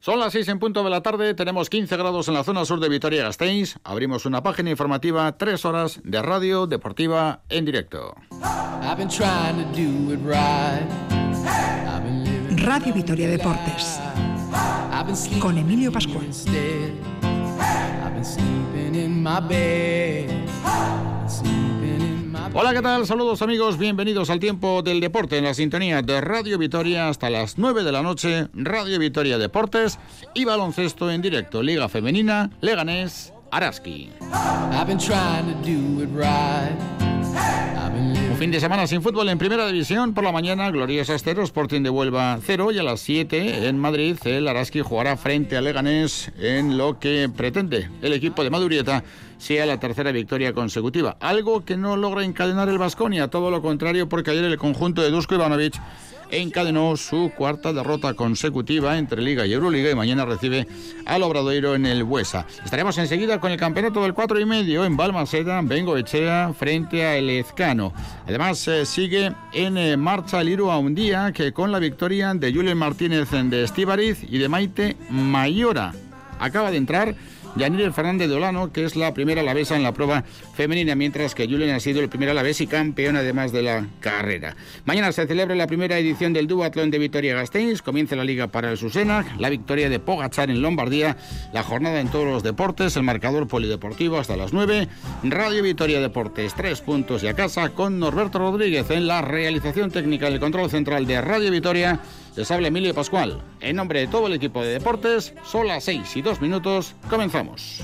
Son 0.00 0.18
las 0.18 0.32
6 0.32 0.48
en 0.48 0.58
punto 0.58 0.82
de 0.82 0.88
la 0.88 1.02
tarde, 1.02 1.34
tenemos 1.34 1.68
15 1.68 1.94
grados 1.98 2.26
en 2.28 2.34
la 2.34 2.42
zona 2.42 2.64
sur 2.64 2.80
de 2.80 2.88
Vitoria-Gasteiz. 2.88 3.76
Abrimos 3.84 4.24
una 4.24 4.42
página 4.42 4.70
informativa, 4.70 5.30
tres 5.36 5.66
horas 5.66 6.00
de 6.02 6.22
radio 6.22 6.66
deportiva 6.66 7.42
en 7.50 7.66
directo. 7.66 8.14
Radio 12.56 12.94
Vitoria 12.94 13.28
Deportes 13.28 14.00
con 15.40 15.58
Emilio 15.58 15.92
Pascual. 15.92 16.26
Hola, 22.52 22.74
¿qué 22.74 22.82
tal? 22.82 23.06
Saludos 23.06 23.42
amigos, 23.42 23.78
bienvenidos 23.78 24.28
al 24.28 24.40
tiempo 24.40 24.82
del 24.82 25.00
deporte 25.00 25.38
en 25.38 25.44
la 25.44 25.54
sintonía 25.54 26.02
de 26.02 26.20
Radio 26.20 26.58
Vitoria 26.58 27.08
hasta 27.08 27.30
las 27.30 27.58
9 27.58 27.84
de 27.84 27.92
la 27.92 28.02
noche, 28.02 28.48
Radio 28.54 28.98
Vitoria 28.98 29.38
Deportes 29.38 30.00
y 30.34 30.44
baloncesto 30.44 31.12
en 31.12 31.22
directo, 31.22 31.62
Liga 31.62 31.88
Femenina, 31.88 32.50
Leganés, 32.60 33.32
Araski. 33.52 34.10
Un 38.30 38.36
fin 38.36 38.50
de 38.50 38.58
semana 38.58 38.86
sin 38.88 39.02
fútbol 39.02 39.28
en 39.28 39.38
primera 39.38 39.66
división. 39.66 40.12
Por 40.12 40.24
la 40.24 40.32
mañana, 40.32 40.70
Gloriosa 40.70 41.14
Estero, 41.14 41.42
Sporting 41.42 41.82
de 41.82 41.90
Huelva 41.90 42.38
0 42.42 42.72
y 42.72 42.78
a 42.78 42.82
las 42.82 43.00
7 43.00 43.68
en 43.68 43.78
Madrid 43.78 44.16
el 44.24 44.48
Araski 44.48 44.80
jugará 44.80 45.16
frente 45.16 45.56
a 45.56 45.60
Leganés 45.60 46.32
en 46.40 46.76
lo 46.76 46.98
que 46.98 47.28
pretende 47.34 47.88
el 48.02 48.12
equipo 48.12 48.42
de 48.42 48.50
Madurieta 48.50 49.04
sea 49.40 49.66
la 49.66 49.80
tercera 49.80 50.12
victoria 50.12 50.52
consecutiva. 50.52 51.16
Algo 51.18 51.64
que 51.64 51.76
no 51.76 51.96
logra 51.96 52.24
encadenar 52.24 52.68
el 52.68 52.78
Vasconia, 52.78 53.28
todo 53.28 53.50
lo 53.50 53.62
contrario 53.62 54.08
porque 54.08 54.30
ayer 54.30 54.44
el 54.44 54.58
conjunto 54.58 55.02
de 55.02 55.10
Dusko 55.10 55.34
Ivanovic 55.34 55.74
encadenó 56.30 56.96
su 56.96 57.32
cuarta 57.36 57.72
derrota 57.72 58.14
consecutiva 58.14 58.98
entre 58.98 59.22
Liga 59.22 59.46
y 59.46 59.52
Euroliga 59.52 59.90
y 59.90 59.94
mañana 59.94 60.24
recibe 60.24 60.68
al 61.06 61.22
Obradoiro 61.22 61.74
en 61.74 61.86
el 61.86 62.04
Buesa. 62.04 62.46
Estaremos 62.64 62.96
enseguida 62.98 63.40
con 63.40 63.50
el 63.50 63.58
campeonato 63.58 64.02
del 64.02 64.14
4 64.14 64.38
y 64.38 64.44
medio 64.44 64.84
en 64.84 64.96
Balmaseda, 64.96 65.60
Vengo 65.62 65.96
Echea 65.96 66.52
frente 66.56 67.04
a 67.04 67.16
El 67.16 67.30
Ezcano. 67.30 67.92
Además 68.26 68.68
eh, 68.68 68.86
sigue 68.86 69.32
en 69.52 69.76
eh, 69.76 69.96
marcha 69.96 70.40
el 70.40 70.50
Iru 70.50 70.70
a 70.70 70.78
un 70.78 70.94
día 70.94 71.32
que 71.32 71.52
con 71.52 71.72
la 71.72 71.78
victoria 71.78 72.34
de 72.34 72.52
Julián 72.52 72.78
Martínez 72.78 73.30
de 73.30 73.64
Estíbariz 73.64 74.22
y 74.22 74.38
de 74.38 74.48
Maite 74.48 74.96
Mayora. 75.08 75.92
Acaba 76.38 76.70
de 76.70 76.76
entrar 76.76 77.14
Yanire 77.56 77.92
Fernández 77.92 78.28
de 78.28 78.36
Olano, 78.36 78.72
que 78.72 78.84
es 78.84 78.96
la 78.96 79.12
primera 79.14 79.40
alavesa 79.40 79.76
en 79.76 79.82
la 79.82 79.92
prueba 79.92 80.24
femenina, 80.60 80.94
mientras 80.94 81.34
que 81.34 81.46
Julen 81.46 81.70
ha 81.70 81.80
sido 81.80 82.02
el 82.02 82.10
primer 82.10 82.28
alavés 82.28 82.60
y 82.60 82.66
campeón 82.66 83.16
además 83.16 83.50
de 83.50 83.62
la 83.62 83.86
carrera. 83.98 84.56
Mañana 84.84 85.10
se 85.10 85.26
celebra 85.26 85.54
la 85.54 85.66
primera 85.66 85.96
edición 85.96 86.34
del 86.34 86.46
Duatlón 86.46 86.90
de 86.90 86.98
Vitoria-Gasteiz, 86.98 87.80
comienza 87.80 88.14
la 88.14 88.24
liga 88.24 88.48
para 88.48 88.70
el 88.70 88.76
Susena, 88.76 89.24
la 89.38 89.48
victoria 89.48 89.88
de 89.88 89.98
Pogachar 90.00 90.50
en 90.50 90.60
Lombardía, 90.60 91.16
la 91.54 91.62
jornada 91.62 91.98
en 91.98 92.08
todos 92.08 92.26
los 92.26 92.42
deportes, 92.42 92.94
el 92.96 93.04
marcador 93.04 93.48
polideportivo 93.48 94.18
hasta 94.18 94.36
las 94.36 94.52
9, 94.52 94.86
Radio 95.22 95.62
Vitoria 95.62 95.98
Deportes, 95.98 96.54
tres 96.54 96.82
puntos 96.82 97.22
y 97.22 97.28
a 97.28 97.32
casa 97.32 97.70
con 97.70 97.98
Norberto 97.98 98.38
Rodríguez 98.38 98.90
en 98.90 99.06
la 99.06 99.22
realización 99.22 99.90
técnica 99.90 100.28
del 100.28 100.40
control 100.40 100.68
central 100.68 101.06
de 101.06 101.22
Radio 101.22 101.50
Vitoria 101.50 102.00
les 102.36 102.50
habla 102.50 102.68
Emilio 102.68 102.92
Pascual. 102.92 103.40
En 103.60 103.76
nombre 103.76 104.00
de 104.00 104.08
todo 104.08 104.26
el 104.26 104.34
equipo 104.34 104.62
de 104.62 104.74
deportes, 104.74 105.32
son 105.42 105.68
las 105.68 105.84
6 105.84 106.16
y 106.16 106.20
2 106.20 106.42
minutos. 106.42 106.94
Comenzamos. 107.08 107.82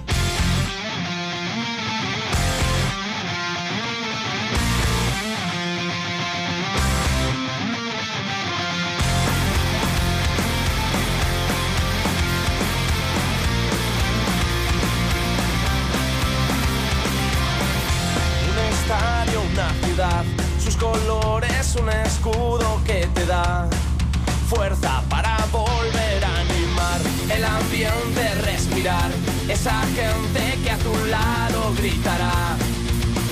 Fuerza 24.47 25.03
para 25.09 25.37
volver 25.51 26.25
a 26.25 26.41
animar 26.41 27.01
el 27.35 27.45
ambiente, 27.45 28.35
respirar, 28.43 29.11
esa 29.49 29.81
gente 29.95 30.59
que 30.63 30.71
a 30.71 30.79
tu 30.79 30.95
lado 31.07 31.75
gritará. 31.77 32.57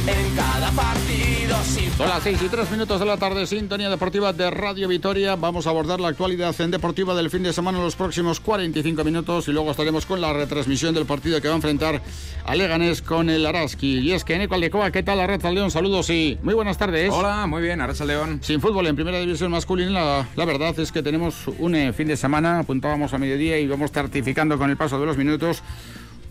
En 0.06 0.36
cada 0.36 0.70
partido 0.72 1.33
Son 1.64 2.08
las 2.08 2.22
6 2.22 2.42
y 2.42 2.48
3 2.48 2.70
minutos 2.72 3.00
de 3.00 3.06
la 3.06 3.16
tarde, 3.16 3.46
sintonía 3.46 3.88
deportiva 3.88 4.34
de 4.34 4.50
Radio 4.50 4.86
Vitoria. 4.86 5.34
Vamos 5.36 5.66
a 5.66 5.70
abordar 5.70 5.98
la 5.98 6.08
actualidad 6.08 6.54
en 6.60 6.70
deportiva 6.70 7.14
del 7.14 7.30
fin 7.30 7.42
de 7.42 7.54
semana 7.54 7.78
en 7.78 7.84
los 7.84 7.96
próximos 7.96 8.38
45 8.40 9.02
minutos 9.02 9.48
y 9.48 9.52
luego 9.52 9.70
estaremos 9.70 10.04
con 10.04 10.20
la 10.20 10.32
retransmisión 10.34 10.94
del 10.94 11.06
partido 11.06 11.40
que 11.40 11.48
va 11.48 11.54
a 11.54 11.56
enfrentar 11.56 12.02
a 12.44 12.54
Leganés 12.54 13.00
con 13.00 13.30
el 13.30 13.46
Araski. 13.46 14.00
Y 14.00 14.12
es 14.12 14.24
que 14.24 14.34
Eneco 14.34 14.56
Aldecoa, 14.56 14.90
¿qué 14.90 15.02
tal 15.02 15.20
Arracha 15.20 15.50
León? 15.50 15.70
Saludos 15.70 16.10
y 16.10 16.38
muy 16.42 16.52
buenas 16.52 16.76
tardes. 16.76 17.10
Hola, 17.10 17.46
muy 17.46 17.62
bien, 17.62 17.80
Arracha 17.80 18.04
León. 18.04 18.40
Sin 18.42 18.60
fútbol 18.60 18.86
en 18.86 18.96
primera 18.96 19.18
división 19.18 19.50
masculina, 19.50 19.90
la, 19.90 20.28
la 20.36 20.44
verdad 20.44 20.78
es 20.78 20.92
que 20.92 21.02
tenemos 21.02 21.46
un 21.58 21.74
eh, 21.76 21.92
fin 21.94 22.08
de 22.08 22.18
semana, 22.18 22.58
apuntábamos 22.58 23.14
a 23.14 23.18
mediodía 23.18 23.58
y 23.58 23.66
vamos 23.66 23.90
certificando 23.90 24.58
con 24.58 24.68
el 24.68 24.76
paso 24.76 25.00
de 25.00 25.06
los 25.06 25.16
minutos 25.16 25.62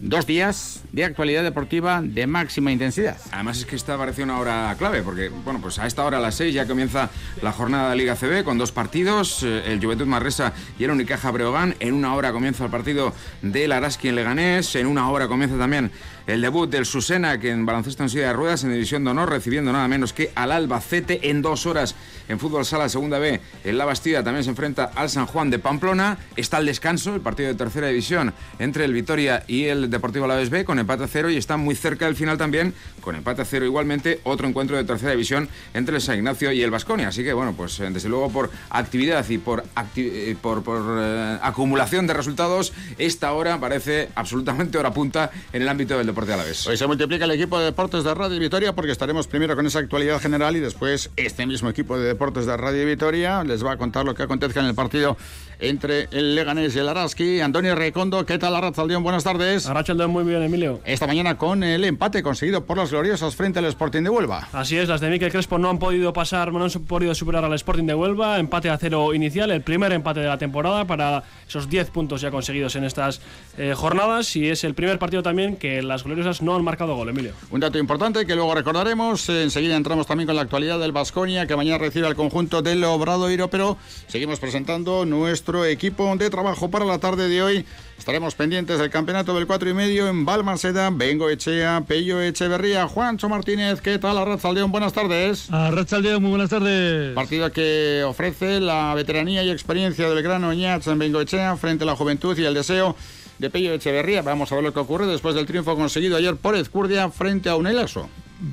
dos 0.04 0.28
días 0.28 0.82
de 0.92 1.06
actualidad 1.06 1.44
deportiva 1.44 2.02
de 2.04 2.28
máxima 2.28 2.72
intensidad. 2.72 3.18
Además 3.32 3.60
es 3.60 3.66
que 3.66 3.78
esta 3.78 3.98
parece 3.98 4.22
una 4.22 4.38
hora 4.38 4.76
clave, 4.78 5.02
porque 5.02 5.30
bueno, 5.30 5.62
pues 5.62 5.80
a 5.80 5.88
esta 5.88 6.04
hora 6.04 6.18
a 6.18 6.22
las 6.22 6.36
6 6.36 6.54
ya 6.54 6.68
comienza 6.68 7.10
la 7.42 7.54
jornada 7.54 7.90
de 7.90 7.96
Liga 7.96 8.16
CB 8.16 8.44
con 8.44 8.58
dos 8.58 8.74
partidos, 8.74 9.44
eh, 9.44 9.64
el 9.72 9.82
Juventud 9.82 10.06
Marresa 10.06 10.54
y 10.78 10.84
el 10.84 10.92
Unicaja 10.92 11.32
Breogán. 11.32 11.76
En 11.80 11.94
una 11.94 12.14
hora 12.16 12.34
comienza 12.34 12.66
el 12.66 12.72
partido 12.72 13.14
del 13.42 13.72
Araski 13.72 14.10
en 14.10 14.16
Leganés, 14.16 14.76
en 14.76 14.88
una 14.88 15.10
hora 15.10 15.28
comienza 15.30 15.58
también 15.58 15.90
el 16.28 16.42
debut 16.42 16.70
del 16.70 16.86
Susena, 16.86 17.40
que 17.40 17.52
en 17.52 17.66
baloncesto 17.66 18.04
en 18.04 18.10
silla 18.10 18.28
de 18.28 18.34
ruedas, 18.34 18.64
en 18.64 18.72
división 18.72 19.04
de 19.04 19.12
honor, 19.12 19.30
recibiendo 19.30 19.74
nada 19.74 19.88
menos 19.88 20.14
que 20.14 20.32
al 20.36 20.52
Albacete 20.52 21.30
en 21.30 21.42
dos 21.42 21.66
horas 21.66 21.96
en 22.30 22.40
fútbol 22.40 22.66
sala 22.66 22.88
segunda 22.88 23.20
B. 23.20 23.42
En 23.64 23.78
La 23.78 23.86
Bastida 23.86 24.24
también 24.24 24.44
se 24.44 24.50
enfrenta 24.50 24.92
al 24.96 25.10
San 25.10 25.26
Juan 25.26 25.50
de 25.50 25.60
Pamplona. 25.60 26.18
Está 26.36 26.60
el 26.60 26.66
descanso, 26.66 27.14
el 27.16 27.22
partido 27.22 27.50
de 27.50 27.56
tercera 27.56 27.88
división 27.88 28.34
entre 28.60 28.86
el 28.86 28.94
Vitoria 28.94 29.44
y 29.48 29.66
el 29.66 29.90
Deportivo 29.94 30.26
Alavés 30.26 30.50
B 30.50 30.66
con 30.66 30.80
empate 30.80 31.06
a 31.06 31.08
cero 31.08 31.30
y 31.30 31.38
está 31.38 31.56
muy 31.56 31.76
cerca 31.76 32.06
del 32.06 32.16
final 32.16 32.38
también 32.38 32.74
con 33.02 33.16
empate 33.16 33.42
a 33.42 33.46
cero 33.46 33.66
igualmente 33.66 34.20
otro 34.24 34.48
encuentro 34.48 34.76
de 34.76 34.84
tercera 34.84 35.12
división 35.12 35.48
entre 35.74 35.96
el 35.96 36.02
San 36.02 36.18
Ignacio 36.18 36.52
y 36.52 36.62
el 36.62 36.72
Vasconia. 36.72 37.08
Así 37.08 37.24
que 37.24 37.34
bueno, 37.34 37.54
pues 37.56 37.80
eh, 37.80 37.90
desde 37.92 38.10
luego 38.10 38.30
por 38.30 38.52
actividad 38.70 39.28
y 39.30 39.38
por, 39.38 39.64
eh, 39.96 40.36
por, 40.42 40.64
eh, 41.00 41.40
acumulación 41.42 42.08
de 42.08 42.14
resultados, 42.14 42.74
esta 42.98 43.32
hora 43.34 43.60
parece 43.60 44.10
absolutamente 44.16 44.78
hora 44.78 44.94
punta 44.94 45.32
en 45.54 45.62
el 45.62 45.70
ámbito 45.70 45.98
del 45.98 46.08
deporte 46.08 46.34
alavés. 46.34 46.68
Hoy 46.68 46.78
se 46.78 46.88
multiplica 46.88 47.26
el 47.26 47.32
equipo 47.32 47.60
de 47.60 47.66
deportes 47.66 48.04
de 48.04 48.14
Radio 48.14 48.40
Vitoria 48.40 48.74
porque 48.74 48.92
estaremos 48.92 49.28
primero 49.28 49.56
con 49.56 49.66
esa 49.66 49.80
actualidad 49.80 50.20
general 50.20 50.56
y 50.58 50.60
después 50.60 51.10
este 51.16 51.46
mismo 51.46 51.70
equipo 51.70 51.98
de 51.98 52.08
deportes 52.08 52.46
de 52.46 52.58
Radio 52.58 52.86
Vitoria 52.86 53.44
les 53.44 53.64
va 53.64 53.74
a 53.74 53.78
contar 53.78 54.06
lo 54.06 54.16
que 54.16 54.24
acontezca 54.24 54.60
en 54.60 54.66
el 54.66 54.76
partido 54.76 55.18
entre 55.64 56.10
el 56.12 56.36
Leganés 56.36 56.76
y 56.76 56.80
el 56.80 56.90
Araski. 56.90 57.40
Antonio 57.40 57.74
Recondo, 57.74 58.26
¿qué 58.26 58.38
tal 58.38 58.54
Arrachaldeón? 58.56 59.02
Buenas 59.02 59.24
tardes. 59.24 59.66
Arrachaldeón, 59.66 60.12
muy 60.12 60.26
bien, 60.26 60.44
Emilio. 60.44 60.82
Esta 60.84 61.08
mañana 61.08 61.38
con 61.38 61.64
el 61.64 61.86
empate 61.86 62.22
conseguido 62.22 62.66
por 62.66 62.78
las 62.78 62.92
gloriosas 62.92 63.36
frente 63.36 63.60
al 63.60 63.66
Sporting 63.66 64.04
de 64.04 64.10
Huelva. 64.10 64.50
Así 64.52 64.78
es, 64.78 64.90
las 64.90 65.00
de 65.00 65.10
Miquel 65.10 65.32
Crespo 65.32 65.58
no 65.58 65.70
han 65.70 65.80
podido 65.80 66.12
pasar, 66.12 66.52
no 66.52 66.64
han 66.64 66.70
podido 66.70 67.16
superar 67.16 67.46
al 67.46 67.54
Sporting 67.54 67.86
de 67.86 67.96
Huelva. 67.96 68.40
Empate 68.40 68.70
a 68.70 68.78
cero 68.78 69.14
inicial, 69.14 69.52
el 69.52 69.62
primer 69.62 69.94
empate 69.94 70.20
de 70.20 70.28
la 70.28 70.38
temporada 70.38 70.86
para 70.86 71.24
esos 71.48 71.70
10 71.70 71.92
puntos 71.92 72.20
ya 72.20 72.30
conseguidos 72.30 72.76
en 72.76 72.84
estas 72.84 73.22
eh, 73.58 73.74
jornadas. 73.74 74.36
Y 74.36 74.50
es 74.50 74.66
el 74.66 74.74
primer 74.74 75.00
partido 75.00 75.24
también 75.24 75.56
que 75.56 75.82
las 75.82 76.04
gloriosas 76.04 76.42
no 76.42 76.56
han 76.56 76.64
marcado 76.64 76.96
gol, 76.96 77.08
Emilio. 77.08 77.32
Un 77.52 77.62
dato 77.62 77.78
importante 77.78 78.26
que 78.26 78.36
luego 78.36 78.54
recordaremos. 78.54 79.30
Enseguida 79.30 79.78
entramos 79.78 80.08
también 80.08 80.28
con 80.28 80.36
la 80.36 80.42
actualidad 80.42 80.80
del 80.80 80.92
Vasconia, 80.92 81.48
que 81.48 81.56
mañana 81.56 81.78
recibe 81.78 82.08
al 82.08 82.16
conjunto 82.16 82.62
del 82.62 82.84
Obradoiro, 82.84 83.50
pero 83.50 83.78
seguimos 84.08 84.40
presentando 84.40 85.06
nuestro 85.06 85.53
equipo 85.66 86.16
de 86.18 86.30
trabajo 86.30 86.70
para 86.72 86.86
la 86.86 86.98
tarde 86.98 87.30
de 87.30 87.44
hoy. 87.44 87.66
Estaremos 87.98 88.36
pendientes 88.36 88.80
del 88.80 88.90
campeonato 88.90 89.36
del 89.36 89.48
4 89.48 89.70
y 89.70 89.74
medio 89.74 90.08
en 90.08 90.26
Balmaseda, 90.26 90.90
Vengo 90.90 91.30
Echea, 91.30 91.84
Pello 91.88 92.20
Echeverría, 92.20 92.88
Juancho 92.88 93.30
Martínez. 93.30 93.82
¿Qué 93.82 94.00
tal, 94.00 94.18
Arrachaldeón? 94.18 94.72
Buenas 94.72 94.94
tardes. 94.94 95.50
Arrachaldeón, 95.52 96.22
muy 96.22 96.32
buenas 96.32 96.50
tardes. 96.50 97.14
Partido 97.14 97.52
que 97.52 98.04
ofrece 98.06 98.60
la 98.60 98.94
veteranía 98.96 99.44
y 99.44 99.52
experiencia 99.52 100.10
del 100.10 100.24
gran 100.24 100.44
Oñats 100.44 100.88
en 100.88 101.00
Vengo 101.00 101.22
Echea 101.22 101.56
frente 101.56 101.84
a 101.84 101.88
la 101.88 101.96
juventud 101.96 102.38
y 102.38 102.44
el 102.44 102.54
deseo 102.54 102.96
de 103.40 103.50
Pello 103.50 103.74
Echeverría. 103.74 104.22
Vamos 104.22 104.52
a 104.52 104.56
ver 104.56 104.64
lo 104.64 104.74
que 104.74 104.80
ocurre 104.80 105.06
después 105.06 105.36
del 105.36 105.46
triunfo 105.46 105.76
conseguido 105.76 106.18
ayer 106.18 106.36
por 106.36 106.56
Ezcurdia 106.56 107.10
frente 107.10 107.50
a 107.50 107.56
Unelaso. 107.56 108.10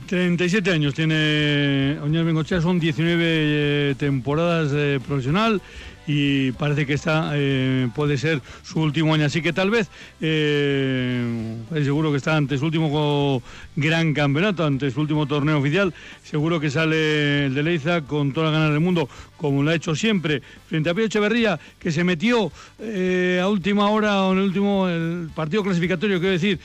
37 0.07 0.71
años 0.71 0.95
tiene 0.95 1.99
Oñar 2.03 2.25
Bengochea, 2.25 2.61
son 2.61 2.79
19 2.79 3.23
eh, 3.25 3.95
temporadas 3.99 4.71
de 4.71 5.01
profesional 5.01 5.61
y 6.07 6.53
parece 6.53 6.87
que 6.87 6.95
esta 6.95 7.33
eh, 7.35 7.89
puede 7.95 8.19
ser 8.19 8.41
su 8.63 8.81
último 8.81 9.15
año. 9.15 9.27
Así 9.27 9.43
que 9.43 9.53
tal 9.53 9.71
vez, 9.71 9.89
eh, 10.21 11.57
seguro 11.83 12.11
que 12.11 12.17
está 12.17 12.37
ante 12.37 12.59
su 12.59 12.67
último 12.67 13.43
gran 13.77 14.13
campeonato, 14.15 14.65
ante 14.65 14.91
su 14.91 15.01
último 15.01 15.27
torneo 15.27 15.59
oficial, 15.59 15.95
seguro 16.23 16.61
que 16.61 16.71
sale 16.71 17.47
el 17.47 17.55
de 17.55 17.63
Leiza 17.63 18.03
con 18.03 18.33
toda 18.33 18.47
la 18.51 18.59
ganas 18.59 18.71
del 18.73 18.81
mundo, 18.81 19.09
como 19.37 19.63
lo 19.63 19.71
ha 19.71 19.75
hecho 19.75 19.95
siempre, 19.95 20.43
frente 20.69 20.91
a 20.91 20.95
Pío 20.95 21.05
Echeverría, 21.05 21.59
que 21.79 21.93
se 21.93 22.05
metió 22.05 22.53
a 22.81 23.49
última 23.49 23.89
hora 23.91 24.25
o 24.25 24.33
en 24.33 24.39
el 24.39 24.45
último 24.45 24.87
partido 25.35 25.63
clasificatorio, 25.63 26.21
quiero 26.21 26.33
decir, 26.33 26.59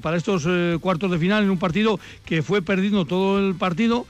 para 0.00 0.16
estos 0.16 0.46
cuartos 0.80 1.10
de 1.10 1.18
final 1.18 1.44
en 1.44 1.50
un 1.50 1.58
partido 1.58 2.00
que 2.24 2.42
fue 2.42 2.62
perdiendo 2.62 3.04
todo 3.04 3.38
el 3.38 3.54
partido 3.54 4.06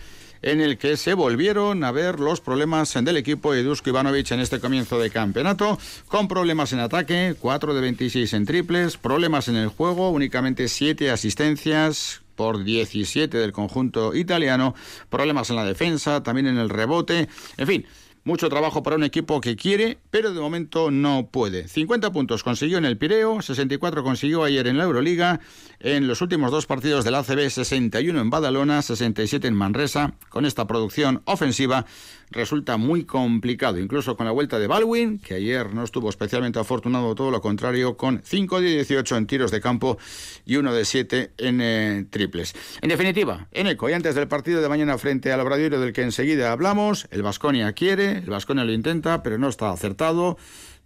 en 0.46 0.62
el 0.62 0.78
que 0.78 0.96
se 0.96 1.16
volvieron 1.16 1.84
a 1.84 1.92
ver 1.92 2.20
los 2.20 2.40
problemas 2.40 2.94
del 2.94 3.18
equipo 3.18 3.52
de 3.52 3.64
Dusko 3.64 3.90
Ivanovic 3.90 4.30
en 4.30 4.40
este 4.40 4.60
comienzo 4.60 5.00
de 5.00 5.10
campeonato, 5.10 5.80
con 6.08 6.28
problemas 6.28 6.72
en 6.72 6.80
ataque, 6.80 7.36
4 7.40 7.74
de 7.74 7.82
26 7.82 8.32
en 8.34 8.46
triples, 8.46 8.98
problemas 8.98 9.48
en 9.48 9.56
el 9.56 9.70
juego, 9.70 10.12
únicamente 10.12 10.68
7 10.68 11.10
asistencias, 11.10 12.22
por 12.36 12.64
17 12.64 13.36
del 13.36 13.54
conjunto 13.54 14.14
italiano, 14.14 14.76
problemas 15.10 15.50
en 15.50 15.56
la 15.56 15.66
defensa, 15.66 16.22
también 16.22 16.46
en 16.46 16.60
el 16.60 16.70
rebote, 16.70 17.28
en 17.58 17.68
fin, 17.68 17.86
mucho 18.26 18.50
trabajo 18.50 18.82
para 18.82 18.96
un 18.96 19.04
equipo 19.04 19.40
que 19.40 19.56
quiere, 19.56 20.00
pero 20.10 20.34
de 20.34 20.42
momento 20.42 20.90
no 20.90 21.30
puede. 21.32 21.68
50 21.68 22.12
puntos 22.12 22.44
consiguió 22.44 22.80
en 22.80 22.86
el 22.86 22.98
Pireo, 22.98 23.42
64 23.42 24.04
consiguió 24.04 24.44
ayer 24.44 24.66
en 24.66 24.80
la 24.80 24.84
Euroliga, 24.84 25.40
en 25.80 26.08
los 26.08 26.22
últimos 26.22 26.52
dos 26.52 26.66
partidos 26.66 27.06
del 27.06 27.16
ACB 27.16 27.50
61 27.50 28.20
en 28.20 28.30
Badalona, 28.32 28.82
67 28.82 29.48
en 29.48 29.54
Manresa. 29.54 30.16
Con 30.30 30.46
esta 30.46 30.66
producción 30.66 31.22
ofensiva 31.26 31.86
resulta 32.32 32.78
muy 32.78 33.06
complicado, 33.06 33.80
incluso 33.80 34.16
con 34.18 34.26
la 34.26 34.32
vuelta 34.32 34.60
de 34.60 34.68
Baldwin, 34.68 35.20
que 35.20 35.36
ayer 35.36 35.74
no 35.74 35.84
estuvo 35.84 36.10
especialmente 36.10 36.60
afortunado, 36.60 37.16
todo 37.16 37.32
lo 37.32 37.42
contrario, 37.42 37.98
con 37.98 38.22
5 38.24 38.62
de 38.62 38.70
18 38.76 39.18
en 39.18 39.28
tiros 39.28 39.52
de 39.52 39.62
campo 39.62 39.98
y 40.46 40.58
1 40.58 40.74
de 40.74 40.86
7 40.86 41.32
en 41.38 41.62
eh, 41.62 42.06
triples. 42.10 42.56
En 42.82 42.90
definitiva, 42.90 43.48
en 43.52 43.68
eco, 43.68 43.90
y 43.90 43.94
antes 43.94 44.16
del 44.16 44.28
partido 44.28 44.62
de 44.62 44.70
mañana 44.70 44.98
frente 44.98 45.32
al 45.32 45.40
Obradoiro 45.40 45.80
del 45.80 45.94
que 45.94 46.02
enseguida 46.02 46.52
hablamos, 46.52 47.08
el 47.12 47.24
Vasconia 47.24 47.74
quiere, 47.74 48.20
el 48.20 48.30
Vasconia 48.30 48.64
lo 48.64 48.74
intenta, 48.74 49.24
pero 49.24 49.38
no 49.38 49.50
está 49.50 49.72
acertado 49.72 50.38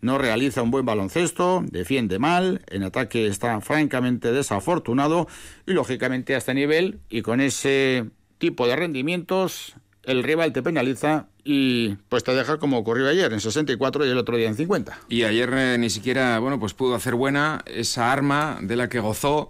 no 0.01 0.17
realiza 0.17 0.61
un 0.61 0.71
buen 0.71 0.85
baloncesto, 0.85 1.63
defiende 1.69 2.19
mal, 2.19 2.61
en 2.67 2.83
ataque 2.83 3.27
está 3.27 3.59
francamente 3.61 4.31
desafortunado 4.31 5.27
y 5.67 5.73
lógicamente 5.73 6.35
a 6.35 6.37
este 6.37 6.53
nivel 6.53 6.99
y 7.09 7.21
con 7.21 7.41
ese 7.41 8.05
tipo 8.37 8.67
de 8.67 8.75
rendimientos 8.75 9.75
el 10.03 10.23
rival 10.23 10.53
te 10.53 10.61
penaliza 10.61 11.27
y 11.43 11.95
pues 12.09 12.23
te 12.23 12.33
deja 12.33 12.57
como 12.57 12.77
ocurrió 12.77 13.07
ayer, 13.07 13.31
en 13.33 13.41
64 13.41 14.05
y 14.05 14.09
el 14.09 14.17
otro 14.17 14.37
día 14.37 14.47
en 14.47 14.55
50. 14.55 14.99
Y 15.09 15.23
ayer 15.23 15.49
eh, 15.53 15.77
ni 15.77 15.89
siquiera, 15.89 16.39
bueno, 16.39 16.59
pues 16.59 16.73
pudo 16.73 16.95
hacer 16.95 17.15
buena 17.15 17.63
esa 17.65 18.11
arma 18.11 18.59
de 18.61 18.75
la 18.75 18.89
que 18.89 18.99
gozó 18.99 19.49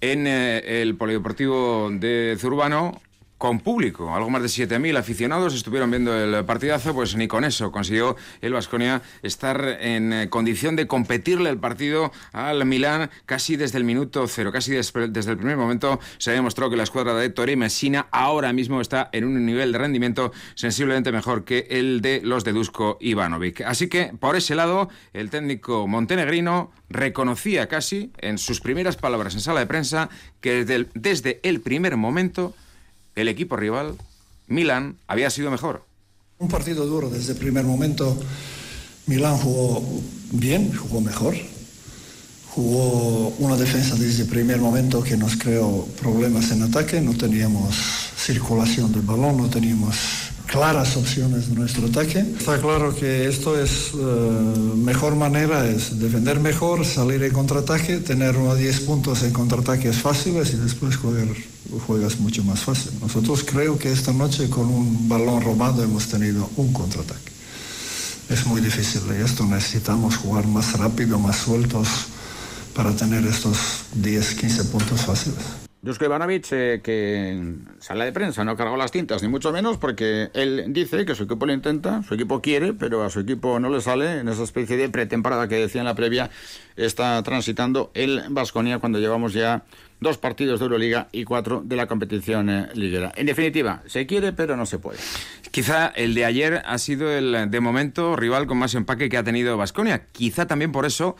en 0.00 0.26
eh, 0.26 0.82
el 0.82 0.96
polideportivo 0.96 1.90
de 1.92 2.36
Zurbano 2.38 3.00
con 3.38 3.60
público. 3.60 4.14
Algo 4.14 4.30
más 4.30 4.42
de 4.42 4.48
7.000 4.48 4.96
aficionados 4.96 5.54
estuvieron 5.54 5.90
viendo 5.90 6.14
el 6.14 6.44
partidazo, 6.44 6.94
pues 6.94 7.16
ni 7.16 7.28
con 7.28 7.44
eso 7.44 7.70
consiguió 7.72 8.16
el 8.40 8.52
Vasconia 8.52 9.02
estar 9.22 9.78
en 9.80 10.12
eh, 10.12 10.28
condición 10.30 10.76
de 10.76 10.86
competirle 10.86 11.50
el 11.50 11.58
partido 11.58 12.12
al 12.32 12.64
Milán 12.64 13.10
casi 13.26 13.56
desde 13.56 13.78
el 13.78 13.84
minuto 13.84 14.26
cero, 14.28 14.52
casi 14.52 14.72
desde 14.72 15.30
el 15.30 15.36
primer 15.36 15.56
momento 15.56 16.00
se 16.18 16.30
demostró 16.30 16.70
que 16.70 16.76
la 16.76 16.84
escuadra 16.84 17.14
de 17.14 17.28
Torre 17.30 17.56
Messina 17.56 18.06
ahora 18.10 18.52
mismo 18.52 18.80
está 18.80 19.10
en 19.12 19.24
un 19.24 19.44
nivel 19.44 19.72
de 19.72 19.78
rendimiento 19.78 20.32
sensiblemente 20.54 21.12
mejor 21.12 21.44
que 21.44 21.66
el 21.70 22.00
de 22.00 22.20
los 22.22 22.44
de 22.44 22.52
Dusko 22.52 22.98
Ivanovic. 23.00 23.62
Así 23.62 23.88
que 23.88 24.12
por 24.18 24.36
ese 24.36 24.54
lado 24.54 24.88
el 25.12 25.30
técnico 25.30 25.86
montenegrino 25.86 26.72
reconocía 26.88 27.68
casi 27.68 28.12
en 28.18 28.38
sus 28.38 28.60
primeras 28.60 28.96
palabras 28.96 29.34
en 29.34 29.40
sala 29.40 29.60
de 29.60 29.66
prensa 29.66 30.08
que 30.40 30.64
desde 30.64 30.74
el, 30.76 30.88
desde 30.94 31.40
el 31.42 31.60
primer 31.60 31.96
momento 31.96 32.54
el 33.14 33.28
equipo 33.28 33.56
rival, 33.56 33.96
Milan, 34.46 34.96
había 35.06 35.30
sido 35.30 35.50
mejor. 35.50 35.84
Un 36.38 36.48
partido 36.48 36.86
duro 36.86 37.08
desde 37.10 37.32
el 37.32 37.38
primer 37.38 37.64
momento. 37.64 38.16
Milan 39.06 39.36
jugó 39.38 39.82
bien, 40.32 40.74
jugó 40.76 41.00
mejor. 41.00 41.34
Jugó 42.50 43.28
una 43.38 43.56
defensa 43.56 43.96
desde 43.96 44.22
el 44.22 44.28
primer 44.28 44.58
momento 44.58 45.02
que 45.02 45.16
nos 45.16 45.36
creó 45.36 45.86
problemas 46.00 46.50
en 46.50 46.62
ataque. 46.62 47.00
No 47.00 47.14
teníamos 47.14 47.74
circulación 48.16 48.92
del 48.92 49.02
balón, 49.02 49.36
no 49.36 49.48
teníamos 49.48 49.96
claras 50.46 50.96
opciones 50.96 51.48
de 51.48 51.54
nuestro 51.56 51.86
ataque. 51.86 52.20
Está 52.20 52.60
claro 52.60 52.94
que 52.94 53.26
esto 53.28 53.58
es 53.58 53.92
eh, 53.94 53.96
mejor 54.76 55.16
manera, 55.16 55.66
es 55.66 55.98
defender 55.98 56.40
mejor, 56.40 56.84
salir 56.84 57.22
en 57.22 57.32
contraataque, 57.32 57.98
tener 57.98 58.36
unos 58.36 58.58
10 58.58 58.80
puntos 58.80 59.22
en 59.22 59.32
contraataques 59.32 59.96
fáciles 59.96 60.52
y 60.52 60.56
después 60.56 60.96
jugar 60.96 61.28
juegas 61.86 62.18
mucho 62.20 62.44
más 62.44 62.60
fácil. 62.60 62.92
Nosotros 63.00 63.44
creo 63.44 63.78
que 63.78 63.90
esta 63.90 64.12
noche 64.12 64.48
con 64.48 64.66
un 64.66 65.08
balón 65.08 65.42
robado 65.42 65.82
hemos 65.82 66.06
tenido 66.06 66.48
un 66.56 66.72
contraataque. 66.72 67.32
Es 68.28 68.46
muy 68.46 68.60
difícil 68.60 69.02
y 69.18 69.22
esto 69.22 69.44
necesitamos 69.44 70.16
jugar 70.16 70.46
más 70.46 70.78
rápido, 70.78 71.18
más 71.18 71.36
sueltos 71.36 71.88
para 72.74 72.94
tener 72.94 73.24
estos 73.26 73.58
10, 73.94 74.34
15 74.34 74.64
puntos 74.64 75.00
fáciles. 75.02 75.63
Dusko 75.84 76.06
Ivanovic, 76.06 76.46
eh, 76.52 76.80
que 76.82 77.28
en 77.28 77.68
sala 77.78 78.06
de 78.06 78.12
prensa 78.12 78.42
no 78.42 78.56
cargó 78.56 78.78
las 78.78 78.90
tintas, 78.90 79.22
ni 79.22 79.28
mucho 79.28 79.52
menos, 79.52 79.76
porque 79.76 80.30
él 80.32 80.64
dice 80.68 81.04
que 81.04 81.14
su 81.14 81.24
equipo 81.24 81.44
lo 81.44 81.52
intenta, 81.52 82.02
su 82.04 82.14
equipo 82.14 82.40
quiere, 82.40 82.72
pero 82.72 83.04
a 83.04 83.10
su 83.10 83.20
equipo 83.20 83.60
no 83.60 83.68
le 83.68 83.82
sale 83.82 84.20
en 84.20 84.28
esa 84.28 84.44
especie 84.44 84.78
de 84.78 84.88
pretemporada 84.88 85.46
que 85.46 85.56
decía 85.56 85.82
en 85.82 85.84
la 85.84 85.94
previa, 85.94 86.30
está 86.76 87.22
transitando 87.22 87.90
el 87.92 88.22
Vasconia 88.30 88.78
cuando 88.78 88.98
llevamos 88.98 89.34
ya 89.34 89.64
dos 90.00 90.18
partidos 90.18 90.60
de 90.60 90.64
Euroliga 90.64 91.08
y 91.12 91.24
cuatro 91.24 91.62
de 91.64 91.76
la 91.76 91.86
competición 91.86 92.50
eh, 92.50 92.68
liguera. 92.74 93.12
En 93.16 93.26
definitiva, 93.26 93.82
se 93.86 94.06
quiere 94.06 94.32
pero 94.32 94.56
no 94.56 94.66
se 94.66 94.78
puede. 94.78 94.98
Quizá 95.50 95.86
el 95.94 96.14
de 96.14 96.24
ayer 96.24 96.62
ha 96.66 96.78
sido 96.78 97.10
el, 97.10 97.48
de 97.50 97.60
momento, 97.60 98.16
rival 98.16 98.46
con 98.46 98.58
más 98.58 98.74
empaque 98.74 99.08
que 99.08 99.16
ha 99.16 99.22
tenido 99.22 99.56
Vasconia. 99.56 100.06
Quizá 100.10 100.46
también 100.46 100.72
por 100.72 100.84
eso 100.84 101.16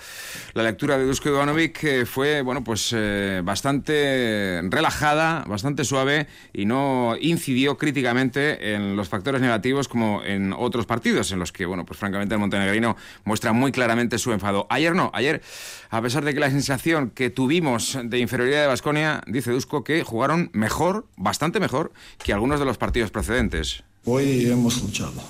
la 0.54 0.64
lectura 0.64 0.98
de 0.98 1.04
Dusko 1.04 1.28
Ivanovic 1.28 1.84
eh, 1.84 2.04
fue, 2.04 2.42
bueno, 2.42 2.64
pues 2.64 2.92
eh, 2.96 3.42
bastante 3.44 4.60
relajada, 4.64 5.44
bastante 5.46 5.84
suave 5.84 6.26
y 6.52 6.66
no 6.66 7.16
incidió 7.20 7.78
críticamente 7.78 8.74
en 8.74 8.96
los 8.96 9.08
factores 9.08 9.40
negativos 9.40 9.88
como 9.88 10.22
en 10.24 10.52
otros 10.52 10.86
partidos 10.86 11.30
en 11.30 11.38
los 11.38 11.52
que, 11.52 11.64
bueno, 11.64 11.86
pues 11.86 11.98
francamente 11.98 12.34
el 12.34 12.40
montenegrino 12.40 12.96
muestra 13.24 13.52
muy 13.52 13.72
claramente 13.72 14.18
su 14.18 14.32
enfado. 14.32 14.66
Ayer 14.68 14.94
no, 14.94 15.10
ayer, 15.14 15.42
a 15.90 16.02
pesar 16.02 16.24
de 16.24 16.34
que 16.34 16.40
la 16.40 16.50
sensación 16.50 17.10
que 17.10 17.30
tuvimos 17.30 17.98
de 18.02 18.18
inferioridad 18.18 18.63
de 18.64 18.68
Vasconia, 18.68 19.23
dice 19.26 19.50
Dusko 19.50 19.85
que 19.85 20.02
jugaron 20.02 20.50
mejor, 20.52 21.06
bastante 21.16 21.61
mejor, 21.61 21.92
que 22.23 22.33
algunos 22.33 22.59
de 22.59 22.66
los 22.66 22.78
partidos 22.78 23.11
precedentes. 23.11 23.85
Hoy 24.04 24.47
hemos 24.47 24.83
luchado, 24.83 25.23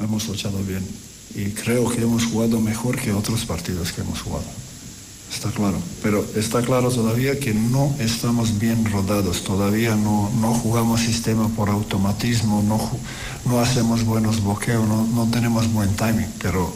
hemos 0.00 0.26
luchado 0.28 0.58
bien 0.64 0.86
y 1.34 1.50
creo 1.50 1.88
que 1.88 2.02
hemos 2.02 2.26
jugado 2.26 2.60
mejor 2.60 2.96
que 3.00 3.12
otros 3.12 3.44
partidos 3.44 3.92
que 3.92 4.02
hemos 4.02 4.20
jugado. 4.22 4.44
está 5.32 5.50
claro. 5.50 5.78
Pero 6.02 6.24
está 6.36 6.62
claro 6.62 6.90
todavía 6.90 7.38
que 7.38 7.54
no 7.54 7.94
estamos 7.98 8.58
bien 8.58 8.84
rodados, 8.90 9.42
todavía 9.44 9.94
no, 9.94 10.30
no 10.40 10.52
jugamos 10.52 11.00
sistema 11.00 11.48
por 11.48 11.70
automatismo, 11.70 12.62
no, 12.62 12.78
no 13.44 13.60
hacemos 13.60 14.04
buenos 14.04 14.42
bloqueos, 14.42 14.86
no, 14.86 15.06
no 15.06 15.30
tenemos 15.30 15.72
buen 15.72 15.94
timing, 15.96 16.32
pero 16.40 16.72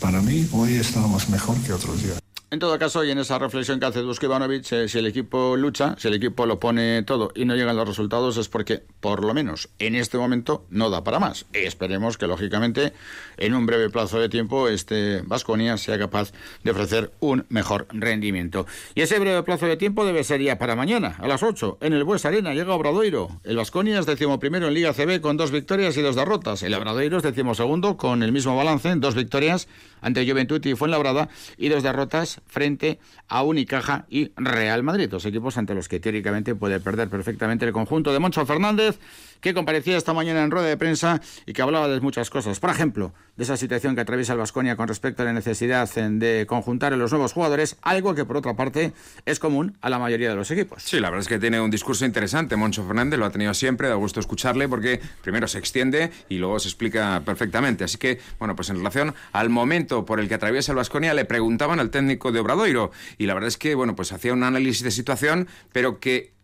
para 0.00 0.20
mí 0.20 0.48
hoy 0.52 0.74
estamos 0.74 1.28
mejor 1.28 1.56
que 1.58 1.72
otros 1.72 2.02
días. 2.02 2.18
En 2.50 2.60
todo 2.60 2.78
caso, 2.78 3.04
y 3.04 3.10
en 3.10 3.18
esa 3.18 3.38
reflexión 3.38 3.78
que 3.78 3.84
hace 3.84 4.00
Dusko 4.00 4.24
Ivanovic, 4.24 4.72
eh, 4.72 4.88
si 4.88 4.98
el 4.98 5.06
equipo 5.06 5.54
lucha, 5.54 5.96
si 5.98 6.08
el 6.08 6.14
equipo 6.14 6.46
lo 6.46 6.58
pone 6.58 7.02
todo 7.02 7.30
y 7.34 7.44
no 7.44 7.54
llegan 7.54 7.76
los 7.76 7.86
resultados, 7.86 8.38
es 8.38 8.48
porque, 8.48 8.82
por 9.00 9.22
lo 9.22 9.34
menos 9.34 9.68
en 9.78 9.94
este 9.94 10.16
momento, 10.16 10.64
no 10.70 10.88
da 10.88 11.04
para 11.04 11.18
más. 11.18 11.44
Esperemos 11.52 12.16
que, 12.16 12.26
lógicamente, 12.26 12.94
en 13.36 13.52
un 13.52 13.66
breve 13.66 13.90
plazo 13.90 14.18
de 14.18 14.30
tiempo, 14.30 14.66
este 14.68 15.20
Vasconia 15.26 15.76
sea 15.76 15.98
capaz 15.98 16.32
de 16.64 16.70
ofrecer 16.70 17.12
un 17.20 17.44
mejor 17.50 17.86
rendimiento. 17.90 18.64
Y 18.94 19.02
ese 19.02 19.18
breve 19.18 19.42
plazo 19.42 19.66
de 19.66 19.76
tiempo 19.76 20.06
debe 20.06 20.24
ser 20.24 20.40
ya 20.40 20.56
para 20.56 20.74
mañana, 20.74 21.16
a 21.18 21.28
las 21.28 21.42
8, 21.42 21.76
en 21.82 21.92
el 21.92 22.04
Bues 22.04 22.24
Arena, 22.24 22.54
llega 22.54 22.72
Obradoiro. 22.72 23.28
El 23.44 23.58
Vasconia 23.58 23.98
es 23.98 24.06
decimoprimero 24.06 24.68
en 24.68 24.74
Liga 24.74 24.94
CB 24.94 25.20
con 25.20 25.36
dos 25.36 25.50
victorias 25.50 25.98
y 25.98 26.00
dos 26.00 26.16
derrotas. 26.16 26.62
El 26.62 26.72
Obradoiro 26.72 27.18
es 27.18 27.22
decimosegundo 27.22 27.98
con 27.98 28.22
el 28.22 28.32
mismo 28.32 28.56
balance, 28.56 28.94
dos 28.96 29.14
victorias 29.14 29.68
ante 30.00 30.28
Juventud 30.28 30.64
y 30.64 30.74
Fuenlabrada 30.74 31.28
y 31.56 31.68
dos 31.68 31.82
derrotas 31.82 32.40
frente 32.46 32.98
a 33.28 33.42
Unicaja 33.42 34.06
y 34.08 34.32
Real 34.36 34.82
Madrid, 34.82 35.08
dos 35.08 35.24
equipos 35.26 35.58
ante 35.58 35.74
los 35.74 35.88
que 35.88 36.00
teóricamente 36.00 36.54
puede 36.54 36.80
perder 36.80 37.08
perfectamente 37.08 37.64
el 37.64 37.72
conjunto 37.72 38.12
de 38.12 38.18
Moncho 38.18 38.44
Fernández, 38.46 38.98
que 39.40 39.54
comparecía 39.54 39.96
esta 39.96 40.12
mañana 40.12 40.42
en 40.42 40.50
rueda 40.50 40.68
de 40.68 40.76
prensa 40.76 41.20
y 41.46 41.52
que 41.52 41.62
hablaba 41.62 41.88
de 41.88 42.00
muchas 42.00 42.30
cosas. 42.30 42.60
Por 42.60 42.70
ejemplo, 42.70 43.12
de 43.36 43.44
esa 43.44 43.56
situación 43.56 43.94
que 43.94 44.00
atraviesa 44.00 44.32
el 44.32 44.38
Vasconia 44.38 44.76
con 44.76 44.88
respecto 44.88 45.22
a 45.22 45.24
la 45.24 45.32
necesidad 45.32 45.88
de 45.88 46.44
conjuntar 46.48 46.92
a 46.92 46.96
los 46.96 47.12
nuevos 47.12 47.32
jugadores, 47.32 47.76
algo 47.82 48.14
que 48.14 48.24
por 48.24 48.36
otra 48.36 48.54
parte 48.54 48.92
es 49.26 49.38
común 49.38 49.76
a 49.80 49.90
la 49.90 49.98
mayoría 49.98 50.28
de 50.28 50.34
los 50.34 50.50
equipos. 50.50 50.82
Sí, 50.82 50.98
la 50.98 51.08
verdad 51.10 51.22
es 51.22 51.28
que 51.28 51.38
tiene 51.38 51.60
un 51.60 51.70
discurso 51.70 52.04
interesante. 52.04 52.56
Moncho 52.56 52.84
Fernández 52.84 53.18
lo 53.18 53.26
ha 53.26 53.30
tenido 53.30 53.54
siempre, 53.54 53.88
da 53.88 53.94
gusto 53.94 54.18
escucharle 54.18 54.68
porque 54.68 55.00
primero 55.22 55.46
se 55.46 55.58
extiende 55.58 56.10
y 56.28 56.38
luego 56.38 56.58
se 56.58 56.68
explica 56.68 57.22
perfectamente. 57.24 57.84
Así 57.84 57.98
que, 57.98 58.18
bueno, 58.38 58.56
pues 58.56 58.70
en 58.70 58.76
relación 58.76 59.14
al 59.32 59.50
momento 59.50 60.04
por 60.04 60.18
el 60.20 60.28
que 60.28 60.34
atraviesa 60.34 60.72
el 60.72 60.76
Vasconia, 60.76 61.14
le 61.14 61.24
preguntaban 61.24 61.78
al 61.78 61.90
técnico 61.90 62.32
de 62.32 62.40
Obradoiro 62.40 62.90
y 63.18 63.26
la 63.26 63.34
verdad 63.34 63.48
es 63.48 63.56
que, 63.56 63.74
bueno, 63.74 63.94
pues 63.94 64.12
hacía 64.12 64.32
un 64.32 64.42
análisis 64.42 64.82
de 64.82 64.90
situación, 64.90 65.48
pero 65.72 66.00
que 66.00 66.37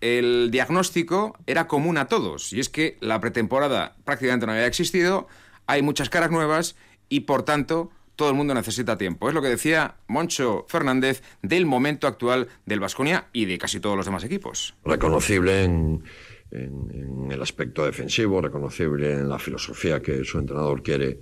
el 0.00 0.50
diagnóstico 0.50 1.36
era 1.46 1.66
común 1.66 1.98
a 1.98 2.06
todos, 2.06 2.52
y 2.52 2.60
es 2.60 2.68
que 2.68 2.96
la 3.00 3.20
pretemporada 3.20 3.96
prácticamente 4.04 4.46
no 4.46 4.52
había 4.52 4.66
existido, 4.66 5.28
hay 5.66 5.82
muchas 5.82 6.10
caras 6.10 6.30
nuevas 6.30 6.76
y 7.08 7.20
por 7.20 7.42
tanto 7.42 7.90
todo 8.16 8.28
el 8.28 8.34
mundo 8.34 8.52
necesita 8.52 8.98
tiempo. 8.98 9.28
Es 9.28 9.34
lo 9.34 9.40
que 9.40 9.48
decía 9.48 9.94
Moncho 10.06 10.66
Fernández 10.68 11.22
del 11.42 11.64
momento 11.64 12.06
actual 12.06 12.48
del 12.66 12.80
Vasconia 12.80 13.28
y 13.32 13.46
de 13.46 13.56
casi 13.56 13.80
todos 13.80 13.96
los 13.96 14.04
demás 14.04 14.24
equipos. 14.24 14.74
Reconocible 14.84 15.64
en, 15.64 16.04
en, 16.50 17.30
el 17.30 17.40
aspecto 17.42 17.84
defensivo, 17.84 18.40
reconocible 18.40 19.12
en 19.12 19.28
la 19.28 19.38
filosofía 19.38 20.02
que 20.02 20.24
su 20.24 20.38
entrenador 20.38 20.82
quiere, 20.82 21.20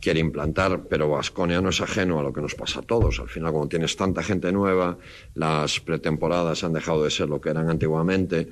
quiere 0.00 0.20
implantar, 0.20 0.84
pero 0.88 1.08
Vasconia 1.08 1.60
no 1.60 1.70
es 1.70 1.80
ajeno 1.80 2.20
a 2.20 2.22
lo 2.22 2.32
que 2.32 2.40
nos 2.40 2.54
pasa 2.54 2.80
a 2.80 2.82
todos. 2.82 3.18
Al 3.20 3.28
final, 3.28 3.52
cuando 3.52 3.68
tienes 3.68 3.96
tanta 3.96 4.22
gente 4.22 4.52
nueva, 4.52 4.98
las 5.34 5.80
pretemporadas 5.80 6.64
han 6.64 6.74
dejado 6.74 7.04
de 7.04 7.10
ser 7.10 7.28
lo 7.28 7.40
que 7.40 7.50
eran 7.50 7.70
antiguamente, 7.70 8.48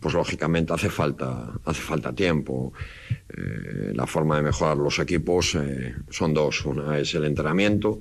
pues 0.00 0.14
lógicamente 0.14 0.72
hace 0.72 0.90
falta, 0.90 1.52
hace 1.64 1.80
falta 1.80 2.12
tiempo. 2.12 2.72
Eh, 3.28 3.92
la 3.94 4.06
forma 4.06 4.36
de 4.36 4.42
mejorar 4.42 4.76
los 4.76 4.98
equipos 4.98 5.54
eh, 5.54 5.94
son 6.10 6.34
dos. 6.34 6.64
Una 6.66 6.98
es 6.98 7.14
el 7.14 7.24
entrenamiento 7.24 8.00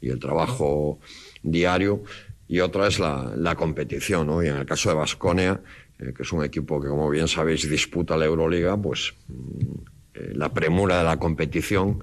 y 0.00 0.10
el 0.10 0.18
trabajo 0.18 1.00
diario, 1.42 2.04
y 2.46 2.60
otra 2.60 2.86
es 2.86 2.98
la, 2.98 3.32
la 3.36 3.56
competición. 3.56 4.26
¿no? 4.26 4.42
Y 4.42 4.48
en 4.48 4.56
el 4.56 4.66
caso 4.66 4.90
de 4.90 4.94
Vasconia, 4.94 5.60
que 6.12 6.22
es 6.22 6.32
un 6.32 6.44
equipo 6.44 6.80
que, 6.80 6.88
como 6.88 7.08
bien 7.08 7.28
sabéis, 7.28 7.68
disputa 7.68 8.16
la 8.16 8.26
Euroliga, 8.26 8.76
pues 8.76 9.14
mm, 9.28 9.62
eh, 10.14 10.32
la 10.34 10.52
premura 10.52 10.98
de 10.98 11.04
la 11.04 11.18
competición 11.18 12.02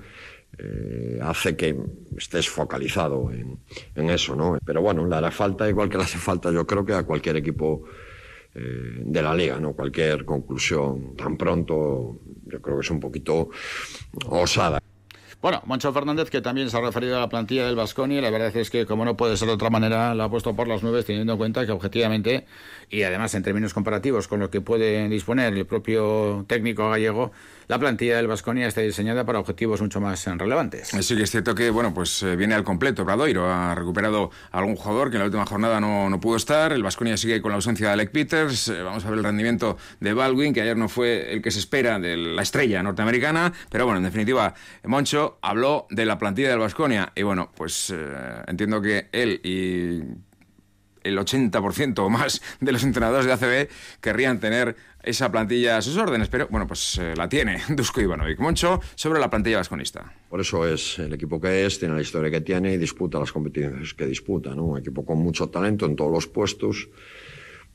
eh, 0.57 1.19
hace 1.21 1.55
que 1.55 1.77
estés 2.17 2.49
focalizado 2.49 3.31
en, 3.31 3.59
en, 3.95 4.09
eso, 4.09 4.35
¿no? 4.35 4.57
Pero 4.65 4.81
bueno, 4.81 5.05
le 5.05 5.15
hará 5.15 5.31
falta, 5.31 5.69
igual 5.69 5.89
que 5.89 5.97
le 5.97 6.03
hace 6.03 6.17
falta, 6.17 6.51
yo 6.51 6.65
creo 6.65 6.85
que 6.85 6.93
a 6.93 7.03
cualquier 7.03 7.37
equipo 7.37 7.83
de 8.53 9.21
la 9.21 9.33
liga, 9.33 9.61
¿no? 9.61 9.71
Cualquier 9.71 10.25
conclusión 10.25 11.15
tan 11.15 11.37
pronto, 11.37 12.19
yo 12.47 12.61
creo 12.61 12.75
que 12.75 12.81
es 12.81 12.91
un 12.91 12.99
poquito 12.99 13.49
osada. 14.25 14.80
Bueno, 15.41 15.63
Moncho 15.65 15.91
Fernández, 15.91 16.29
que 16.29 16.39
también 16.39 16.69
se 16.69 16.77
ha 16.77 16.81
referido 16.81 17.17
a 17.17 17.19
la 17.19 17.27
plantilla 17.27 17.65
del 17.65 17.75
Vasconi, 17.75 18.21
la 18.21 18.29
verdad 18.29 18.55
es 18.55 18.69
que, 18.69 18.85
como 18.85 19.05
no 19.05 19.17
puede 19.17 19.37
ser 19.37 19.47
de 19.47 19.55
otra 19.55 19.71
manera, 19.71 20.13
la 20.13 20.25
ha 20.25 20.29
puesto 20.29 20.55
por 20.55 20.67
las 20.67 20.83
nubes, 20.83 21.03
teniendo 21.05 21.33
en 21.33 21.39
cuenta 21.39 21.65
que 21.65 21.71
objetivamente, 21.71 22.45
y 22.91 23.01
además 23.01 23.33
en 23.33 23.41
términos 23.41 23.73
comparativos 23.73 24.27
con 24.27 24.39
lo 24.39 24.51
que 24.51 24.61
puede 24.61 25.09
disponer 25.09 25.57
el 25.57 25.65
propio 25.65 26.45
técnico 26.47 26.91
gallego, 26.91 27.31
la 27.67 27.79
plantilla 27.79 28.17
del 28.17 28.27
Vasconia 28.27 28.67
está 28.67 28.81
diseñada 28.81 29.25
para 29.25 29.39
objetivos 29.39 29.81
mucho 29.81 29.99
más 29.99 30.25
relevantes. 30.25 30.89
Sí 30.89 31.15
que 31.15 31.23
es 31.23 31.31
cierto 31.31 31.55
que 31.55 31.69
bueno, 31.69 31.93
pues 31.93 32.21
eh, 32.21 32.35
viene 32.35 32.53
al 32.53 32.63
completo 32.63 33.05
Bradoiro, 33.05 33.49
ha 33.49 33.73
recuperado 33.73 34.29
algún 34.51 34.75
jugador 34.75 35.09
que 35.09 35.15
en 35.15 35.21
la 35.21 35.25
última 35.25 35.45
jornada 35.45 35.79
no, 35.79 36.09
no 36.09 36.19
pudo 36.19 36.35
estar, 36.35 36.73
el 36.73 36.83
Vasconia 36.83 37.17
sigue 37.17 37.41
con 37.41 37.49
la 37.49 37.55
ausencia 37.55 37.87
de 37.87 37.93
Alec 37.93 38.11
Peters, 38.11 38.67
eh, 38.67 38.83
vamos 38.83 39.05
a 39.05 39.09
ver 39.09 39.19
el 39.19 39.23
rendimiento 39.23 39.77
de 40.01 40.13
Baldwin, 40.13 40.53
que 40.53 40.61
ayer 40.61 40.75
no 40.75 40.89
fue 40.89 41.33
el 41.33 41.41
que 41.41 41.49
se 41.49 41.59
espera 41.59 41.97
de 41.97 42.17
la 42.17 42.41
estrella 42.41 42.83
norteamericana, 42.83 43.53
pero 43.69 43.85
bueno, 43.85 43.99
en 43.99 44.03
definitiva, 44.03 44.53
Moncho 44.83 45.30
habló 45.41 45.87
de 45.89 46.05
la 46.05 46.17
plantilla 46.17 46.49
del 46.49 46.59
Vasconia 46.59 47.11
y 47.15 47.23
bueno, 47.23 47.51
pues 47.55 47.91
eh, 47.95 48.43
entiendo 48.47 48.81
que 48.81 49.09
él 49.11 49.41
y 49.43 50.01
el 51.03 51.17
80% 51.17 51.99
o 51.99 52.09
más 52.09 52.41
de 52.59 52.71
los 52.71 52.83
entrenadores 52.83 53.25
de 53.25 53.33
ACB 53.33 53.69
querrían 54.01 54.39
tener 54.39 54.75
esa 55.03 55.31
plantilla 55.31 55.77
a 55.77 55.81
sus 55.81 55.97
órdenes, 55.97 56.29
pero 56.29 56.47
bueno, 56.49 56.67
pues 56.67 56.97
eh, 56.99 57.13
la 57.15 57.27
tiene 57.27 57.61
Dusko 57.69 58.01
Ivanovic. 58.01 58.39
Moncho, 58.39 58.79
sobre 58.95 59.19
la 59.19 59.29
plantilla 59.29 59.57
vasconista. 59.57 60.13
Por 60.29 60.41
eso 60.41 60.67
es 60.67 60.99
el 60.99 61.13
equipo 61.13 61.41
que 61.41 61.65
es, 61.65 61.79
tiene 61.79 61.95
la 61.95 62.01
historia 62.01 62.29
que 62.29 62.41
tiene 62.41 62.73
y 62.73 62.77
disputa 62.77 63.19
las 63.19 63.31
competiciones 63.31 63.93
que 63.93 64.05
disputa. 64.05 64.51
Un 64.51 64.79
equipo 64.79 65.05
con 65.05 65.17
mucho 65.19 65.49
talento 65.49 65.85
en 65.85 65.95
todos 65.95 66.11
los 66.11 66.27
puestos, 66.27 66.89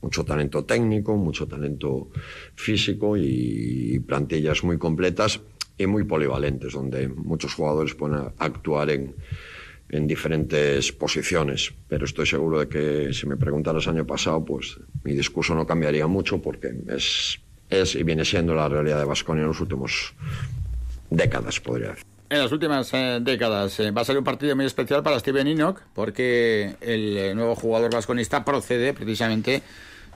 mucho 0.01 0.23
talento 0.23 0.63
técnico, 0.63 1.15
mucho 1.17 1.47
talento 1.47 2.09
físico 2.55 3.17
y 3.17 3.99
plantillas 3.99 4.63
muy 4.63 4.77
completas 4.77 5.41
y 5.77 5.85
muy 5.87 6.03
polivalentes, 6.03 6.73
donde 6.73 7.07
muchos 7.07 7.53
jugadores 7.53 7.93
pueden 7.93 8.31
actuar 8.39 8.89
en 8.89 9.15
en 9.89 10.07
diferentes 10.07 10.91
posiciones, 10.91 11.73
pero 11.87 12.05
estoy 12.05 12.25
seguro 12.25 12.59
de 12.59 12.67
que 12.67 13.13
si 13.13 13.25
me 13.25 13.37
preguntaras 13.37 13.85
el 13.85 13.95
año 13.95 14.05
pasado, 14.05 14.43
pues 14.43 14.77
mi 15.03 15.13
discurso 15.13 15.55
no 15.55 15.65
cambiaría 15.65 16.07
mucho 16.07 16.41
porque 16.41 16.73
es, 16.89 17.39
es 17.69 17.95
y 17.95 18.03
viene 18.03 18.25
siendo 18.25 18.53
la 18.53 18.67
realidad 18.67 18.99
de 18.99 19.05
Vasconia 19.05 19.43
en 19.43 19.47
los 19.47 19.61
últimos 19.61 20.13
décadas, 21.09 21.59
podría 21.59 21.89
decir. 21.89 22.05
En 22.29 22.39
las 22.39 22.51
últimas 22.51 22.93
eh, 22.93 23.19
décadas 23.21 23.79
eh, 23.79 23.91
va 23.91 24.01
a 24.01 24.05
ser 24.05 24.17
un 24.17 24.25
partido 24.25 24.53
muy 24.57 24.65
especial 24.65 25.01
para 25.01 25.17
Steven 25.19 25.47
Enoch 25.47 25.79
porque 25.93 26.75
el 26.81 27.17
eh, 27.17 27.33
nuevo 27.33 27.55
jugador 27.55 27.93
vasconista 27.93 28.43
procede 28.43 28.93
precisamente 28.93 29.61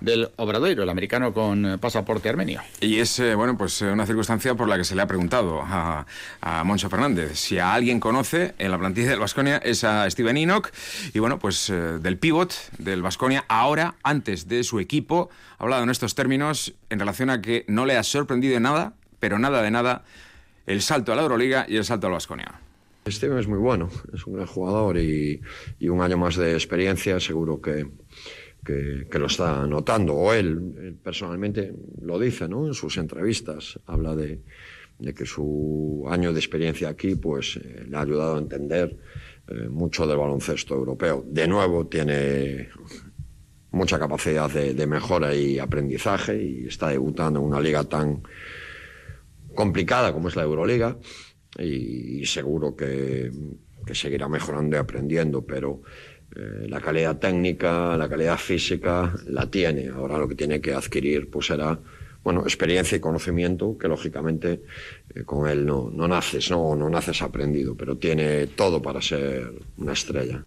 del 0.02 0.30
Obradoiro, 0.36 0.84
el 0.84 0.90
americano 0.90 1.34
con 1.34 1.66
eh, 1.66 1.78
pasaporte 1.78 2.28
armenio. 2.28 2.62
Y 2.82 2.98
es, 3.00 3.20
eh, 3.20 3.36
bueno, 3.36 3.58
pues 3.58 3.82
eh, 3.82 3.92
una 3.92 4.06
circunstancia 4.06 4.56
por 4.56 4.68
la 4.68 4.78
que 4.78 4.84
se 4.84 4.96
le 4.96 5.02
ha 5.02 5.08
preguntado 5.08 5.62
a, 5.62 6.06
a 6.42 6.64
Moncho 6.64 6.90
Fernández. 6.90 7.38
Si 7.40 7.60
a 7.60 7.74
alguien 7.74 8.00
conoce 8.00 8.54
en 8.58 8.72
la 8.72 8.78
plantilla 8.78 9.12
del 9.12 9.20
Vasconia 9.20 9.58
es 9.58 9.84
a 9.84 10.10
Steven 10.10 10.36
Enoch 10.38 10.70
y, 11.14 11.20
bueno, 11.20 11.40
pues 11.40 11.72
del 11.72 12.18
pivot 12.18 12.54
del 12.80 13.02
Vasconia, 13.02 13.46
ahora, 13.48 13.96
antes 14.04 14.48
de 14.48 14.64
su 14.64 14.80
equipo, 14.80 15.30
ha 15.58 15.64
hablado 15.64 15.84
en 15.84 15.90
estos 15.90 16.16
términos 16.16 16.74
en 16.90 17.00
relación 17.00 17.30
a 17.30 17.42
que 17.42 17.64
no 17.68 17.86
le 17.86 17.96
ha 17.96 18.04
sorprendido 18.04 18.60
nada, 18.60 18.94
pero 19.20 19.38
nada 19.38 19.62
de 19.62 19.72
nada, 19.72 20.04
el 20.66 20.82
salto 20.82 21.14
a 21.14 21.16
la 21.16 21.22
Euroliga 21.22 21.66
y 21.70 21.78
el 21.78 21.86
salto 21.86 22.08
al 22.08 22.14
Vasconia. 22.14 22.60
Steven 23.08 23.38
es 23.38 23.48
muy 23.48 23.58
bueno, 23.60 23.90
es 24.14 24.26
un 24.26 24.34
gran 24.34 24.48
jugador 24.48 24.98
y, 24.98 25.42
y 25.80 25.90
un 25.90 26.02
año 26.02 26.18
más 26.18 26.36
de 26.36 26.54
experiencia 26.54 27.20
seguro 27.20 27.62
que, 27.62 27.88
que, 28.66 29.08
lo 29.20 29.26
está 29.26 29.66
notando, 29.68 30.14
o 30.14 30.34
él, 30.34 30.98
personalmente 31.04 31.74
lo 32.02 32.20
dice 32.20 32.48
¿no? 32.48 32.68
en 32.68 32.74
sus 32.74 32.98
entrevistas, 32.98 33.80
habla 33.86 34.16
de, 34.16 34.42
que 35.16 35.26
su 35.26 36.06
año 36.10 36.32
de 36.32 36.40
experiencia 36.40 36.90
aquí 36.90 37.16
pues, 37.16 37.58
eh, 37.58 37.86
le 37.90 37.98
ha 37.98 38.02
ayudado 38.02 38.36
a 38.36 38.40
entender 38.40 38.96
eh, 39.48 39.68
mucho 39.68 40.06
del 40.06 40.18
baloncesto 40.18 40.76
europeo. 40.76 41.26
De 41.28 41.48
nuevo, 41.48 41.88
tiene 41.88 42.70
mucha 43.72 43.98
capacidad 43.98 44.50
de, 44.52 44.86
mejora 44.86 45.34
y 45.34 45.58
aprendizaje 45.58 46.44
y 46.44 46.68
está 46.68 46.90
debutando 46.90 47.40
en 47.40 47.46
una 47.46 47.60
liga 47.60 47.84
tan 47.86 48.22
complicada 49.56 50.14
como 50.14 50.28
es 50.28 50.36
la 50.36 50.44
Euroliga 50.44 50.98
y, 51.58 52.24
seguro 52.26 52.76
que, 52.76 53.32
que 53.86 53.96
seguirá 53.96 54.28
mejorando 54.30 54.76
y 54.76 54.80
aprendiendo, 54.80 55.46
pero 55.46 55.82
eh, 56.36 56.68
la 56.68 56.80
calidad 56.80 57.18
técnica, 57.18 57.98
la 57.98 58.08
calidad 58.08 58.38
física 58.38 59.14
la 59.28 59.46
tiene. 59.48 59.90
Ahora 59.90 60.18
lo 60.18 60.28
que 60.28 60.36
tiene 60.36 60.62
que 60.62 60.74
adquirir 60.74 61.30
pues 61.30 61.48
será 61.48 61.80
bueno, 62.24 62.42
experiencia 62.42 62.96
y 62.96 63.00
conocimiento 63.00 63.78
que 63.78 63.88
lógicamente 63.88 64.62
eh, 65.14 65.24
con 65.24 65.50
él 65.50 65.66
no, 65.66 65.90
no 65.92 66.08
naces, 66.08 66.52
no, 66.52 66.76
no 66.76 66.90
naces 66.90 67.22
aprendido, 67.22 67.76
pero 67.76 67.98
tiene 67.98 68.48
todo 68.48 68.82
para 68.82 69.02
ser 69.02 69.52
una 69.78 69.94
estrella 69.94 70.46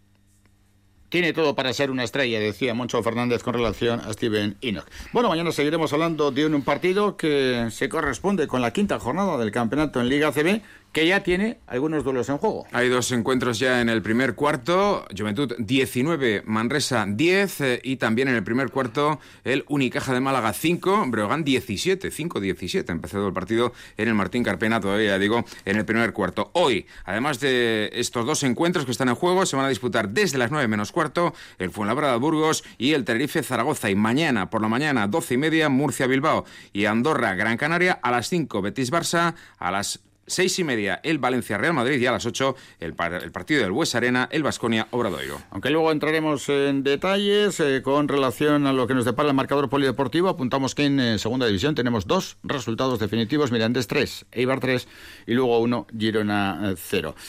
tiene 1.14 1.32
todo 1.32 1.54
para 1.54 1.72
ser 1.72 1.92
una 1.92 2.02
estrella, 2.02 2.40
decía 2.40 2.74
Moncho 2.74 3.00
Fernández 3.00 3.44
con 3.44 3.54
relación 3.54 4.00
a 4.00 4.12
Steven 4.12 4.56
Enoch. 4.60 4.84
Bueno, 5.12 5.28
mañana 5.28 5.52
seguiremos 5.52 5.92
hablando 5.92 6.32
de 6.32 6.44
un 6.44 6.62
partido 6.62 7.16
que 7.16 7.68
se 7.70 7.88
corresponde 7.88 8.48
con 8.48 8.60
la 8.60 8.72
quinta 8.72 8.98
jornada 8.98 9.38
del 9.38 9.52
campeonato 9.52 10.00
en 10.00 10.08
Liga 10.08 10.32
CB 10.32 10.60
que 10.94 11.06
ya 11.08 11.24
tiene 11.24 11.58
algunos 11.66 12.04
duelos 12.04 12.28
en 12.28 12.38
juego. 12.38 12.66
Hay 12.70 12.88
dos 12.88 13.10
encuentros 13.10 13.58
ya 13.58 13.80
en 13.80 13.88
el 13.88 14.00
primer 14.00 14.36
cuarto, 14.36 15.04
Juventud 15.14 15.52
19, 15.58 16.44
Manresa 16.46 17.04
10 17.06 17.60
eh, 17.60 17.80
y 17.82 17.96
también 17.96 18.28
en 18.28 18.36
el 18.36 18.44
primer 18.44 18.70
cuarto 18.70 19.18
el 19.42 19.64
Unicaja 19.66 20.14
de 20.14 20.20
Málaga 20.20 20.52
5, 20.52 21.06
Breogán 21.08 21.42
17, 21.42 22.12
5-17, 22.12 22.90
empezado 22.90 23.26
el 23.26 23.32
partido 23.32 23.72
en 23.96 24.06
el 24.06 24.14
Martín 24.14 24.44
Carpena, 24.44 24.80
todavía 24.80 25.18
digo, 25.18 25.44
en 25.64 25.76
el 25.76 25.84
primer 25.84 26.12
cuarto. 26.12 26.50
Hoy, 26.52 26.86
además 27.04 27.40
de 27.40 27.90
estos 27.94 28.24
dos 28.24 28.44
encuentros 28.44 28.84
que 28.84 28.92
están 28.92 29.08
en 29.08 29.16
juego, 29.16 29.46
se 29.46 29.56
van 29.56 29.66
a 29.66 29.70
disputar 29.70 30.10
desde 30.10 30.38
las 30.38 30.52
9 30.52 30.68
menos 30.68 30.92
cuarto 30.92 31.34
el 31.58 31.72
Fuenlabrada 31.72 32.16
Burgos 32.18 32.62
y 32.78 32.92
el 32.92 33.04
Tenerife 33.04 33.42
Zaragoza. 33.42 33.90
Y 33.90 33.96
mañana 33.96 34.48
por 34.48 34.62
la 34.62 34.68
mañana 34.68 35.08
12 35.08 35.34
y 35.34 35.38
media 35.38 35.68
Murcia 35.68 36.06
Bilbao 36.06 36.44
y 36.72 36.84
Andorra 36.84 37.34
Gran 37.34 37.56
Canaria. 37.56 37.98
A 38.00 38.12
las 38.12 38.28
5 38.28 38.62
Betis 38.62 38.92
Barça, 38.92 39.34
a 39.58 39.70
las 39.72 40.03
Seis 40.26 40.58
y 40.58 40.64
media 40.64 41.00
el 41.02 41.18
Valencia 41.18 41.58
Real 41.58 41.74
Madrid 41.74 42.00
y 42.00 42.06
a 42.06 42.12
las 42.12 42.24
ocho 42.24 42.56
el, 42.80 42.94
partido 42.94 43.62
del 43.62 43.72
Bues 43.72 43.94
Arena, 43.94 44.26
el 44.32 44.42
Vasconia 44.42 44.88
Obradoiro. 44.90 45.42
Aunque 45.50 45.68
luego 45.68 45.92
entraremos 45.92 46.48
en 46.48 46.82
detalles 46.82 47.60
eh, 47.60 47.82
con 47.82 48.08
relación 48.08 48.66
a 48.66 48.72
lo 48.72 48.86
que 48.86 48.94
nos 48.94 49.04
depara 49.04 49.28
el 49.28 49.34
marcador 49.34 49.68
polideportivo, 49.68 50.30
apuntamos 50.30 50.74
que 50.74 50.86
en 50.86 50.98
eh, 50.98 51.18
segunda 51.18 51.46
división 51.46 51.74
tenemos 51.74 52.06
dos 52.06 52.38
resultados 52.42 52.98
definitivos, 52.98 53.52
Mirandes 53.52 53.86
3, 53.86 54.26
Eibar 54.32 54.60
3 54.60 54.88
y 55.26 55.34
luego 55.34 55.58
uno, 55.58 55.86
Girona 55.96 56.74
0. 56.74 57.14
Eh, 57.16 57.20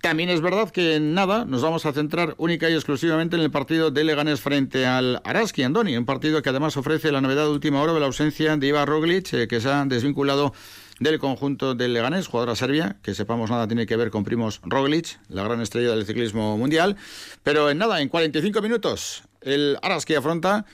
También 0.00 0.30
es 0.30 0.40
verdad 0.40 0.70
que 0.70 0.96
en 0.96 1.12
nada 1.12 1.44
nos 1.44 1.60
vamos 1.60 1.84
a 1.84 1.92
centrar 1.92 2.34
única 2.38 2.70
y 2.70 2.74
exclusivamente 2.74 3.36
en 3.36 3.42
el 3.42 3.50
partido 3.50 3.90
de 3.90 4.02
Leganés 4.02 4.40
frente 4.40 4.86
al 4.86 5.20
Araski 5.24 5.62
Andoni, 5.62 5.94
un 5.98 6.06
partido 6.06 6.40
que 6.40 6.48
además 6.48 6.78
ofrece 6.78 7.12
la 7.12 7.20
novedad 7.20 7.44
de 7.44 7.50
última 7.50 7.82
hora 7.82 7.92
de 7.92 8.00
la 8.00 8.06
ausencia 8.06 8.56
de 8.56 8.66
Ibar 8.66 8.88
Roglic, 8.88 9.46
que 9.46 9.60
se 9.60 9.68
ha 9.68 9.84
desvinculado 9.84 10.54
del 10.98 11.18
conjunto 11.18 11.74
del 11.74 11.92
Leganés, 11.92 12.26
jugadora 12.26 12.56
serbia, 12.56 12.96
que 13.02 13.14
sepamos 13.14 13.50
nada 13.50 13.66
tiene 13.66 13.86
que 13.86 13.96
ver 13.96 14.10
con 14.10 14.24
Primos 14.24 14.60
Roglic, 14.64 15.18
la 15.28 15.44
gran 15.44 15.60
estrella 15.60 15.90
del 15.90 16.06
ciclismo 16.06 16.56
mundial. 16.56 16.96
Pero 17.42 17.70
en 17.70 17.78
nada, 17.78 18.00
en 18.00 18.08
45 18.08 18.62
minutos, 18.62 19.22
el 19.42 19.78
Araski 19.82 20.14
afronta 20.14 20.64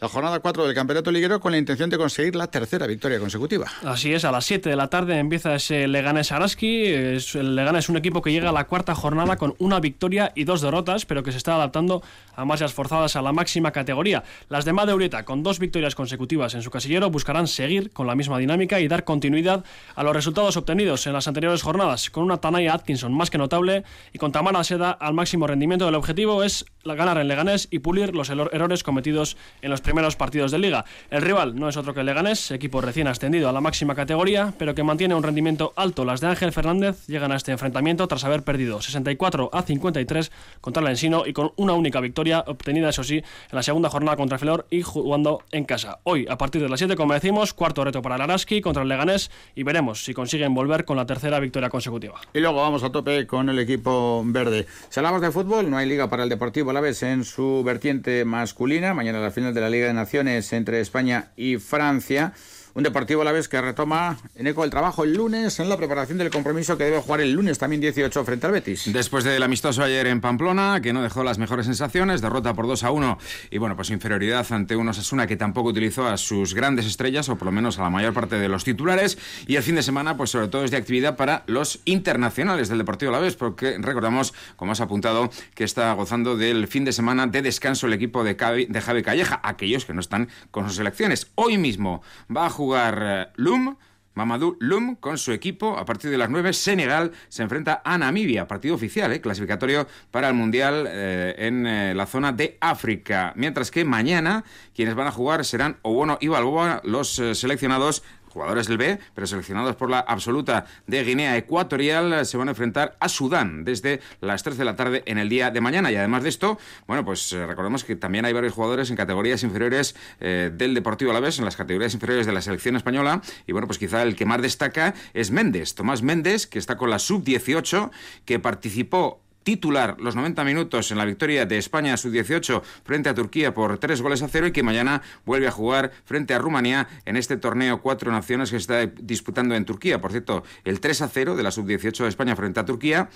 la 0.00 0.08
jornada 0.08 0.40
4 0.40 0.64
del 0.64 0.74
Campeonato 0.74 1.12
Liguero 1.12 1.40
con 1.40 1.52
la 1.52 1.58
intención 1.58 1.90
de 1.90 1.98
conseguir 1.98 2.34
la 2.34 2.46
tercera 2.46 2.86
victoria 2.86 3.18
consecutiva. 3.18 3.66
Así 3.84 4.14
es, 4.14 4.24
a 4.24 4.32
las 4.32 4.46
7 4.46 4.70
de 4.70 4.76
la 4.76 4.88
tarde 4.88 5.18
empieza 5.18 5.54
ese 5.54 5.86
Leganés 5.88 6.32
Araski. 6.32 6.86
el 6.86 7.54
Leganés 7.54 7.84
es 7.84 7.88
un 7.90 7.98
equipo 7.98 8.22
que 8.22 8.32
llega 8.32 8.48
a 8.48 8.52
la 8.52 8.64
cuarta 8.64 8.94
jornada 8.94 9.36
con 9.36 9.54
una 9.58 9.78
victoria 9.78 10.32
y 10.34 10.44
dos 10.44 10.62
derrotas, 10.62 11.04
pero 11.04 11.22
que 11.22 11.32
se 11.32 11.38
está 11.38 11.54
adaptando 11.54 12.02
a 12.34 12.46
marchas 12.46 12.72
forzadas 12.72 13.14
a 13.16 13.22
la 13.22 13.32
máxima 13.32 13.72
categoría. 13.72 14.24
Las 14.48 14.64
de 14.64 14.72
Madeureta, 14.72 15.24
con 15.24 15.42
dos 15.42 15.58
victorias 15.58 15.94
consecutivas 15.94 16.54
en 16.54 16.62
su 16.62 16.70
casillero, 16.70 17.10
buscarán 17.10 17.46
seguir 17.46 17.90
con 17.90 18.06
la 18.06 18.14
misma 18.14 18.38
dinámica 18.38 18.80
y 18.80 18.88
dar 18.88 19.04
continuidad 19.04 19.64
a 19.94 20.02
los 20.02 20.16
resultados 20.16 20.56
obtenidos 20.56 21.06
en 21.06 21.12
las 21.12 21.28
anteriores 21.28 21.62
jornadas, 21.62 22.08
con 22.08 22.24
una 22.24 22.38
Tanaya 22.38 22.72
Atkinson 22.72 23.12
más 23.12 23.28
que 23.28 23.36
notable 23.36 23.84
y 24.14 24.18
con 24.18 24.32
Tamara 24.32 24.64
Seda 24.64 24.92
al 24.92 25.12
máximo 25.12 25.46
rendimiento. 25.46 25.86
El 25.86 25.94
objetivo 25.94 26.42
es 26.42 26.64
ganar 26.84 27.18
en 27.18 27.28
Leganés 27.28 27.68
y 27.70 27.80
pulir 27.80 28.14
los 28.14 28.30
errores 28.30 28.82
cometidos 28.82 29.36
en 29.60 29.70
los 29.70 29.82
primeros 29.90 30.14
partidos 30.14 30.52
de 30.52 30.58
liga. 30.60 30.84
El 31.10 31.20
rival 31.20 31.56
no 31.56 31.68
es 31.68 31.76
otro 31.76 31.92
que 31.92 32.00
el 32.00 32.06
Leganés, 32.06 32.52
equipo 32.52 32.80
recién 32.80 33.08
ascendido 33.08 33.48
a 33.48 33.52
la 33.52 33.60
máxima 33.60 33.96
categoría, 33.96 34.54
pero 34.56 34.72
que 34.72 34.84
mantiene 34.84 35.16
un 35.16 35.24
rendimiento 35.24 35.72
alto. 35.74 36.04
Las 36.04 36.20
de 36.20 36.28
Ángel 36.28 36.52
Fernández 36.52 37.08
llegan 37.08 37.32
a 37.32 37.36
este 37.36 37.50
enfrentamiento 37.50 38.06
tras 38.06 38.22
haber 38.22 38.44
perdido 38.44 38.80
64 38.80 39.50
a 39.52 39.62
53 39.62 40.30
contra 40.60 40.80
el 40.80 40.90
Ensino 40.90 41.24
y 41.26 41.32
con 41.32 41.50
una 41.56 41.72
única 41.72 41.98
victoria 41.98 42.44
obtenida, 42.46 42.90
eso 42.90 43.02
sí, 43.02 43.16
en 43.16 43.24
la 43.50 43.64
segunda 43.64 43.90
jornada 43.90 44.16
contra 44.16 44.38
Flor 44.38 44.64
y 44.70 44.82
jugando 44.82 45.42
en 45.50 45.64
casa. 45.64 45.98
Hoy, 46.04 46.24
a 46.30 46.38
partir 46.38 46.62
de 46.62 46.68
las 46.68 46.78
7, 46.78 46.94
como 46.94 47.12
decimos, 47.12 47.52
cuarto 47.52 47.84
reto 47.84 48.00
para 48.00 48.14
el 48.14 48.20
Araski 48.20 48.60
contra 48.60 48.84
el 48.84 48.88
Leganés 48.88 49.32
y 49.56 49.64
veremos 49.64 50.04
si 50.04 50.14
consiguen 50.14 50.54
volver 50.54 50.84
con 50.84 50.98
la 50.98 51.06
tercera 51.06 51.40
victoria 51.40 51.68
consecutiva. 51.68 52.20
Y 52.32 52.38
luego 52.38 52.60
vamos 52.60 52.84
a 52.84 52.92
tope 52.92 53.26
con 53.26 53.48
el 53.48 53.58
equipo 53.58 54.22
verde. 54.24 54.68
Si 54.88 55.00
hablamos 55.00 55.20
de 55.20 55.32
fútbol, 55.32 55.68
no 55.68 55.78
hay 55.78 55.88
liga 55.88 56.08
para 56.08 56.22
el 56.22 56.28
Deportivo 56.28 56.72
la 56.72 56.80
vez 56.80 57.02
en 57.02 57.24
su 57.24 57.64
vertiente 57.64 58.24
masculina. 58.24 58.94
Mañana 58.94 59.18
la 59.18 59.32
final 59.32 59.52
de 59.52 59.60
la 59.60 59.68
Liga 59.68 59.79
de 59.86 59.94
Naciones 59.94 60.52
entre 60.52 60.80
España 60.80 61.30
y 61.36 61.56
Francia. 61.56 62.32
Un 62.72 62.84
Deportivo 62.84 63.22
a 63.22 63.24
la 63.24 63.32
vez 63.32 63.48
que 63.48 63.60
retoma 63.60 64.16
en 64.36 64.46
eco 64.46 64.62
el 64.62 64.70
trabajo 64.70 65.02
el 65.02 65.14
lunes 65.14 65.58
en 65.58 65.68
la 65.68 65.76
preparación 65.76 66.18
del 66.18 66.30
compromiso 66.30 66.78
que 66.78 66.84
debe 66.84 67.00
jugar 67.00 67.20
el 67.20 67.32
lunes 67.32 67.58
también 67.58 67.80
18 67.80 68.24
frente 68.24 68.46
al 68.46 68.52
Betis. 68.52 68.92
Después 68.92 69.24
del 69.24 69.42
amistoso 69.42 69.82
ayer 69.82 70.06
en 70.06 70.20
Pamplona, 70.20 70.80
que 70.80 70.92
no 70.92 71.02
dejó 71.02 71.24
las 71.24 71.38
mejores 71.38 71.66
sensaciones, 71.66 72.20
derrota 72.20 72.54
por 72.54 72.68
2 72.68 72.84
a 72.84 72.90
1 72.92 73.18
y 73.50 73.58
bueno, 73.58 73.74
pues 73.74 73.90
inferioridad 73.90 74.46
ante 74.52 74.76
un 74.76 74.88
Osasuna 74.88 75.26
que 75.26 75.36
tampoco 75.36 75.70
utilizó 75.70 76.06
a 76.06 76.16
sus 76.16 76.54
grandes 76.54 76.86
estrellas 76.86 77.28
o 77.28 77.36
por 77.36 77.46
lo 77.46 77.52
menos 77.52 77.78
a 77.78 77.82
la 77.82 77.90
mayor 77.90 78.12
parte 78.12 78.38
de 78.38 78.48
los 78.48 78.62
titulares 78.62 79.18
y 79.46 79.56
el 79.56 79.62
fin 79.62 79.74
de 79.74 79.82
semana 79.82 80.16
pues 80.16 80.30
sobre 80.30 80.48
todo 80.48 80.64
es 80.64 80.70
de 80.70 80.76
actividad 80.76 81.16
para 81.16 81.42
los 81.46 81.80
internacionales 81.84 82.68
del 82.68 82.78
Deportivo 82.78 83.10
a 83.10 83.18
la 83.18 83.20
vez 83.20 83.34
porque 83.34 83.78
recordamos, 83.78 84.32
como 84.56 84.72
has 84.72 84.80
apuntado, 84.80 85.30
que 85.54 85.64
está 85.64 85.92
gozando 85.94 86.36
del 86.36 86.68
fin 86.68 86.84
de 86.84 86.92
semana 86.92 87.26
de 87.26 87.42
descanso 87.42 87.86
el 87.86 87.94
equipo 87.94 88.22
de, 88.22 88.34
de 88.68 88.80
Javi 88.80 89.02
Calleja, 89.02 89.40
aquellos 89.42 89.84
que 89.84 89.92
no 89.92 90.00
están 90.00 90.28
con 90.50 90.66
sus 90.66 90.76
selecciones. 90.76 91.28
Hoy 91.34 91.58
mismo 91.58 92.02
a 92.34 92.50
jugar 92.60 93.02
eh, 93.02 93.26
Lum. 93.36 93.76
Mamadou 94.12 94.56
Lum 94.58 94.96
con 94.96 95.16
su 95.16 95.32
equipo 95.32 95.78
a 95.78 95.84
partir 95.86 96.10
de 96.10 96.18
las 96.18 96.28
9 96.28 96.52
Senegal 96.52 97.12
se 97.28 97.42
enfrenta 97.42 97.80
a 97.84 97.96
Namibia, 97.96 98.48
partido 98.48 98.74
oficial, 98.74 99.12
eh, 99.12 99.20
clasificatorio 99.20 99.86
para 100.10 100.28
el 100.28 100.34
Mundial 100.34 100.86
eh, 100.88 101.36
en 101.38 101.96
la 101.96 102.06
zona 102.06 102.32
de 102.32 102.58
África. 102.60 103.32
Mientras 103.36 103.70
que 103.70 103.84
mañana 103.84 104.44
quienes 104.74 104.94
van 104.94 105.06
a 105.06 105.12
jugar 105.12 105.44
serán 105.44 105.78
Obono 105.82 106.18
y 106.20 106.28
Balboa, 106.28 106.82
los 106.84 107.14
seleccionados 107.32 108.02
jugadores 108.30 108.66
del 108.66 108.78
B, 108.78 108.98
pero 109.14 109.26
seleccionados 109.26 109.76
por 109.76 109.90
la 109.90 110.00
absoluta 110.00 110.66
de 110.86 111.04
Guinea 111.04 111.36
Ecuatorial, 111.36 112.24
se 112.24 112.36
van 112.36 112.48
a 112.48 112.52
enfrentar 112.52 112.96
a 113.00 113.08
Sudán 113.08 113.64
desde 113.64 114.00
las 114.20 114.42
3 114.42 114.56
de 114.56 114.64
la 114.64 114.76
tarde 114.76 115.02
en 115.06 115.18
el 115.18 115.28
día 115.28 115.50
de 115.50 115.60
mañana. 115.60 115.90
Y 115.92 115.96
además 115.96 116.22
de 116.22 116.28
esto, 116.28 116.58
bueno, 116.86 117.04
pues 117.04 117.32
eh, 117.32 117.46
recordemos 117.46 117.84
que 117.84 117.96
también 117.96 118.24
hay 118.24 118.32
varios 118.32 118.54
jugadores 118.54 118.90
en 118.90 118.96
categorías 118.96 119.42
inferiores 119.42 119.94
eh, 120.20 120.50
del 120.52 120.74
Deportivo 120.74 121.10
Alavés, 121.10 121.38
en 121.38 121.44
las 121.44 121.56
categorías 121.56 121.94
inferiores 121.94 122.26
de 122.26 122.32
la 122.32 122.42
selección 122.42 122.76
española. 122.76 123.22
Y 123.46 123.52
bueno, 123.52 123.66
pues 123.66 123.78
quizá 123.78 124.02
el 124.02 124.16
que 124.16 124.24
más 124.24 124.40
destaca 124.42 124.94
es 125.12 125.30
Méndez, 125.30 125.74
Tomás 125.74 126.02
Méndez, 126.02 126.46
que 126.46 126.58
está 126.58 126.76
con 126.76 126.90
la 126.90 126.98
sub-18, 126.98 127.90
que 128.24 128.38
participó 128.38 129.19
titular 129.42 129.96
los 129.98 130.16
90 130.16 130.44
minutos 130.44 130.90
en 130.90 130.98
la 130.98 131.04
victoria 131.04 131.46
de 131.46 131.58
España 131.58 131.96
sub-18 131.96 132.62
frente 132.84 133.08
a 133.08 133.14
Turquía 133.14 133.54
por 133.54 133.78
tres 133.78 134.02
goles 134.02 134.22
a 134.22 134.28
cero 134.28 134.46
y 134.46 134.52
que 134.52 134.62
mañana 134.62 135.02
vuelve 135.24 135.48
a 135.48 135.50
jugar 135.50 135.92
frente 136.04 136.34
a 136.34 136.38
Rumanía 136.38 136.88
en 137.04 137.16
este 137.16 137.36
torneo 137.36 137.80
Cuatro 137.80 138.12
Naciones 138.12 138.50
que 138.50 138.56
está 138.56 138.86
disputando 138.86 139.54
en 139.54 139.64
Turquía. 139.64 140.00
Por 140.00 140.10
cierto, 140.10 140.44
el 140.64 140.80
3 140.80 141.02
a 141.02 141.08
0 141.08 141.36
de 141.36 141.42
la 141.42 141.50
sub-18 141.50 142.02
de 142.02 142.08
España 142.08 142.36
frente 142.36 142.60
a 142.60 142.64
Turquía 142.64 143.08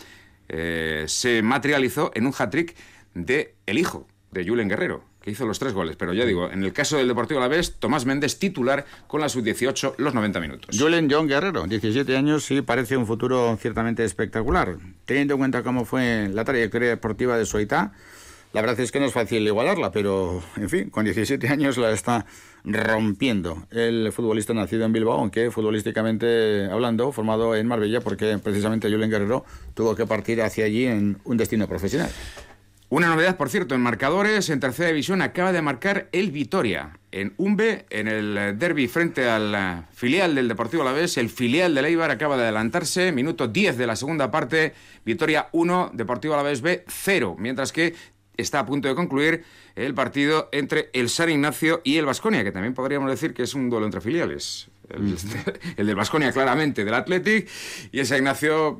eh, 0.48 1.04
se 1.08 1.42
materializó 1.42 2.10
en 2.14 2.26
un 2.26 2.34
hat-trick 2.36 2.74
de 3.14 3.54
el 3.66 3.78
hijo 3.78 4.06
de 4.30 4.46
Julen 4.46 4.68
Guerrero 4.68 5.13
que 5.24 5.30
hizo 5.30 5.46
los 5.46 5.58
tres 5.58 5.72
goles. 5.72 5.96
Pero 5.96 6.12
ya 6.12 6.26
digo, 6.26 6.50
en 6.50 6.62
el 6.62 6.74
caso 6.74 6.98
del 6.98 7.08
Deportivo 7.08 7.40
Alavés, 7.40 7.76
Tomás 7.78 8.04
Méndez 8.04 8.38
titular 8.38 8.84
con 9.06 9.22
la 9.22 9.30
sub-18 9.30 9.94
los 9.96 10.12
90 10.12 10.38
minutos. 10.38 10.78
Julen 10.78 11.08
John 11.10 11.26
Guerrero, 11.26 11.66
17 11.66 12.14
años, 12.14 12.44
sí 12.44 12.60
parece 12.60 12.98
un 12.98 13.06
futuro 13.06 13.56
ciertamente 13.58 14.04
espectacular. 14.04 14.76
Teniendo 15.06 15.34
en 15.34 15.38
cuenta 15.38 15.62
cómo 15.62 15.86
fue 15.86 16.28
la 16.30 16.44
trayectoria 16.44 16.90
deportiva 16.90 17.38
de 17.38 17.46
Soita, 17.46 17.92
la 18.52 18.60
verdad 18.60 18.78
es 18.78 18.92
que 18.92 19.00
no 19.00 19.06
es 19.06 19.14
fácil 19.14 19.46
igualarla, 19.46 19.92
pero 19.92 20.42
en 20.56 20.68
fin, 20.68 20.90
con 20.90 21.06
17 21.06 21.48
años 21.48 21.78
la 21.78 21.90
está 21.90 22.26
rompiendo. 22.62 23.66
El 23.70 24.12
futbolista 24.12 24.52
nacido 24.52 24.84
en 24.84 24.92
Bilbao, 24.92 25.20
aunque 25.20 25.50
futbolísticamente 25.50 26.66
hablando, 26.70 27.12
formado 27.12 27.56
en 27.56 27.66
Marbella, 27.66 28.02
porque 28.02 28.36
precisamente 28.36 28.90
Julen 28.90 29.10
Guerrero 29.10 29.46
tuvo 29.72 29.96
que 29.96 30.04
partir 30.04 30.42
hacia 30.42 30.66
allí 30.66 30.84
en 30.84 31.16
un 31.24 31.38
destino 31.38 31.66
profesional. 31.66 32.10
Una 32.94 33.08
novedad, 33.08 33.36
por 33.36 33.50
cierto, 33.50 33.74
en 33.74 33.80
marcadores, 33.80 34.48
en 34.50 34.60
tercera 34.60 34.86
división 34.86 35.20
acaba 35.20 35.50
de 35.50 35.60
marcar 35.60 36.08
el 36.12 36.30
Vitoria. 36.30 36.96
En 37.10 37.34
Umbe, 37.38 37.86
en 37.90 38.06
el 38.06 38.56
derby 38.56 38.86
frente 38.86 39.28
al 39.28 39.88
filial 39.92 40.36
del 40.36 40.46
Deportivo 40.46 40.82
Alavés, 40.82 41.18
el 41.18 41.28
filial 41.28 41.74
de 41.74 41.82
Leibar 41.82 42.12
acaba 42.12 42.36
de 42.36 42.44
adelantarse, 42.44 43.10
minuto 43.10 43.48
10 43.48 43.78
de 43.78 43.88
la 43.88 43.96
segunda 43.96 44.30
parte, 44.30 44.74
Vitoria 45.04 45.48
1, 45.50 45.90
Deportivo 45.92 46.34
Alavés 46.34 46.60
B 46.60 46.84
0, 46.86 47.34
mientras 47.36 47.72
que 47.72 47.96
está 48.36 48.60
a 48.60 48.66
punto 48.66 48.86
de 48.86 48.94
concluir 48.94 49.42
el 49.74 49.92
partido 49.92 50.48
entre 50.52 50.90
el 50.92 51.08
San 51.08 51.30
Ignacio 51.30 51.80
y 51.82 51.96
el 51.96 52.06
Vasconia, 52.06 52.44
que 52.44 52.52
también 52.52 52.74
podríamos 52.74 53.10
decir 53.10 53.34
que 53.34 53.42
es 53.42 53.54
un 53.54 53.70
duelo 53.70 53.86
entre 53.86 54.02
filiales. 54.02 54.68
El, 54.88 55.16
el 55.78 55.86
del 55.88 55.96
Vasconia 55.96 56.30
claramente 56.30 56.84
del 56.84 56.94
Athletic 56.94 57.48
y 57.90 57.98
el 57.98 58.06
San 58.06 58.18
Ignacio 58.18 58.78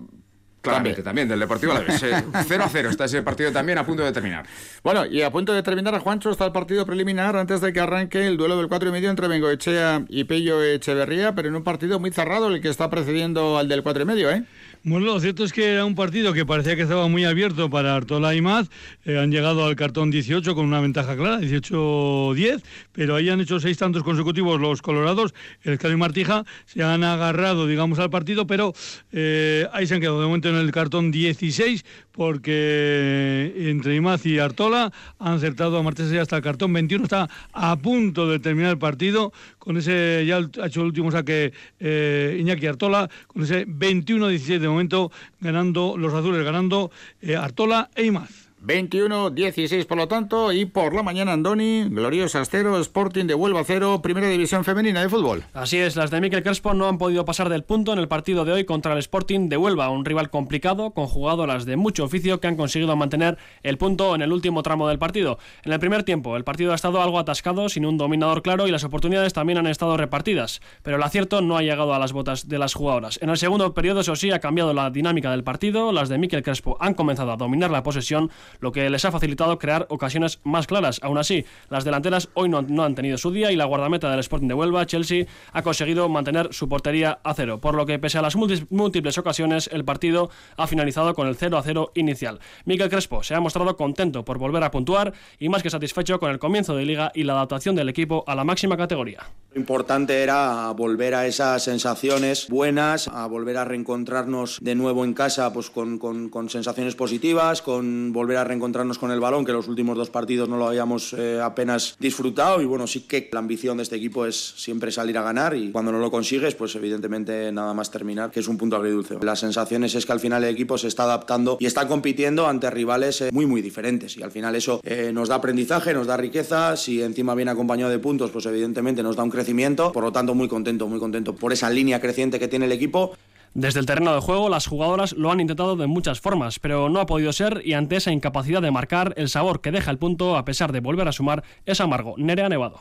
Claramente, 0.65 1.03
también, 1.03 1.29
del 1.29 1.39
Deportivo 1.39 1.73
Alavés. 1.73 2.01
0 2.47 2.65
a 2.65 2.69
0 2.69 2.89
está 2.91 3.05
ese 3.05 3.23
partido 3.23 3.53
también 3.53 3.79
a 3.79 3.85
punto 3.85 4.03
de 4.03 4.13
terminar. 4.13 4.47
Bueno, 4.83 5.05
y 5.05 5.23
a 5.23 5.31
punto 5.31 5.53
de 5.53 5.63
terminar, 5.63 5.95
a 5.95 6.01
Juancho, 6.01 6.31
está 6.31 6.47
el 6.47 6.53
partido 6.53 6.87
preliminar 6.87 7.37
antes 7.37 7.61
de 7.61 7.73
que 7.73 7.81
arranque 7.81 8.27
el 8.27 8.37
duelo 8.37 8.57
del 8.57 8.69
4 8.69 8.89
y 8.89 8.93
medio 8.93 9.11
entre 9.11 9.29
Bengoechea 9.29 10.05
y 10.09 10.25
Pello 10.25 10.63
Echeverría, 10.63 11.35
pero 11.35 11.49
en 11.49 11.57
un 11.57 11.65
partido 11.65 12.01
muy 12.01 12.11
cerrado 12.11 12.49
el 12.49 12.61
que 12.63 12.69
está 12.71 12.89
precediendo 12.89 13.59
al 13.59 13.69
del 13.69 13.83
4 13.83 14.03
y 14.03 14.07
medio, 14.07 14.31
¿eh? 14.31 14.45
Bueno, 14.87 15.07
lo 15.07 15.19
cierto 15.19 15.45
es 15.45 15.53
que 15.55 15.73
era 15.73 15.87
un 15.87 15.95
partido 15.95 16.35
que 16.35 16.45
parecía 16.45 16.77
que 16.77 16.83
estaba 16.83 17.09
muy 17.09 17.25
abierto 17.25 17.71
para 17.71 17.97
Artola 17.97 18.35
y 18.35 18.43
Maz. 18.43 18.69
Eh, 19.07 19.19
han 19.19 19.31
llegado 19.31 19.65
al 19.65 19.77
cartón 19.77 20.11
18 20.11 20.55
con 20.55 20.67
una 20.67 20.79
ventaja 20.79 21.17
clara, 21.17 21.41
18-10, 21.41 22.63
pero 22.93 23.17
ahí 23.17 23.31
han 23.31 23.41
hecho 23.41 23.59
seis 23.61 23.79
tantos 23.79 24.03
consecutivos 24.03 24.61
los 24.61 24.83
colorados. 24.83 25.33
El 25.63 25.79
Cali 25.79 25.97
Martija 25.97 26.45
se 26.67 26.83
han 26.83 27.03
agarrado, 27.03 27.67
digamos, 27.67 27.99
al 27.99 28.11
partido, 28.11 28.47
pero 28.47 28.75
eh, 29.11 29.67
ahí 29.73 29.87
se 29.87 29.95
han 29.95 30.01
quedado 30.01 30.21
de 30.21 30.27
momento 30.27 30.51
en 30.51 30.57
el 30.57 30.71
cartón 30.71 31.11
16 31.11 31.83
porque 32.15 33.53
entre 33.57 33.97
Imaz 33.97 34.25
y 34.25 34.39
Artola 34.39 34.93
han 35.19 35.35
acertado 35.35 35.77
a 35.79 35.83
marcharse 35.83 36.19
hasta 36.21 36.37
el 36.37 36.43
cartón 36.43 36.73
21. 36.73 37.05
Está 37.05 37.29
a 37.53 37.77
punto 37.77 38.29
de 38.29 38.39
terminar 38.39 38.71
el 38.71 38.79
partido 38.79 39.33
con 39.59 39.77
ese, 39.77 40.25
ya 40.27 40.37
ha 40.37 40.67
hecho 40.67 40.81
el 40.81 40.87
último 40.87 41.11
saque 41.11 41.53
eh, 41.81 42.39
Iñaki 42.41 42.67
Artola, 42.67 43.11
con 43.27 43.43
ese 43.43 43.67
21-17 43.67 44.59
de 44.61 44.69
momento 44.69 45.11
ganando 45.41 45.97
los 45.99 46.15
azules, 46.15 46.45
ganando 46.45 46.91
eh, 47.21 47.35
Artola 47.35 47.91
e 47.95 48.05
Imaz. 48.05 48.44
21-16 48.65 49.85
por 49.87 49.99
lo 49.99 50.09
tanto 50.09 50.51
y 50.51 50.65
por 50.65 50.95
la 50.95 51.03
mañana 51.03 51.35
Andoni, 51.35 51.85
Gloriosa 51.91 52.41
Astero, 52.41 52.79
Sporting 52.81 53.27
de 53.27 53.35
Huelva 53.35 53.63
0, 53.63 54.01
Primera 54.03 54.29
División 54.29 54.65
Femenina 54.65 55.03
de 55.03 55.11
Fútbol. 55.11 55.45
Así 55.53 55.77
es, 55.77 55.97
las 55.97 56.11
de 56.11 56.23
Miquel 56.23 56.43
Crespo 56.43 56.73
no 56.73 56.89
han 56.89 56.97
podido 56.97 57.27
pasar 57.27 57.51
del 57.51 57.63
punto 57.63 57.93
en 57.93 57.99
el 57.99 58.09
partido 58.09 58.47
de 58.47 58.53
hoy 58.53 58.65
contra 58.65 58.95
el 58.95 58.99
Sporting 59.01 59.51
de 59.51 59.59
Huelva, 59.59 59.91
un 59.91 60.07
rival 60.07 60.31
complicado 60.31 60.93
con 60.93 61.07
jugadoras 61.07 61.67
de 61.67 61.77
mucho 61.77 62.05
oficio 62.05 62.41
que 62.41 62.47
han 62.47 62.57
conseguido 62.57 62.97
mantener 62.97 63.37
el 63.63 63.77
punto 63.77 64.15
en 64.15 64.23
el 64.23 64.33
último 64.33 64.63
tramo 64.63 64.89
del 64.89 64.99
partido. 64.99 65.39
En 65.65 65.73
el 65.75 65.79
primer 65.79 66.03
tiempo 66.03 66.35
el 66.37 66.45
partido 66.45 66.73
ha 66.73 66.77
estado 66.77 67.03
algo 67.03 67.19
atascado, 67.19 67.69
sin 67.69 67.85
un 67.85 67.99
dominador 67.99 68.41
claro 68.41 68.67
y 68.67 68.71
las 68.71 68.85
oportunidades 68.85 69.35
también 69.35 69.59
han 69.59 69.67
estado 69.67 69.99
repartidas, 69.99 70.63
pero 70.83 70.97
el 70.97 71.03
acierto 71.03 71.43
no 71.43 71.59
ha 71.59 71.63
llegado 71.63 71.93
a 71.93 71.99
las 71.99 72.15
botas 72.15 72.49
de 72.49 72.59
las 72.59 72.73
jugadoras. 72.73 73.19
En 73.21 73.29
el 73.29 73.37
segundo 73.37 73.75
periodo 73.75 74.01
eso 74.01 74.17
sí 74.17 74.31
ha 74.31 74.41
cambiado 74.41 74.73
la 74.73 74.89
dinámica 74.89 75.31
del 75.31 75.45
partido, 75.45 75.93
las 75.93 76.09
de 76.09 76.17
Miquel 76.17 76.43
Crespo 76.43 76.79
han 76.81 76.95
comenzado 76.95 77.31
a 77.31 77.37
dominar 77.37 77.71
la 77.71 77.83
posesión, 77.83 78.31
lo 78.61 78.73
que 78.73 78.91
les 78.91 79.05
ha 79.05 79.13
facilitado 79.13 79.59
crear 79.59 79.87
ocasiones 79.91 80.41
más 80.45 80.67
claras. 80.67 81.01
Aún 81.03 81.19
así, 81.19 81.45
las 81.71 81.85
delanteras 81.85 82.29
hoy 82.35 82.49
no, 82.49 82.59
han 82.83 82.95
tenido 82.95 83.19
su 83.19 83.31
día 83.31 83.53
y 83.53 83.57
la 83.57 83.65
guardameta 83.65 84.11
del 84.11 84.21
Sporting 84.21 84.49
de 84.49 84.55
Huelva, 84.55 84.87
Chelsea, 84.87 85.27
ha 85.53 85.63
conseguido 85.63 86.09
mantener 86.09 86.53
su 86.53 86.69
portería 86.69 87.19
a 87.23 87.35
cero, 87.35 87.61
por 87.61 87.75
lo 87.75 87.87
que 87.87 87.99
pese 87.99 88.19
a 88.19 88.23
las 88.23 88.37
múltiples 88.37 89.19
ocasiones, 89.19 89.69
el 89.73 89.85
partido 89.85 90.31
ha 90.57 90.67
finalizado 90.67 91.15
con 91.15 91.29
el 91.29 91.37
0 91.37 91.59
a 91.59 91.63
0 91.63 91.93
inicial. 91.95 92.41
Miguel 92.65 92.89
Crespo 92.89 93.23
se 93.23 93.35
ha 93.35 93.41
mostrado 93.41 93.77
contento 93.77 94.25
por 94.25 94.39
volver 94.39 94.63
a 94.63 94.71
puntuar 94.71 95.13
y 95.39 95.49
más 95.49 95.63
que 95.63 95.71
satisfecho 95.71 96.19
con 96.19 96.31
el 96.31 96.39
comienzo 96.39 96.77
de 96.77 96.85
liga 96.85 97.13
y 97.15 97.25
la 97.25 97.35
adaptación 97.35 97.75
del 97.77 97.89
equipo 97.89 98.25
a 98.27 98.35
la 98.35 98.45
máxima 98.45 98.77
categoría. 98.77 99.21
Lo 99.53 99.61
importante 99.61 100.23
era 100.23 100.71
volver 100.73 101.15
a 101.15 101.27
esas 101.27 101.63
sensaciones 101.63 102.49
buenas, 102.49 103.09
a 103.09 103.27
volver 103.27 103.57
a 103.57 103.65
reencontrarnos 103.65 104.59
de 104.61 104.75
nuevo 104.75 105.05
en 105.05 105.15
casa 105.15 105.53
pues 105.53 105.71
con, 105.71 105.99
con 105.99 106.51
sensaciones 106.51 106.95
positivas, 106.95 107.63
con 107.63 108.13
volver 108.13 108.39
a 108.39 108.44
reencontrarnos 108.45 108.99
con 108.99 109.11
el 109.11 109.21
balón, 109.21 109.45
que 109.45 109.53
los 109.53 109.69
últimos 109.69 109.97
dos 109.97 110.11
partidos 110.11 110.49
no 110.49 110.57
lo 110.57 110.69
habíamos 110.69 111.13
eh, 111.15 111.41
apenas 111.43 111.97
disfrutado 111.99 112.61
y 112.61 112.65
bueno, 112.65 112.87
sí 112.87 113.01
que 113.01 113.29
la 113.33 113.41
ambición 113.41 113.77
de 113.77 113.83
este 113.83 113.97
equipo 113.97 114.27
es 114.27 114.37
siempre 114.57 114.93
salir 114.93 115.19
a 115.19 115.23
ganar 115.23 115.57
y 115.57 115.71
cuando 115.73 115.93
no 115.93 115.99
lo 115.99 116.11
consigues, 116.11 116.55
pues 116.55 116.75
evidentemente 116.75 117.51
nada 117.53 117.75
más 117.75 117.91
terminar, 117.91 118.31
que 118.31 118.41
es 118.41 118.49
un 118.49 118.59
punto 118.59 118.77
agridulce. 118.77 119.17
Las 119.23 119.41
sensaciones 119.41 119.95
es 119.95 120.07
que 120.07 120.13
al 120.13 120.21
final 120.21 120.45
el 120.45 120.55
equipo 120.55 120.79
se 120.79 120.89
está 120.89 121.05
adaptando 121.05 121.57
y 121.61 121.67
está 121.67 121.87
compitiendo 121.89 122.47
ante 122.47 122.71
rivales 122.71 123.21
eh, 123.21 123.31
muy 123.33 123.47
muy 123.47 123.63
diferentes 123.63 124.17
y 124.17 124.23
al 124.23 124.31
final 124.31 124.55
eso 124.55 124.81
eh, 124.85 125.11
nos 125.13 125.29
da 125.29 125.37
aprendizaje, 125.37 125.95
nos 125.95 126.07
da 126.07 126.17
riqueza, 126.17 126.77
si 126.77 127.03
encima 127.03 127.35
viene 127.35 127.51
acompañado 127.51 127.91
de 127.91 127.99
puntos, 127.99 128.31
pues 128.31 128.47
evidentemente 128.47 129.03
nos 129.03 129.17
da 129.17 129.23
un 129.23 129.31
crecimiento, 129.31 129.93
por 129.93 130.05
lo 130.05 130.13
tanto 130.13 130.35
muy 130.35 130.49
contento, 130.49 130.89
muy 130.89 130.99
contento 130.99 131.35
por 131.35 131.53
esa 131.53 131.71
línea 131.71 132.01
creciente 132.01 132.39
que 132.39 132.49
tiene 132.49 132.67
el 132.67 132.73
equipo. 132.73 133.17
Desde 133.55 133.79
el 133.79 133.87
terreno 133.87 134.13
de 134.13 134.21
juego, 134.21 134.49
las 134.49 134.67
jugadoras 134.67 135.13
lo 135.13 135.31
han 135.31 135.39
intentado 135.39 135.77
de 135.77 135.87
muchas 135.87 136.21
formas, 136.21 136.59
pero 136.59 136.89
no 136.89 136.99
ha 136.99 137.07
podido 137.07 137.33
ser 137.33 137.63
y 137.65 137.75
ante 137.75 137.95
esa 137.95 138.11
incapacidad 138.11 138.61
de 138.61 138.73
marcar, 138.73 139.15
el 139.17 139.29
sabor 139.29 139.61
que 139.61 139.71
deja 139.71 139.93
el 139.93 139.99
punto, 139.99 140.37
a 140.37 140.45
pesar 140.45 140.73
de 140.73 140.81
volver 140.81 141.07
a 141.07 141.13
sumar, 141.13 141.45
es 141.65 141.81
amargo. 141.81 142.17
Nerea 142.19 142.49
Nevado. 142.49 142.81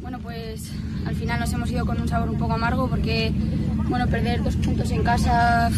Bueno, 0.00 0.18
pues 0.20 0.72
al 1.06 1.14
final 1.14 1.40
nos 1.40 1.52
hemos 1.52 1.70
ido 1.70 1.84
con 1.84 2.00
un 2.00 2.08
sabor 2.08 2.30
un 2.30 2.38
poco 2.38 2.54
amargo 2.54 2.88
porque, 2.88 3.32
bueno, 3.86 4.08
perder 4.08 4.42
dos 4.42 4.56
puntos 4.56 4.90
en 4.90 5.02
casa 5.04 5.70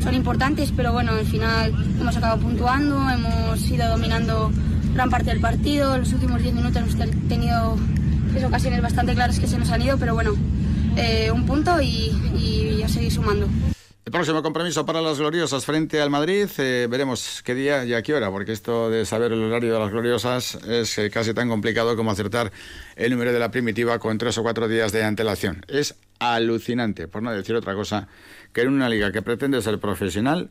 son 0.00 0.14
importantes, 0.14 0.72
pero 0.74 0.92
bueno, 0.92 1.10
al 1.10 1.26
final 1.26 1.74
hemos 2.00 2.16
acabado 2.16 2.40
puntuando, 2.42 3.10
hemos 3.10 3.68
ido 3.68 3.88
dominando 3.88 4.52
gran 4.94 5.10
parte 5.10 5.30
del 5.30 5.40
partido, 5.40 5.98
los 5.98 6.12
últimos 6.12 6.40
diez 6.40 6.54
minutos 6.54 6.76
hemos 6.76 6.96
tenido 7.28 7.76
ocasiones 8.46 8.80
bastante 8.80 9.14
claras 9.14 9.40
que 9.40 9.48
se 9.48 9.58
nos 9.58 9.70
han 9.70 9.82
ido, 9.82 9.98
pero 9.98 10.14
bueno, 10.14 10.30
eh, 10.96 11.30
un 11.30 11.46
punto 11.46 11.80
y, 11.80 12.12
y 12.36 12.82
a 12.82 12.88
seguir 12.88 13.12
sumando. 13.12 13.48
El 14.04 14.12
próximo 14.12 14.42
compromiso 14.42 14.84
para 14.84 15.00
las 15.00 15.18
gloriosas 15.18 15.64
frente 15.64 15.98
al 15.98 16.10
Madrid, 16.10 16.46
eh, 16.58 16.86
veremos 16.90 17.40
qué 17.42 17.54
día 17.54 17.86
y 17.86 17.94
a 17.94 18.02
qué 18.02 18.12
hora, 18.12 18.30
porque 18.30 18.52
esto 18.52 18.90
de 18.90 19.06
saber 19.06 19.32
el 19.32 19.42
horario 19.42 19.72
de 19.72 19.78
las 19.78 19.90
gloriosas 19.90 20.56
es 20.68 20.98
eh, 20.98 21.08
casi 21.08 21.32
tan 21.32 21.48
complicado 21.48 21.96
como 21.96 22.10
acertar 22.10 22.52
el 22.96 23.12
número 23.12 23.32
de 23.32 23.38
la 23.38 23.50
primitiva 23.50 23.98
con 23.98 24.18
tres 24.18 24.36
o 24.36 24.42
cuatro 24.42 24.68
días 24.68 24.92
de 24.92 25.02
antelación. 25.04 25.64
Es 25.68 25.94
alucinante, 26.18 27.08
por 27.08 27.22
no 27.22 27.32
decir 27.32 27.56
otra 27.56 27.74
cosa, 27.74 28.06
que 28.52 28.60
en 28.60 28.68
una 28.68 28.90
liga 28.90 29.10
que 29.10 29.22
pretende 29.22 29.62
ser 29.62 29.80
profesional 29.80 30.50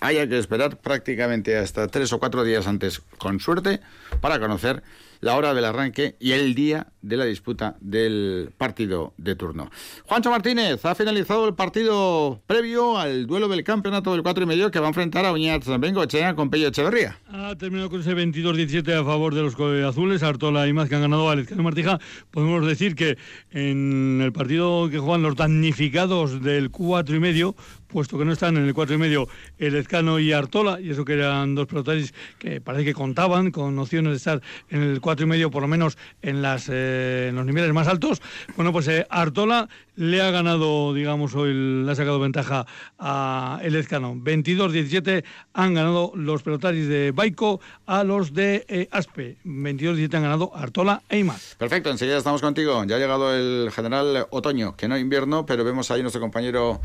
haya 0.00 0.26
que 0.28 0.38
esperar 0.38 0.78
prácticamente 0.78 1.56
hasta 1.56 1.86
tres 1.86 2.12
o 2.12 2.18
cuatro 2.18 2.42
días 2.42 2.66
antes, 2.66 3.02
con 3.18 3.38
suerte, 3.38 3.78
para 4.20 4.40
conocer 4.40 4.82
la 5.20 5.36
hora 5.36 5.54
del 5.54 5.64
arranque 5.64 6.16
y 6.18 6.32
el 6.32 6.54
día 6.54 6.88
de 7.02 7.16
la 7.16 7.24
disputa 7.24 7.76
del 7.80 8.52
partido 8.56 9.14
de 9.16 9.34
turno. 9.34 9.70
Juancho 10.04 10.30
Martínez 10.30 10.84
ha 10.84 10.94
finalizado 10.94 11.46
el 11.48 11.54
partido 11.54 12.40
previo 12.46 12.98
al 12.98 13.26
duelo 13.26 13.48
del 13.48 13.64
campeonato 13.64 14.12
del 14.12 14.22
4 14.22 14.44
y 14.44 14.46
medio 14.46 14.70
que 14.70 14.80
va 14.80 14.86
a 14.86 14.88
enfrentar 14.88 15.24
a 15.24 15.32
Oñat 15.32 15.64
Bengochea 15.78 16.34
con 16.34 16.50
Pello 16.50 16.68
Echeverría. 16.68 17.18
Ha 17.28 17.56
terminado 17.56 17.90
con 17.90 18.00
ese 18.00 18.14
22-17 18.14 19.00
a 19.00 19.04
favor 19.04 19.34
de 19.34 19.42
los 19.42 19.54
azules, 19.86 20.22
Artola 20.22 20.66
y 20.68 20.72
más 20.72 20.88
que 20.88 20.96
han 20.96 21.02
ganado 21.02 21.28
a 21.28 21.32
Alezcano 21.32 21.62
Martija. 21.62 21.98
Podemos 22.30 22.66
decir 22.66 22.94
que 22.94 23.16
en 23.50 24.20
el 24.22 24.32
partido 24.32 24.88
que 24.90 24.98
juegan 24.98 25.22
los 25.22 25.36
damnificados 25.36 26.42
del 26.42 26.70
4 26.70 27.16
y 27.16 27.20
medio, 27.20 27.56
puesto 27.86 28.18
que 28.18 28.24
no 28.24 28.32
están 28.32 28.56
en 28.56 28.64
el 28.66 28.74
4 28.74 28.94
y 28.94 28.98
medio 28.98 29.28
el 29.58 29.74
Ezcano 29.74 30.18
y 30.18 30.32
Artola, 30.32 30.80
y 30.80 30.90
eso 30.90 31.04
que 31.04 31.14
eran 31.14 31.54
dos 31.54 31.66
protagonistas 31.66 32.18
que 32.38 32.60
parece 32.60 32.84
que 32.84 32.94
contaban 32.94 33.50
con 33.50 33.78
opciones 33.78 34.12
de 34.12 34.16
estar 34.16 34.42
en 34.68 34.82
el 34.82 35.00
4 35.00 35.09
y 35.18 35.26
medio, 35.26 35.50
por 35.50 35.62
lo 35.62 35.68
menos 35.68 35.96
en, 36.22 36.42
las, 36.42 36.68
eh, 36.68 37.26
en 37.30 37.36
los 37.36 37.46
niveles 37.46 37.72
más 37.72 37.88
altos. 37.88 38.22
Bueno, 38.56 38.72
pues 38.72 38.88
eh, 38.88 39.06
Artola 39.10 39.68
le 39.96 40.22
ha 40.22 40.30
ganado, 40.30 40.94
digamos, 40.94 41.34
hoy 41.34 41.52
le 41.84 41.90
ha 41.90 41.94
sacado 41.94 42.20
ventaja 42.20 42.66
a 42.98 43.60
el 43.62 43.74
Ezcano. 43.76 44.14
22-17 44.14 45.24
han 45.54 45.74
ganado 45.74 46.12
los 46.14 46.42
pelotaris 46.42 46.88
de 46.88 47.12
Baico 47.12 47.60
a 47.86 48.04
los 48.04 48.32
de 48.32 48.64
eh, 48.68 48.88
Aspe. 48.90 49.36
22-17 49.44 50.14
han 50.14 50.22
ganado 50.22 50.52
Artola 50.54 51.02
e 51.08 51.18
Imaz. 51.18 51.56
Perfecto, 51.56 51.90
enseguida 51.90 52.18
estamos 52.18 52.40
contigo. 52.40 52.84
Ya 52.84 52.96
ha 52.96 52.98
llegado 52.98 53.34
el 53.34 53.70
general 53.72 54.26
otoño, 54.30 54.76
que 54.76 54.88
no 54.88 54.96
invierno, 54.98 55.46
pero 55.46 55.64
vemos 55.64 55.90
ahí 55.90 56.02
nuestro 56.02 56.20
compañero 56.20 56.80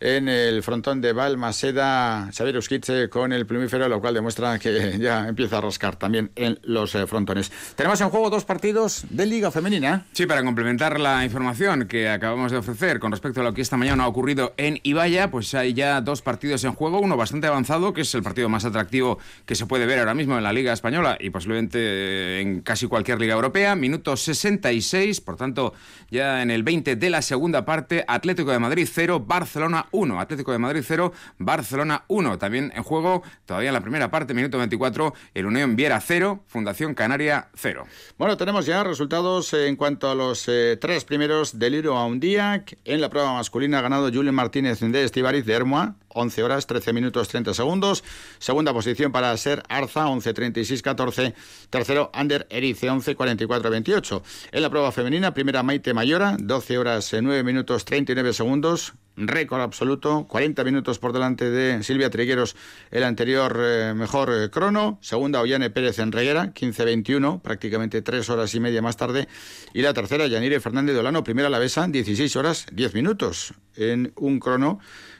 en 0.00 0.28
el 0.28 0.62
frontón 0.62 1.00
de 1.00 1.12
Balmaseda, 1.12 2.30
Xavier 2.32 2.56
Usquitze 2.56 3.08
con 3.08 3.32
el 3.32 3.46
plumífero, 3.46 3.88
lo 3.88 4.00
cual 4.00 4.14
demuestra 4.14 4.58
que 4.58 4.98
ya 5.00 5.28
empieza 5.28 5.58
a 5.58 5.60
rascar 5.60 5.96
también 5.96 6.30
en 6.36 6.58
los 6.62 6.94
eh, 6.94 7.06
frontones. 7.06 7.50
Tenemos 7.74 8.00
en 8.00 8.10
juego 8.10 8.30
dos 8.30 8.44
partidos 8.44 9.04
de 9.10 9.26
Liga 9.26 9.50
Femenina. 9.50 10.06
Sí, 10.12 10.26
para 10.26 10.42
complementar 10.42 11.00
la 11.00 11.24
información 11.24 11.86
que 11.88 12.08
acabamos 12.08 12.52
de 12.52 12.58
ofrecer 12.58 13.00
con 13.00 13.10
respecto 13.10 13.40
a 13.40 13.44
lo 13.44 13.54
que 13.54 13.62
esta 13.62 13.76
mañana 13.76 14.04
ha 14.04 14.08
ocurrido 14.08 14.54
en 14.56 14.80
Ibaya, 14.82 15.30
pues 15.30 15.54
hay 15.54 15.74
ya 15.74 16.00
dos 16.00 16.22
partidos 16.22 16.64
en 16.64 16.74
juego, 16.74 17.00
uno 17.00 17.16
bastante 17.16 17.46
avanzado, 17.46 17.92
que 17.92 18.02
es 18.02 18.14
el 18.14 18.22
partido 18.22 18.48
más 18.48 18.64
atractivo 18.64 19.18
que 19.46 19.54
se 19.54 19.66
puede 19.66 19.86
ver 19.86 19.98
ahora 19.98 20.14
mismo 20.14 20.36
en 20.36 20.44
la 20.44 20.52
Liga 20.52 20.72
Española 20.72 21.16
y 21.18 21.30
posiblemente 21.30 22.40
en 22.40 22.60
casi 22.60 22.86
cualquier 22.86 23.20
liga 23.20 23.34
europea, 23.34 23.74
minuto 23.74 24.16
66, 24.16 25.20
por 25.20 25.36
tanto 25.36 25.74
ya 26.10 26.42
en 26.42 26.50
el 26.50 26.62
20 26.62 26.96
de 26.96 27.10
la 27.10 27.22
segunda 27.22 27.64
parte, 27.64 28.04
Atlético 28.06 28.52
de 28.52 28.58
Madrid 28.58 28.88
0, 28.90 29.24
Barcelona 29.26 29.86
1, 29.92 30.20
Atlético 30.20 30.52
de 30.52 30.58
Madrid 30.58 30.82
0, 30.84 31.12
Barcelona 31.38 32.04
1. 32.08 32.38
También 32.38 32.72
en 32.74 32.82
juego, 32.82 33.22
todavía 33.46 33.70
en 33.70 33.74
la 33.74 33.80
primera 33.80 34.10
parte, 34.10 34.34
minuto 34.34 34.58
24, 34.58 35.14
el 35.34 35.46
Unión 35.46 35.76
Viera 35.76 36.00
0, 36.00 36.44
Fundación 36.46 36.94
Canaria 36.94 37.48
0. 37.54 37.86
Bueno, 38.18 38.36
tenemos 38.36 38.66
ya 38.66 38.84
resultados 38.84 39.52
en 39.54 39.76
cuanto 39.76 40.10
a 40.10 40.14
los 40.14 40.48
eh, 40.48 40.76
tres 40.80 41.04
primeros 41.04 41.58
del 41.58 41.74
Iro 41.74 41.96
a 41.96 42.06
un 42.06 42.20
día. 42.20 42.64
En 42.84 43.00
la 43.00 43.10
prueba 43.10 43.32
masculina 43.34 43.78
ha 43.78 43.82
ganado 43.82 44.10
Julien 44.12 44.34
Martínez 44.34 44.80
de 44.80 45.04
Estivariz 45.04 45.44
de 45.44 45.54
Hermoa, 45.54 45.96
11 46.08 46.42
horas 46.42 46.66
13 46.66 46.92
minutos 46.92 47.28
30 47.28 47.54
segundos. 47.54 48.04
Segunda 48.38 48.72
posición 48.72 49.12
para 49.12 49.36
Ser 49.36 49.62
Arza, 49.68 50.06
36 50.20 50.82
14. 50.82 51.34
Tercero, 51.70 52.10
Ander 52.12 52.46
Erice, 52.50 52.88
44 53.14 53.70
28. 53.70 54.22
En 54.52 54.62
la 54.62 54.70
prueba 54.70 54.92
femenina, 54.92 55.34
primera 55.34 55.62
Maite 55.62 55.94
Mayora, 55.94 56.36
12 56.38 56.78
horas 56.78 57.12
9 57.12 57.42
minutos 57.42 57.84
39 57.84 58.32
segundos 58.32 58.94
récord 59.18 59.60
absoluto, 59.60 60.26
40 60.28 60.64
minutos 60.64 60.98
por 60.98 61.12
delante 61.12 61.50
de 61.50 61.82
Silvia 61.82 62.10
Trigueros, 62.10 62.56
el 62.90 63.02
anterior 63.02 63.58
eh, 63.60 63.94
mejor 63.94 64.30
eh, 64.32 64.50
crono, 64.50 64.98
segunda 65.02 65.40
Ollane 65.40 65.70
Pérez 65.70 65.98
en 65.98 66.12
Reguera, 66.12 66.52
15-21, 66.54 67.42
prácticamente 67.42 68.02
tres 68.02 68.30
horas 68.30 68.54
y 68.54 68.60
media 68.60 68.82
más 68.82 68.96
tarde, 68.96 69.28
y 69.74 69.82
la 69.82 69.92
tercera 69.92 70.26
Yanire 70.26 70.60
Fernández 70.60 70.94
de 70.94 71.00
Olano, 71.00 71.24
primera 71.24 71.50
la 71.50 71.58
besa, 71.58 71.88
16 71.88 72.36
horas 72.36 72.66
10 72.72 72.94
minutos 72.94 73.54
en 73.76 74.12
un 74.16 74.38
crono 74.38 74.78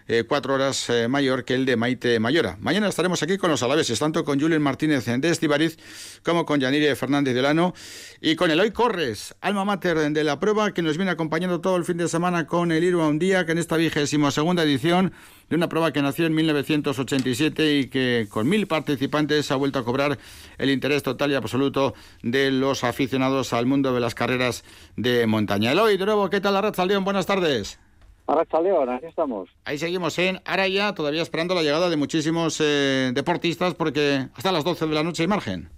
eh, 0.08 0.24
cuatro 0.26 0.54
horas 0.54 0.88
eh, 0.88 1.06
mayor 1.06 1.44
que 1.44 1.54
el 1.54 1.66
de 1.66 1.76
Maite 1.76 2.18
Mayora. 2.18 2.56
Mañana 2.60 2.88
estaremos 2.88 3.22
aquí 3.22 3.36
con 3.36 3.50
los 3.50 3.62
alaveses, 3.62 3.98
tanto 3.98 4.24
con 4.24 4.40
Julien 4.40 4.62
Martínez 4.62 5.04
de 5.04 5.28
Estibariz 5.28 5.76
como 6.24 6.46
con 6.46 6.60
Yanire 6.60 6.96
Fernández 6.96 7.34
Delano 7.34 7.74
y 8.20 8.34
con 8.34 8.50
Eloy 8.50 8.70
Corres, 8.70 9.36
alma 9.42 9.66
mater 9.66 9.98
de 10.10 10.24
la 10.24 10.40
prueba, 10.40 10.72
que 10.72 10.80
nos 10.80 10.96
viene 10.96 11.12
acompañando 11.12 11.60
todo 11.60 11.76
el 11.76 11.84
fin 11.84 11.98
de 11.98 12.08
semana 12.08 12.46
con 12.46 12.72
el 12.72 12.82
Irua 12.82 13.06
un 13.06 13.18
día, 13.18 13.44
que 13.44 13.52
en 13.52 13.58
esta 13.58 13.76
vigésima 13.76 14.30
segunda 14.30 14.62
edición 14.62 15.12
de 15.50 15.56
una 15.56 15.68
prueba 15.68 15.92
que 15.92 16.00
nació 16.00 16.26
en 16.26 16.34
1987 16.34 17.76
y 17.76 17.86
que 17.88 18.26
con 18.30 18.48
mil 18.48 18.66
participantes 18.66 19.50
ha 19.50 19.56
vuelto 19.56 19.78
a 19.78 19.84
cobrar 19.84 20.18
el 20.56 20.70
interés 20.70 21.02
total 21.02 21.30
y 21.32 21.34
absoluto 21.34 21.94
de 22.22 22.50
los 22.50 22.82
aficionados 22.82 23.52
al 23.52 23.66
mundo 23.66 23.92
de 23.92 24.00
las 24.00 24.14
carreras 24.14 24.64
de 24.96 25.26
montaña. 25.26 25.72
Eloy, 25.72 25.98
de 25.98 26.06
nuevo, 26.06 26.30
¿qué 26.30 26.40
tal 26.40 26.54
la 26.54 26.86
León? 26.86 27.04
Buenas 27.04 27.26
tardes. 27.26 27.78
Arracha 28.28 28.60
León, 28.60 28.90
aquí 28.90 29.06
estamos. 29.06 29.48
Ahí 29.64 29.78
seguimos 29.78 30.18
en 30.18 30.38
Araya, 30.44 30.94
todavía 30.94 31.22
esperando 31.22 31.54
la 31.54 31.62
llegada 31.62 31.88
de 31.88 31.96
muchísimos 31.96 32.60
eh, 32.60 33.10
deportistas 33.14 33.72
porque 33.72 34.26
hasta 34.34 34.52
las 34.52 34.64
12 34.64 34.86
de 34.86 34.94
la 34.94 35.02
noche 35.02 35.22
hay 35.22 35.28
margen. 35.28 35.70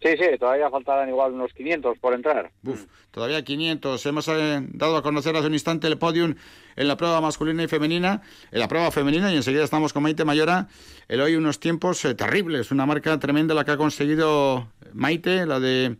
Sí, 0.00 0.10
sí, 0.16 0.38
todavía 0.38 0.70
faltarán 0.70 1.08
igual 1.08 1.32
unos 1.32 1.52
500 1.52 1.98
por 1.98 2.14
entrar. 2.14 2.52
Uf, 2.62 2.84
todavía 3.10 3.42
500. 3.42 4.06
Hemos 4.06 4.28
eh, 4.28 4.60
dado 4.68 4.96
a 4.96 5.02
conocer 5.02 5.34
hace 5.34 5.48
un 5.48 5.54
instante 5.54 5.88
el 5.88 5.98
podium 5.98 6.36
en 6.76 6.86
la 6.86 6.96
prueba 6.96 7.20
masculina 7.20 7.64
y 7.64 7.66
femenina, 7.66 8.22
en 8.52 8.60
la 8.60 8.68
prueba 8.68 8.92
femenina, 8.92 9.32
y 9.32 9.36
enseguida 9.36 9.64
estamos 9.64 9.92
con 9.92 10.04
Maite 10.04 10.24
Mayora. 10.24 10.68
El 11.08 11.20
hoy 11.20 11.34
unos 11.34 11.58
tiempos 11.58 12.04
eh, 12.04 12.14
terribles, 12.14 12.70
una 12.70 12.86
marca 12.86 13.18
tremenda 13.18 13.52
la 13.52 13.64
que 13.64 13.72
ha 13.72 13.76
conseguido 13.76 14.68
Maite, 14.92 15.44
la 15.44 15.58
de 15.58 15.96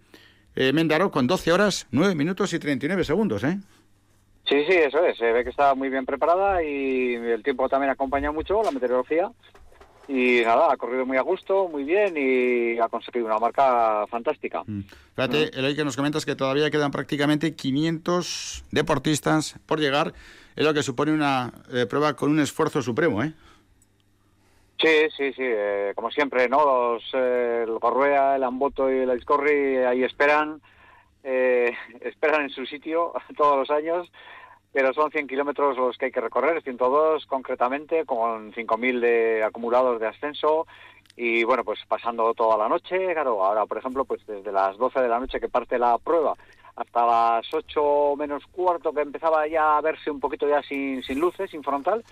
Mendaro, 0.73 1.11
con 1.11 1.27
12 1.27 1.53
horas, 1.53 1.89
9 1.91 2.15
minutos 2.15 2.53
y 2.53 2.61
39 2.61 3.03
segundos, 3.03 3.43
¿eh? 3.43 3.59
Sí, 4.49 4.65
sí, 4.69 4.75
eso 4.75 5.05
es. 5.05 5.19
Se 5.19 5.33
ve 5.33 5.43
que 5.43 5.51
está 5.51 5.75
muy 5.75 5.89
bien 5.89 6.07
preparada 6.07 6.63
y 6.63 7.15
el 7.15 7.43
tiempo 7.43 7.69
también 7.69 7.91
acompaña 7.91 8.31
mucho, 8.31 8.63
la 8.63 8.71
meteorología. 8.71 9.31
Y 10.09 10.43
nada, 10.45 10.73
ha 10.73 10.77
corrido 10.77 11.05
muy 11.05 11.17
a 11.17 11.23
gusto, 11.23 11.69
muy 11.69 11.83
bien 11.83 12.15
y 12.17 12.79
ha 12.79 12.89
conseguido 12.89 13.27
una 13.27 13.39
marca 13.39 14.07
fantástica. 14.07 14.63
Mm. 14.65 14.83
Fíjate, 15.17 15.47
mm. 15.47 15.59
Eloy, 15.59 15.75
que 15.75 15.85
nos 15.85 15.97
comentas 15.97 16.25
que 16.25 16.37
todavía 16.37 16.71
quedan 16.71 16.93
prácticamente 16.93 17.57
500 17.57 18.65
deportistas 18.71 19.59
por 19.67 19.81
llegar, 19.81 20.13
es 20.55 20.65
lo 20.65 20.73
que 20.73 20.85
supone 20.85 21.13
una 21.13 21.53
eh, 21.73 21.87
prueba 21.87 22.15
con 22.15 22.31
un 22.31 22.39
esfuerzo 22.39 22.83
supremo, 22.83 23.25
¿eh? 23.25 23.33
Sí, 24.81 25.09
sí, 25.17 25.33
sí, 25.33 25.43
eh, 25.43 25.93
como 25.97 26.11
siempre, 26.11 26.49
¿no? 26.49 26.65
Los, 26.65 27.03
eh, 27.15 27.65
el 27.67 27.79
Gorruea, 27.79 28.37
el 28.37 28.45
Amboto 28.45 28.93
y 28.93 28.99
el 28.99 29.17
Iscorri 29.17 29.79
ahí 29.79 30.05
esperan, 30.05 30.61
esperan 32.01 32.43
en 32.43 32.51
su 32.51 32.65
sitio 32.67 33.13
todos 33.37 33.57
los 33.57 33.71
años 33.71 34.11
pero 34.77 34.93
son 34.93 35.11
100 35.11 35.27
kilómetros 35.27 35.79
los 35.79 35.97
que 35.97 36.05
hay 36.05 36.13
que 36.13 36.21
recorrer, 36.21 36.63
102 36.63 37.25
concretamente, 37.25 38.05
con 38.05 38.53
5.000 38.53 39.01
de 39.01 39.43
acumulados 39.43 39.99
de 39.99 40.07
ascenso 40.07 40.67
y 41.17 41.45
bueno, 41.45 41.65
pues 41.65 41.79
pasando 41.89 42.35
toda 42.35 42.59
la 42.59 42.69
noche, 42.69 43.15
claro, 43.15 43.43
ahora 43.43 43.65
por 43.65 43.79
ejemplo, 43.79 44.05
pues 44.05 44.27
desde 44.27 44.53
las 44.53 44.77
12 44.77 45.01
de 45.01 45.09
la 45.09 45.19
noche 45.19 45.41
que 45.41 45.49
parte 45.49 45.79
la 45.79 45.97
prueba 45.97 46.37
hasta 46.77 47.07
las 47.07 47.47
8 47.55 48.17
menos 48.19 48.45
cuarto 48.49 48.93
que 48.93 49.01
empezaba 49.01 49.49
ya 49.49 49.79
a 49.79 49.81
verse 49.81 50.11
un 50.11 50.21
poquito 50.21 50.47
ya 50.47 50.63
sin, 50.63 51.03
sin 51.03 51.21
luces, 51.21 51.51
sin 51.51 51.63
frontal, 51.63 52.05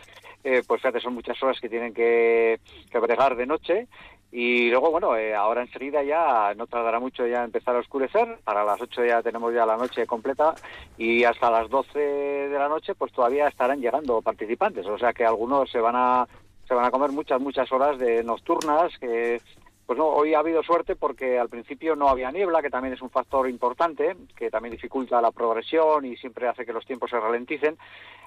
eh, 0.43 0.63
pues 0.67 0.81
fíjate, 0.81 1.01
son 1.01 1.13
muchas 1.13 1.41
horas 1.43 1.61
que 1.61 1.69
tienen 1.69 1.93
que, 1.93 2.61
que 2.91 2.99
bregar 2.99 3.37
de 3.37 3.45
noche 3.45 3.89
y 4.37 4.69
luego, 4.69 4.91
bueno, 4.91 5.17
eh, 5.17 5.33
ahora 5.33 5.63
enseguida 5.63 6.03
ya 6.03 6.55
no 6.57 6.67
tardará 6.67 6.99
mucho 6.99 7.25
ya 7.25 7.45
empezar 7.45 7.77
a 7.77 7.79
oscurecer. 7.79 8.41
Para 8.43 8.65
las 8.65 8.81
8 8.81 9.05
ya 9.05 9.23
tenemos 9.23 9.55
ya 9.55 9.65
la 9.65 9.77
noche 9.77 10.09
completa 10.09 10.57
y 10.99 11.23
hasta 11.23 11.53
las 11.53 11.71
12 11.71 12.01
de 12.01 12.59
la 12.59 12.69
noche 12.69 12.97
pues 12.97 13.13
todavía 13.13 13.47
estarán 13.47 13.81
llegando 13.81 14.21
participantes. 14.23 14.87
O 14.87 14.99
sea 14.99 15.13
que 15.13 15.25
algunos 15.25 15.71
se 15.71 15.79
van 15.79 15.95
a 15.95 16.27
se 16.67 16.75
van 16.75 16.85
a 16.85 16.91
comer 16.91 17.13
muchas 17.13 17.41
muchas 17.41 17.71
horas 17.71 17.97
de 17.97 18.25
nocturnas 18.25 18.99
que 18.99 19.41
pues 19.87 19.99
no, 19.99 20.07
hoy 20.07 20.35
ha 20.35 20.39
habido 20.39 20.63
suerte 20.63 20.97
porque 20.97 21.39
al 21.39 21.49
principio 21.49 21.95
no 21.95 22.09
había 22.09 22.31
niebla, 22.31 22.63
que 22.63 22.71
también 22.71 22.95
es 22.95 23.03
un 23.03 23.11
factor 23.11 23.49
importante, 23.49 24.17
que 24.37 24.51
también 24.51 24.73
dificulta 24.73 25.21
la 25.21 25.31
progresión 25.31 26.05
y 26.05 26.17
siempre 26.17 26.49
hace 26.49 26.65
que 26.65 26.73
los 26.73 26.87
tiempos 26.87 27.11
se 27.11 27.21
ralenticen. 27.21 27.77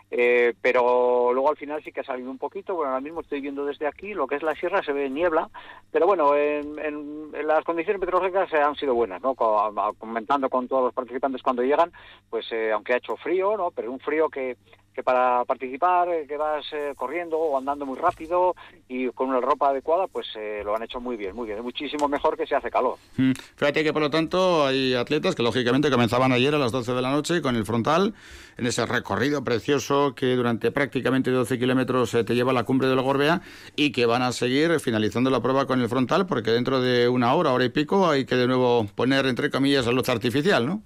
Eh, 0.10 0.54
pero 0.62 1.34
luego 1.34 1.50
al 1.50 1.58
final 1.58 1.84
sí 1.84 1.92
que 1.92 2.00
ha 2.00 2.04
salido 2.04 2.32
un 2.32 2.38
poquito. 2.38 2.76
Bueno, 2.76 2.92
ahora 2.92 3.02
mismo 3.02 3.22
estoy 3.22 3.42
viendo 3.42 3.66
desde 3.66 3.88
aquí 3.88 4.14
lo 4.14 4.26
que 4.26 4.36
es 4.36 4.44
la 4.44 4.56
sierra, 4.56 4.82
se 4.82 4.94
ve 4.94 5.10
niebla, 5.10 5.50
pero 5.92 6.08
bueno, 6.08 6.36
en, 6.36 6.80
en, 6.80 7.48
las 7.48 7.64
condiciones 7.66 8.00
meteorológicas 8.00 8.54
han 8.54 8.76
sido 8.76 8.94
buenas, 8.94 9.22
¿no? 9.22 9.36
Comentando 9.36 10.50
con 10.50 10.68
todos 10.68 10.86
los 10.86 10.94
participantes 10.94 11.42
cuando 11.42 11.64
llegan, 11.64 11.92
pues 12.30 12.50
eh, 12.52 12.72
aunque 12.72 12.94
ha 12.94 12.98
hecho 12.98 13.18
frío, 13.18 13.58
¿no? 13.58 13.72
Pero 13.72 13.92
un 13.92 14.00
frío 14.00 14.30
que, 14.30 14.56
que 14.98 15.04
para 15.04 15.46
participar, 15.46 16.10
eh, 16.10 16.26
que 16.28 16.38
vas 16.38 16.66
eh, 16.72 16.94
corriendo 16.96 17.38
o 17.38 17.56
andando 17.56 17.86
muy 17.86 18.00
rápido 18.00 18.56
y 18.90 19.10
con 19.10 19.30
una 19.30 19.40
ropa 19.40 19.70
adecuada, 19.70 20.08
pues 20.08 20.26
eh, 20.36 20.64
lo 20.66 20.76
han 20.76 20.82
hecho 20.82 21.00
muy 21.00 21.16
bien, 21.16 21.36
muy 21.36 21.46
bien. 21.46 21.60
Es 21.60 21.64
muchísimo 21.64 22.08
mejor 22.08 22.36
que 22.36 22.48
se 22.48 22.56
hace 22.56 22.72
calor. 22.72 22.98
Mm. 23.16 23.34
Fíjate 23.58 23.84
que 23.84 23.94
por 23.94 24.02
lo 24.02 24.10
tanto 24.10 24.66
hay 24.66 24.96
atletas 24.96 25.36
que 25.36 25.44
lógicamente 25.44 25.92
comenzaban 25.92 26.32
ayer 26.32 26.56
a 26.56 26.58
las 26.58 26.72
12 26.72 26.94
de 26.94 27.02
la 27.04 27.12
noche 27.12 27.44
con 27.44 27.56
el 27.56 27.64
frontal, 27.64 28.16
en 28.58 28.66
ese 28.66 28.88
recorrido 28.88 29.44
precioso 29.44 30.16
que 30.16 30.36
durante 30.36 30.72
prácticamente 30.72 31.30
12 31.30 31.60
kilómetros 31.60 32.18
te 32.26 32.34
lleva 32.34 32.50
a 32.50 32.56
la 32.56 32.64
cumbre 32.64 32.88
de 32.88 32.96
la 32.96 33.04
Gorbea 33.04 33.42
y 33.76 33.92
que 33.92 34.08
van 34.08 34.24
a 34.24 34.32
seguir 34.32 34.80
finalizando 34.80 35.30
la 35.30 35.42
prueba 35.42 35.68
con 35.68 35.80
el 35.80 35.90
frontal 35.90 36.26
porque 36.26 36.50
dentro 36.50 36.82
de 36.82 37.08
una 37.08 37.36
hora, 37.36 37.54
hora 37.54 37.66
y 37.66 37.70
pico 37.70 38.10
hay 38.10 38.26
que 38.26 38.36
de 38.36 38.48
nuevo 38.48 38.88
poner 38.96 39.28
entre 39.28 39.52
comillas 39.52 39.86
la 39.86 39.92
luz 39.92 40.10
artificial, 40.10 40.66
¿no? 40.66 40.82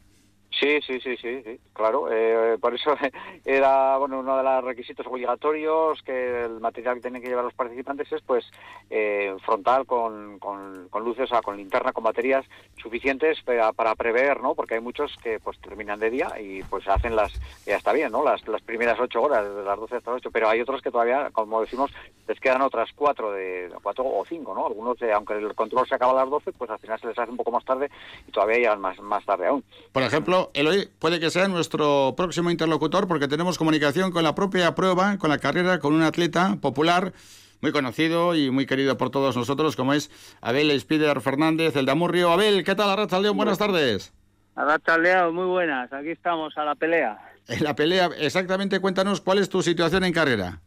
Sí, 0.60 0.80
sí, 0.86 1.00
sí, 1.00 1.16
sí, 1.18 1.42
sí 1.44 1.60
claro. 1.82 2.08
Eh, 2.12 2.58
por 2.60 2.76
eso 2.76 2.96
era 3.46 3.98
bueno 3.98 4.20
uno 4.20 4.38
de 4.38 4.44
los 4.44 4.64
requisitos 4.64 5.08
obligatorios 5.08 6.02
que 6.04 6.46
el 6.46 6.60
material 6.60 6.96
que 6.96 7.02
tienen 7.02 7.22
que 7.22 7.30
llevar 7.30 7.46
los 7.46 7.54
participantes 7.54 8.12
es 8.12 8.22
pues 8.22 8.46
eh, 8.90 9.36
frontal 9.44 9.86
con, 9.86 10.38
con, 10.40 10.90
luces, 11.04 11.24
o 11.24 11.28
sea, 11.28 11.42
con 11.42 11.58
linterna, 11.58 11.92
con 11.92 12.04
baterías 12.04 12.46
suficientes 12.82 13.42
para, 13.42 13.96
prever, 13.96 14.42
¿no? 14.42 14.54
Porque 14.54 14.76
hay 14.76 14.82
muchos 14.82 15.16
que 15.24 15.40
pues 15.40 15.60
terminan 15.60 16.00
de 16.00 16.10
día 16.10 16.40
y 16.40 16.62
pues 16.64 16.88
hacen 16.88 17.16
las, 17.16 17.34
ya 17.66 17.78
está 17.78 17.94
bien, 17.94 18.12
¿no? 18.12 18.24
Las, 18.24 18.48
las 18.48 18.62
primeras 18.62 19.00
ocho 19.00 19.22
horas, 19.22 19.48
desde 19.48 19.64
las 19.64 19.80
doce 19.80 19.96
hasta 19.96 20.12
las 20.12 20.20
ocho, 20.20 20.32
pero 20.32 20.50
hay 20.50 20.62
otros 20.62 20.82
que 20.82 20.92
todavía, 20.92 21.30
como 21.32 21.62
decimos, 21.62 21.92
les 22.28 22.40
quedan 22.40 22.62
otras 22.62 22.90
cuatro, 22.96 23.32
de 23.32 23.72
cuatro 23.82 24.06
o 24.06 24.24
cinco, 24.28 24.54
¿no? 24.54 24.68
Algunos, 24.68 24.98
aunque 25.14 25.34
el 25.34 25.56
control 25.56 25.88
se 25.88 25.96
acaba 25.96 26.14
a 26.14 26.24
las 26.24 26.30
doce, 26.30 26.52
pues 26.52 26.70
al 26.70 26.80
final 26.80 27.00
se 27.00 27.08
les 27.08 27.18
hace 27.18 27.32
un 27.32 27.38
poco 27.38 27.52
más 27.52 27.66
tarde 27.66 27.90
y 28.28 28.32
todavía 28.32 28.58
llegan 28.58 28.82
más, 28.82 29.00
más 29.00 29.26
tarde 29.26 29.48
aún. 29.48 29.64
Por 29.92 30.04
ejemplo, 30.04 30.41
Eloy 30.54 30.90
puede 31.00 31.20
que 31.20 31.30
sea 31.30 31.48
nuestro 31.48 32.16
próximo 32.18 32.50
interlocutor 32.50 33.08
porque 33.08 33.28
tenemos 33.28 33.58
comunicación 33.58 34.12
con 34.12 34.24
la 34.24 34.34
propia 34.34 34.74
prueba, 34.74 35.18
con 35.18 35.30
la 35.30 35.38
carrera, 35.38 35.80
con 35.80 35.94
un 35.94 36.02
atleta 36.02 36.58
popular 36.62 37.14
muy 37.62 37.72
conocido 37.72 38.36
y 38.36 38.50
muy 38.50 38.66
querido 38.66 38.98
por 38.98 39.12
todos 39.12 39.38
nosotros, 39.38 39.76
como 39.76 39.94
es 39.94 40.10
Abel 40.42 40.72
Spider 40.72 41.22
Fernández, 41.22 41.76
el 41.76 41.86
de 41.86 41.92
Amurrio. 41.92 42.32
Abel, 42.32 42.64
¿qué 42.64 42.76
tal, 42.76 42.90
Arracha 42.90 43.20
León? 43.20 43.38
Buenas 43.38 43.60
tardes. 43.60 44.14
Arracha 44.56 44.98
León, 44.98 45.36
muy 45.36 45.46
buenas. 45.46 45.92
Aquí 45.94 46.10
estamos 46.10 46.58
a 46.58 46.66
la 46.66 46.76
pelea. 46.76 47.20
En 47.48 47.64
la 47.64 47.76
pelea, 47.76 48.10
exactamente, 48.18 48.80
cuéntanos 48.80 49.22
cuál 49.22 49.38
es 49.38 49.50
tu 49.50 49.62
situación 49.62 50.04
en 50.04 50.14
carrera. 50.14 50.60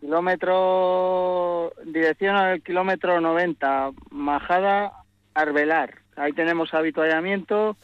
Kilómetro, 0.00 1.72
dirección 1.86 2.36
al 2.36 2.62
kilómetro 2.62 3.20
90, 3.20 3.90
Majada, 4.10 4.92
Arbelar. 5.34 5.94
Ahí 6.16 6.32
tenemos 6.32 6.74
habituallamiento 6.74 7.76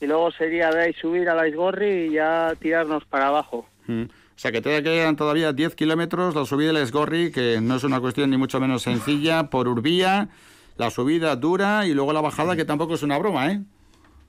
y 0.00 0.06
luego 0.06 0.30
sería 0.32 0.70
de 0.70 0.84
ahí 0.84 0.92
subir 0.94 1.28
a 1.28 1.34
la 1.34 1.48
Isgorri 1.48 2.06
y 2.06 2.12
ya 2.14 2.54
tirarnos 2.60 3.04
para 3.04 3.28
abajo. 3.28 3.66
Mm. 3.86 4.02
O 4.02 4.38
sea 4.38 4.52
que 4.52 4.60
te 4.60 4.82
quedan 4.82 5.16
todavía 5.16 5.52
10 5.52 5.74
kilómetros 5.74 6.34
la 6.34 6.44
subida 6.44 6.68
de 6.68 6.72
la 6.74 6.82
Esgorri, 6.82 7.32
que 7.32 7.60
no 7.62 7.76
es 7.76 7.84
una 7.84 8.00
cuestión 8.00 8.30
ni 8.30 8.36
mucho 8.36 8.60
menos 8.60 8.82
sencilla, 8.82 9.48
por 9.48 9.66
Urbía, 9.66 10.28
la 10.76 10.90
subida 10.90 11.34
dura 11.36 11.86
y 11.86 11.94
luego 11.94 12.12
la 12.12 12.20
bajada, 12.20 12.54
que 12.54 12.66
tampoco 12.66 12.94
es 12.94 13.02
una 13.02 13.16
broma, 13.16 13.50
¿eh? 13.50 13.62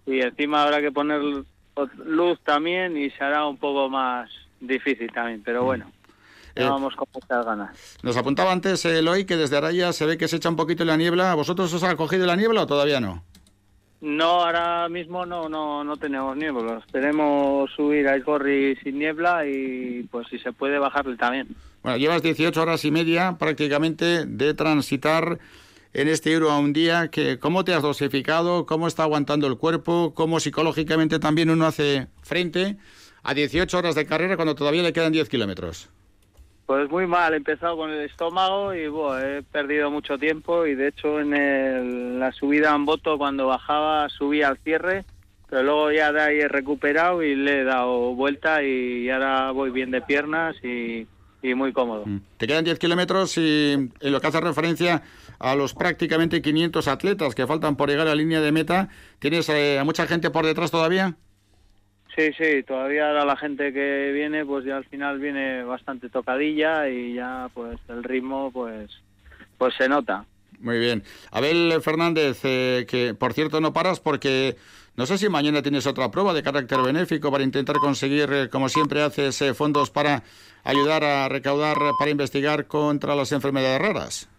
Y 0.06 0.21
encima 0.21 0.63
habrá 0.63 0.80
que 0.80 0.93
poner 0.93 1.21
luz 2.06 2.39
también 2.45 2.97
y 2.97 3.10
se 3.12 3.23
hará 3.23 3.45
un 3.45 3.58
poco 3.58 3.89
más 3.89 4.30
difícil 4.62 5.12
también, 5.12 5.41
pero 5.43 5.65
bueno. 5.65 5.91
Eh, 6.56 6.63
vamos 6.63 6.95
con 6.95 7.08
muchas 7.13 7.45
ganas. 7.45 7.97
Nos 8.01 8.17
apuntaba 8.17 8.51
antes 8.51 8.84
Eloy 8.86 9.25
que 9.25 9.38
desde 9.38 9.58
Araya 9.58 9.93
se 9.93 10.06
ve 10.06 10.17
que 10.17 10.27
se 10.27 10.38
echa 10.38 10.49
un 10.49 10.56
poquito 10.56 10.86
la 10.86 10.97
niebla. 10.97 11.36
¿Vosotros 11.36 11.71
os 11.71 11.84
ha 11.84 11.95
cogido 11.95 12.25
la 12.25 12.36
niebla 12.36 12.63
o 12.63 12.67
todavía 12.67 12.99
no? 12.99 13.23
No, 13.99 14.43
ahora 14.43 14.88
mismo 14.89 15.25
no, 15.25 15.49
no, 15.49 15.83
no 15.83 15.97
tenemos 15.97 16.38
niebla. 16.38 16.77
Esperemos 16.86 17.71
subir 17.71 18.07
a 18.07 18.17
Isgorri 18.17 18.75
sin 18.83 18.99
niebla 18.99 19.47
y 19.47 20.03
pues 20.12 20.27
si 20.29 20.38
se 20.38 20.53
puede 20.53 20.77
bajarle 20.77 21.17
también. 21.17 21.47
Bueno, 21.81 21.97
llevas 21.97 22.21
18 22.21 22.62
horas 22.62 22.86
y 22.86 22.91
media 22.91 23.38
prácticamente 23.39 24.25
de 24.25 24.53
transitar 24.53 25.39
en 25.93 26.07
este 26.07 26.31
Euro 26.31 26.51
a 26.51 26.60
un 26.60 26.73
día. 26.73 27.10
Que, 27.10 27.39
¿Cómo 27.39 27.63
te 27.63 27.73
has 27.73 27.81
dosificado? 27.81 28.67
¿Cómo 28.67 28.88
está 28.88 29.03
aguantando 29.03 29.47
el 29.47 29.57
cuerpo? 29.57 30.13
¿Cómo 30.13 30.39
psicológicamente 30.39 31.17
también 31.17 31.49
uno 31.49 31.65
hace 31.65 32.07
frente 32.21 32.77
a 33.23 33.33
18 33.33 33.77
horas 33.77 33.95
de 33.95 34.05
carrera 34.05 34.36
cuando 34.36 34.53
todavía 34.53 34.83
le 34.83 34.93
quedan 34.93 35.12
10 35.12 35.27
kilómetros? 35.27 35.89
Pues 36.67 36.89
muy 36.91 37.08
mal, 37.08 37.34
he 37.34 37.38
empezado 37.38 37.77
con 37.77 37.89
el 37.91 38.01
estómago 38.01 38.73
y 38.73 38.89
bueno, 38.89 39.25
he 39.25 39.41
perdido 39.41 39.89
mucho 39.89 40.17
tiempo 40.17 40.65
y 40.65 40.75
de 40.75 40.89
hecho 40.89 41.21
en 41.21 41.34
el- 41.34 42.19
la 42.19 42.34
subida 42.34 42.75
en 42.75 42.84
voto 42.84 43.17
cuando 43.17 43.47
bajaba 43.47 44.10
subía 44.10 44.49
al 44.49 44.58
cierre, 44.58 45.06
pero 45.49 45.63
luego 45.63 45.91
ya 45.93 46.12
de 46.12 46.19
ahí 46.21 46.39
he 46.41 46.47
recuperado 46.49 47.23
y 47.23 47.36
le 47.36 47.62
he 47.62 47.63
dado 47.63 48.13
vuelta 48.15 48.62
y 48.63 49.10
ahora 49.10 49.51
voy 49.51 49.71
bien 49.71 49.91
de 49.91 50.01
piernas 50.01 50.58
y, 50.62 51.08
muy 51.56 51.71
cómodo. 51.71 52.03
Te 52.36 52.45
quedan 52.45 52.65
10 52.65 52.77
kilómetros 52.77 53.38
y 53.38 53.71
en 53.71 54.12
lo 54.12 54.19
que 54.19 54.27
hace 54.27 54.41
referencia 54.41 55.03
a 55.39 55.56
los 55.56 55.73
prácticamente 55.73 56.41
500 56.41 56.89
atletas 56.89 57.34
que 57.34 57.47
faltan 57.47 57.77
por 57.77 57.88
llegar 57.88 58.08
a 58.08 58.10
la 58.10 58.15
línea 58.17 58.41
de 58.41 58.51
meta, 58.51 58.89
¿tienes 59.19 59.47
eh, 59.47 59.80
a 59.80 59.86
mucha 59.86 60.06
gente 60.08 60.30
por 60.30 60.45
detrás 60.45 60.71
todavía? 60.71 61.15
Sí, 62.17 62.32
sí, 62.36 62.63
todavía 62.63 63.12
la 63.13 63.38
gente 63.38 63.71
que 63.71 64.12
viene, 64.12 64.43
pues 64.43 64.65
ya 64.65 64.77
al 64.77 64.86
final 64.86 65.19
viene 65.19 65.63
bastante 65.63 66.10
tocadilla 66.10 66.89
y 66.89 67.13
ya 67.13 67.47
pues 67.53 67.77
el 67.89 68.03
ritmo 68.03 68.51
pues 68.51 68.89
pues 69.60 69.75
se 69.75 69.88
nota. 69.88 70.25
Muy 70.60 70.80
bien. 70.80 71.03
Abel 71.30 71.80
Fernández, 71.84 72.39
eh, 72.43 72.88
que 72.89 73.13
por 73.13 73.34
cierto 73.34 73.62
no 73.62 73.71
paras 73.71 73.99
porque 73.99 74.56
no 74.95 75.06
sé 75.06 75.19
si 75.19 75.30
mañana 75.30 75.62
tienes 75.62 75.86
otra 75.86 76.10
prueba 76.10 76.34
de 76.34 76.41
carácter 76.41 76.82
benéfico 76.82 77.32
para 77.32 77.43
intentar 77.43 77.75
conseguir, 77.75 78.34
eh, 78.34 78.49
como 78.49 78.67
siempre 78.67 79.03
haces, 79.03 79.39
eh, 79.43 79.53
fondos 79.53 79.91
para 79.91 80.23
ayudar 80.63 81.03
a 81.03 81.30
recaudar, 81.30 81.77
para 81.99 82.10
investigar 82.10 82.65
contra 82.65 83.13
las 83.13 83.32
enfermedades 83.32 83.80
raras. 83.80 84.30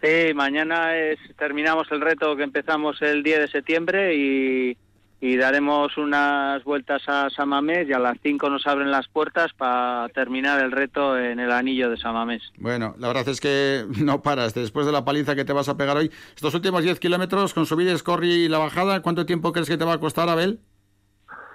Sí, 0.00 0.32
mañana 0.34 0.96
es, 0.96 1.18
terminamos 1.36 1.92
el 1.92 2.00
reto 2.00 2.34
que 2.36 2.42
empezamos 2.42 3.02
el 3.02 3.22
10 3.22 3.40
de 3.40 3.48
septiembre 3.48 4.16
y, 4.16 4.76
y 5.22 5.36
daremos 5.36 5.96
unas 5.98 6.64
vueltas 6.64 7.00
a 7.06 7.30
Samamés 7.30 7.88
y 7.88 7.92
a 7.92 8.00
las 8.00 8.18
5 8.24 8.50
nos 8.50 8.66
abren 8.66 8.90
las 8.90 9.06
puertas 9.06 9.52
para 9.52 10.08
terminar 10.08 10.60
el 10.60 10.72
reto 10.72 11.16
en 11.16 11.38
el 11.38 11.52
anillo 11.52 11.88
de 11.90 11.96
Samamés. 11.96 12.42
Bueno, 12.58 12.96
la 12.98 13.06
verdad 13.06 13.28
es 13.28 13.40
que 13.40 13.84
no 14.02 14.20
paras. 14.20 14.52
Después 14.52 14.84
de 14.84 14.90
la 14.90 15.04
paliza 15.04 15.36
que 15.36 15.44
te 15.44 15.52
vas 15.52 15.68
a 15.68 15.76
pegar 15.76 15.96
hoy, 15.96 16.10
estos 16.34 16.52
últimos 16.56 16.82
10 16.82 16.98
kilómetros 16.98 17.54
con 17.54 17.66
subida, 17.66 17.92
escorri 17.92 18.32
y 18.32 18.48
la 18.48 18.58
bajada, 18.58 19.00
¿cuánto 19.00 19.24
tiempo 19.24 19.52
crees 19.52 19.68
que 19.68 19.76
te 19.76 19.84
va 19.84 19.92
a 19.92 20.00
costar, 20.00 20.28
Abel? 20.28 20.58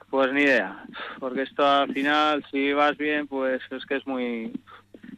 Pues 0.09 0.31
ni 0.31 0.43
idea, 0.43 0.85
porque 1.19 1.41
esto 1.41 1.67
al 1.67 1.91
final, 1.93 2.45
si 2.49 2.71
vas 2.71 2.95
bien, 2.95 3.27
pues 3.27 3.61
es 3.69 3.85
que 3.85 3.97
es 3.97 4.07
muy... 4.07 4.53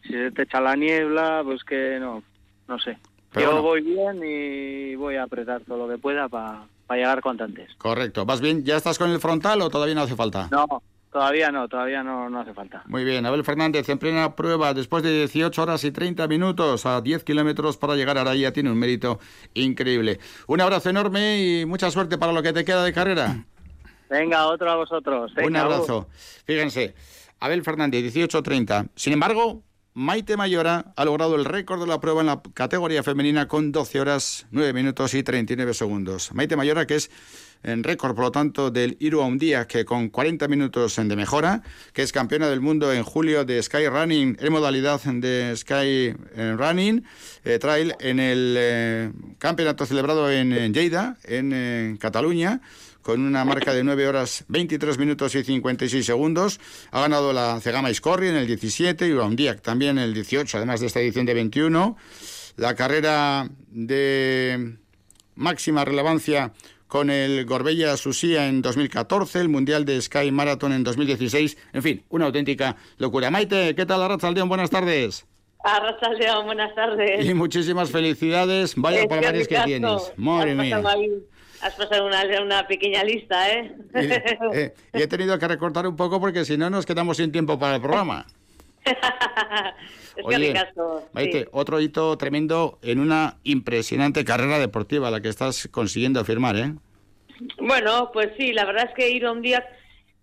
Si 0.01 0.13
se 0.13 0.31
te 0.31 0.41
echa 0.41 0.59
la 0.59 0.75
niebla, 0.75 1.43
pues 1.45 1.63
que 1.63 1.99
no, 1.99 2.23
no 2.67 2.79
sé. 2.79 2.97
Pero 3.31 3.45
Yo 3.45 3.62
bueno. 3.62 3.67
voy 3.67 3.81
bien 3.81 4.21
y 4.25 4.95
voy 4.95 5.17
a 5.17 5.23
apretar 5.23 5.62
todo 5.62 5.85
lo 5.85 5.93
que 5.93 5.99
pueda 5.99 6.27
para 6.27 6.63
llegar 6.95 7.21
cuanto 7.21 7.43
antes. 7.43 7.69
Correcto. 7.78 8.25
¿Vas 8.25 8.41
bien? 8.41 8.63
¿Ya 8.63 8.78
estás 8.78 8.97
con 8.97 9.12
el 9.12 9.19
frontal 9.19 9.62
o 9.62 9.69
todavía 9.69 9.95
no 9.95 10.02
hace 10.02 10.15
falta? 10.15 10.47
No, 10.52 10.82
todavía 11.12 11.52
no, 11.52 11.67
todavía 11.67 12.04
no, 12.04 12.30
no 12.30 12.41
hace 12.41 12.54
falta. 12.54 12.84
Muy 12.88 13.04
bien, 13.04 13.25
Abel 13.25 13.43
Fernández 13.43 13.88
en 13.89 13.97
plena 13.97 14.36
prueba 14.36 14.73
después 14.73 15.04
de 15.04 15.12
18 15.12 15.62
horas 15.62 15.84
y 15.84 15.91
30 15.91 16.28
minutos 16.28 16.86
a 16.86 17.02
10 17.02 17.23
kilómetros 17.23 17.78
para 17.78 17.95
llegar 17.95 18.17
a 18.17 18.21
Araya 18.21 18.54
tiene 18.54 18.71
un 18.71 18.78
mérito 18.78 19.19
increíble. 19.54 20.19
Un 20.47 20.62
abrazo 20.62 20.89
enorme 20.89 21.39
y 21.39 21.65
mucha 21.65 21.91
suerte 21.91 22.17
para 22.17 22.32
lo 22.32 22.41
que 22.41 22.54
te 22.54 22.65
queda 22.65 22.84
de 22.84 22.93
carrera. 22.93 23.45
Venga, 24.10 24.47
otro 24.47 24.69
a 24.71 24.75
vosotros. 24.75 25.32
Un 25.43 25.56
abrazo. 25.56 26.08
Fíjense, 26.45 26.95
Abel 27.39 27.63
Fernández, 27.63 28.04
18.30. 28.04 28.89
Sin 28.95 29.13
embargo, 29.13 29.62
Maite 29.99 30.38
Mayora 30.38 30.93
ha 30.95 31.03
logrado 31.03 31.35
el 31.35 31.43
récord 31.43 31.81
de 31.81 31.85
la 31.85 31.99
prueba 31.99 32.21
en 32.21 32.27
la 32.27 32.41
categoría 32.53 33.03
femenina 33.03 33.49
con 33.49 33.73
12 33.73 33.99
horas, 33.99 34.47
9 34.49 34.71
minutos 34.71 35.13
y 35.13 35.23
39 35.23 35.73
segundos. 35.73 36.31
Maite 36.33 36.55
Mayora, 36.55 36.88
que 36.88 36.95
es 36.95 37.12
en 37.63 37.83
récord, 37.83 38.15
por 38.15 38.23
lo 38.23 38.31
tanto, 38.31 38.71
del 38.71 38.95
Iru 39.01 39.19
un 39.19 39.38
día, 39.38 39.67
que 39.67 39.83
con 39.83 40.07
40 40.07 40.47
minutos 40.47 40.95
de 40.95 41.15
mejora, 41.17 41.63
que 41.91 42.01
es 42.01 42.13
campeona 42.13 42.47
del 42.47 42.62
mundo 42.62 42.93
en 42.93 43.03
julio 43.03 43.43
de 43.43 43.62
Sky 43.62 43.89
Running, 43.89 44.38
en 44.39 44.53
modalidad 44.53 45.01
de 45.01 45.53
Sky 45.57 45.73
eh, 45.73 46.55
Running, 46.57 47.03
eh, 47.43 47.59
Trail, 47.59 47.93
en 47.99 48.21
el 48.21 48.55
eh, 48.57 49.12
campeonato 49.38 49.85
celebrado 49.85 50.31
en, 50.31 50.53
en 50.53 50.73
Lleida, 50.73 51.17
en 51.25 51.97
Cataluña, 51.97 52.62
con 53.10 53.26
una 53.26 53.43
marca 53.43 53.74
de 53.74 53.84
9 53.84 54.08
horas 54.08 54.45
23 54.50 55.00
minutos 55.00 55.34
y 55.34 55.43
56 55.43 56.06
segundos. 56.06 56.60
Ha 56.91 57.02
ganado 57.02 57.34
la 57.34 57.60
Cegama 57.60 57.89
Iscorri 57.89 58.28
en 58.28 58.36
el 58.36 58.45
17 58.45 59.08
y 59.08 59.13
Urandiac 59.13 59.62
también 59.62 59.98
en 59.98 60.04
el 60.04 60.13
18, 60.13 60.58
además 60.58 60.80
de 60.80 60.86
esta 60.86 61.00
edición 61.00 61.26
de 61.26 61.34
21. 61.34 61.98
La 62.58 62.76
carrera 62.76 63.50
de 63.72 64.76
máxima 65.34 65.86
relevancia 65.86 66.54
con 66.88 67.10
el 67.10 67.48
Gorbella 67.48 67.98
Susía 67.98 68.48
en 68.48 68.62
2014, 68.62 69.39
el 69.39 69.50
Mundial 69.50 69.86
de 69.86 70.00
Sky 70.00 70.30
Marathon 70.30 70.74
en 70.74 70.84
2016. 70.84 71.58
En 71.74 71.82
fin, 71.82 72.04
una 72.10 72.28
auténtica 72.28 72.76
locura. 73.00 73.32
Maite, 73.32 73.74
¿qué 73.74 73.88
tal, 73.88 74.04
Arrachaldeón? 74.04 74.50
Buenas 74.50 74.69
tardes. 74.69 75.26
Arrachaldeón, 75.63 76.45
buenas 76.45 76.76
tardes. 76.76 77.26
Y 77.26 77.34
muchísimas 77.34 77.89
felicidades. 77.89 78.76
Vaya 78.76 79.00
Es 79.00 79.08
palmares 79.08 79.48
que 79.48 79.58
tienes. 79.65 80.13
Madre 80.15 80.54
mía. 80.54 80.80
Has 81.62 81.76
pasado 81.76 82.06
una, 82.06 82.24
una 82.41 82.67
pequeña 82.67 83.04
lista, 83.04 83.52
¿eh? 83.52 83.76
Eh, 84.54 84.74
y 84.93 85.02
he 85.02 85.08
tenido 85.08 85.38
que 85.38 85.48
recortar 85.48 85.86
un 85.88 85.95
poco 85.95 86.19
porque 86.19 86.45
si 86.45 86.58
no 86.58 86.69
nos 86.69 86.86
quedamos 86.86 87.17
sin 87.17 87.32
tiempo 87.32 87.60
para 87.60 87.76
el 87.76 87.82
programa. 87.82 88.26
es 88.86 88.95
que 90.15 90.24
Oye, 90.24 90.54
sí. 90.54 90.82
Maite, 91.13 91.48
otro 91.52 91.80
hito 91.80 92.17
tremendo 92.17 92.80
en 92.82 93.00
una 93.00 93.38
impresionante 93.43 94.24
carrera 94.24 94.58
deportiva 94.58 95.12
la 95.12 95.22
que 95.22 95.30
estás 95.30 95.67
consiguiendo 95.69 96.24
firmar, 96.24 96.56
¿eh? 96.56 96.74
Bueno, 97.58 98.12
pues 98.13 98.30
sí, 98.38 98.54
la 98.54 98.65
verdad 98.65 98.86
es 98.89 98.95
que 98.95 99.10
ir 99.10 99.26
a 99.26 99.32
un 99.32 99.41
día, 99.41 99.65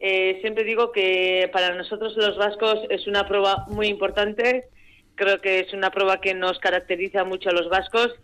eh, 0.01 0.39
siempre 0.41 0.65
digo 0.65 0.93
que 0.93 1.49
para 1.53 1.75
nosotros 1.75 2.15
los 2.17 2.37
vascos 2.37 2.81
es 2.91 3.07
una 3.07 3.27
prueba 3.27 3.67
muy 3.69 3.87
importante. 3.89 4.69
Creo 5.15 5.41
que 5.41 5.61
es 5.61 5.73
una 5.73 5.91
prueba 5.91 6.21
que 6.21 6.35
nos 6.35 6.59
caracteriza 6.59 7.25
mucho 7.25 7.49
a 7.49 7.53
los 7.53 7.69
vascos. 7.69 8.15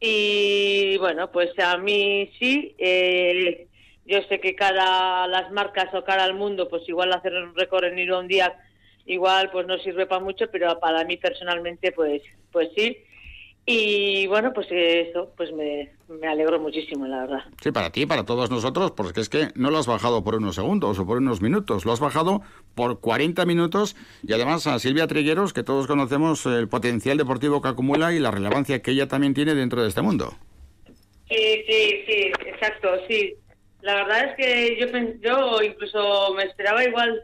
Y 0.00 0.96
bueno, 0.98 1.30
pues 1.32 1.50
a 1.58 1.78
mí 1.78 2.30
sí. 2.38 2.74
eh, 2.78 3.66
yo 4.04 4.22
sé 4.28 4.40
que 4.40 4.54
cara 4.54 5.26
las 5.26 5.50
marcas 5.50 5.92
o 5.94 6.04
cara 6.04 6.24
al 6.24 6.34
mundo, 6.34 6.68
pues 6.68 6.88
igual 6.88 7.12
hacer 7.12 7.32
un 7.34 7.54
récord 7.56 7.84
en 7.84 7.98
ir 7.98 8.12
un 8.12 8.28
día 8.28 8.54
igual 9.06 9.50
pues 9.50 9.66
no 9.66 9.78
sirve 9.78 10.06
para 10.06 10.22
mucho, 10.22 10.50
pero 10.50 10.78
para 10.80 11.04
mí 11.04 11.16
personalmente 11.16 11.92
pues 11.92 12.22
pues 12.52 12.68
sí. 12.76 12.96
Y 13.68 14.28
bueno, 14.28 14.52
pues 14.52 14.68
eso, 14.70 15.32
pues 15.36 15.52
me, 15.52 15.90
me 16.08 16.28
alegro 16.28 16.60
muchísimo, 16.60 17.04
la 17.08 17.22
verdad. 17.22 17.44
Sí, 17.60 17.72
para 17.72 17.90
ti, 17.90 18.06
para 18.06 18.24
todos 18.24 18.48
nosotros, 18.48 18.92
porque 18.92 19.20
es 19.20 19.28
que 19.28 19.48
no 19.56 19.72
lo 19.72 19.78
has 19.78 19.88
bajado 19.88 20.22
por 20.22 20.36
unos 20.36 20.54
segundos 20.54 21.00
o 21.00 21.06
por 21.06 21.18
unos 21.18 21.42
minutos, 21.42 21.84
lo 21.84 21.90
has 21.90 21.98
bajado 21.98 22.42
por 22.76 23.00
40 23.00 23.44
minutos 23.44 23.96
y 24.22 24.32
además 24.32 24.68
a 24.68 24.78
Silvia 24.78 25.08
Trigueros, 25.08 25.52
que 25.52 25.64
todos 25.64 25.88
conocemos 25.88 26.46
el 26.46 26.68
potencial 26.68 27.18
deportivo 27.18 27.60
que 27.60 27.66
acumula 27.66 28.14
y 28.14 28.20
la 28.20 28.30
relevancia 28.30 28.82
que 28.82 28.92
ella 28.92 29.08
también 29.08 29.34
tiene 29.34 29.56
dentro 29.56 29.82
de 29.82 29.88
este 29.88 30.00
mundo. 30.00 30.34
Sí, 31.28 31.64
sí, 31.68 32.04
sí, 32.06 32.32
exacto, 32.46 32.88
sí. 33.08 33.34
La 33.80 33.96
verdad 33.96 34.26
es 34.26 34.36
que 34.36 34.76
yo, 34.78 34.86
yo 35.20 35.60
incluso 35.60 36.34
me 36.34 36.44
esperaba 36.44 36.84
igual 36.84 37.20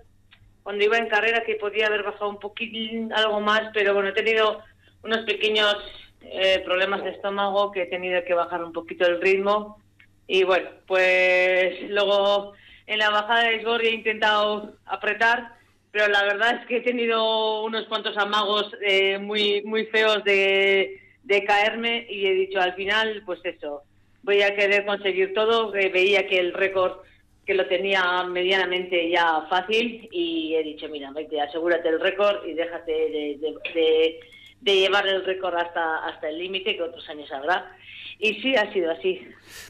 cuando 0.65 0.85
iba 0.85 0.99
en 0.99 1.09
carrera 1.09 1.45
que 1.45 1.55
podía 1.55 1.87
haber 1.87 2.03
bajado 2.03 2.31
un 2.31 2.41
poquitín, 2.41 3.13
algo 3.13 3.41
más, 3.41 3.71
pero 3.73 3.95
bueno, 3.95 4.09
he 4.09 4.13
tenido 4.13 4.59
unos 5.05 5.25
pequeños 5.25 5.77
eh, 6.25 6.61
problemas 6.65 7.03
de 7.05 7.11
estómago 7.11 7.73
que 7.73 7.83
he 7.83 7.87
tenido 7.87 8.23
que 8.25 8.35
bajar 8.35 8.63
un 8.65 8.73
poquito 8.73 9.07
el 9.07 9.21
ritmo. 9.21 9.79
Y 10.27 10.45
bueno, 10.45 10.71
pues 10.87 11.83
luego 11.91 12.53
en 12.87 12.99
la 12.99 13.11
bajada 13.11 13.45
de 13.49 13.57
Isgorri 13.57 13.89
he 13.89 13.93
intentado 13.95 14.75
apretar, 14.87 15.55
pero 15.91 16.09
la 16.09 16.23
verdad 16.25 16.61
es 16.61 16.67
que 16.67 16.77
he 16.79 16.81
tenido 16.81 17.65
unos 17.65 17.85
cuantos 17.87 18.17
amagos 18.17 18.71
eh, 18.81 19.19
muy, 19.19 19.63
muy 19.63 19.87
feos 19.87 20.25
de, 20.25 21.01
de 21.23 21.45
caerme 21.45 22.07
y 22.09 22.27
he 22.27 22.33
dicho 22.35 22.61
al 22.61 22.75
final, 22.75 23.23
pues 23.27 23.41
eso, 23.45 23.83
voy 24.23 24.43
a 24.43 24.55
querer 24.55 24.87
conseguir 24.87 25.35
todo. 25.35 25.75
Eh, 25.75 25.91
veía 25.91 26.27
que 26.27 26.39
el 26.39 26.55
récord 26.55 26.99
que 27.45 27.55
lo 27.55 27.67
tenía 27.67 28.23
medianamente 28.23 29.11
ya 29.11 29.45
fácil 29.51 30.09
y 30.13 30.55
he 30.55 30.63
dicho, 30.63 30.89
mira, 30.89 31.11
vete, 31.11 31.41
asegúrate 31.41 31.89
el 31.89 32.01
récord 32.01 32.47
y 32.47 32.55
déjate 32.55 32.93
de, 32.93 33.37
de- 33.41 33.57
de- 33.75 34.21
de 34.63 34.77
llevar 34.77 35.07
el 35.07 35.25
récord 35.25 35.55
hasta, 35.57 36.07
hasta 36.07 36.29
el 36.29 36.39
límite 36.39 36.77
que 36.77 36.83
otros 36.83 37.09
años 37.09 37.31
habrá. 37.33 37.77
Y 38.19 38.35
sí, 38.35 38.55
ha 38.55 38.73
sido 38.73 38.93
así. 38.93 39.21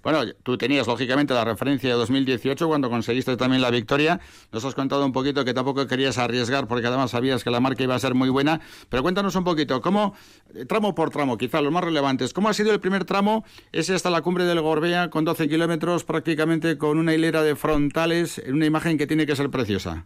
Bueno, 0.02 0.31
tú 0.42 0.59
tenías 0.59 0.87
lógicamente 0.87 1.33
la 1.33 1.42
referencia 1.42 1.88
de 1.88 1.96
2018 1.96 2.68
cuando 2.68 2.90
conseguiste 2.90 3.35
también 3.38 3.62
la 3.62 3.70
victoria. 3.70 4.20
Nos 4.52 4.62
has 4.66 4.74
contado 4.74 5.07
un 5.07 5.12
poquito 5.12 5.42
que 5.46 5.55
tampoco 5.55 5.87
querías 5.87 6.18
arriesgar 6.18 6.66
porque 6.66 6.87
además 6.87 7.12
sabías 7.12 7.42
que 7.42 7.50
la 7.50 7.61
marca 7.61 7.83
iba 7.83 7.94
a 7.94 7.98
ser 7.98 8.12
muy 8.12 8.28
buena. 8.28 8.61
Pero 8.90 9.02
cuéntanos 9.02 9.35
un 9.37 9.44
poquito, 9.44 9.81
¿cómo, 9.81 10.14
tramo 10.68 10.94
por 10.94 11.09
tramo, 11.09 11.38
quizá 11.38 11.62
los 11.62 11.72
más 11.72 11.83
relevantes, 11.83 12.35
cómo 12.35 12.50
ha 12.50 12.52
sido 12.52 12.72
el 12.72 12.81
primer 12.81 13.07
tramo, 13.07 13.42
ese 13.72 13.94
hasta 13.94 14.11
la 14.11 14.20
cumbre 14.20 14.44
del 14.44 14.61
Gorbea 14.61 15.09
con 15.09 15.24
12 15.24 15.48
kilómetros 15.48 16.05
prácticamente 16.05 16.76
con 16.76 16.98
una 16.98 17.14
hilera 17.14 17.42
de 17.42 17.57
frontales 17.57 18.37
en 18.37 18.57
una 18.57 18.66
imagen 18.66 18.98
que 18.98 19.07
tiene 19.07 19.24
que 19.24 19.35
ser 19.35 19.48
preciosa? 19.48 20.05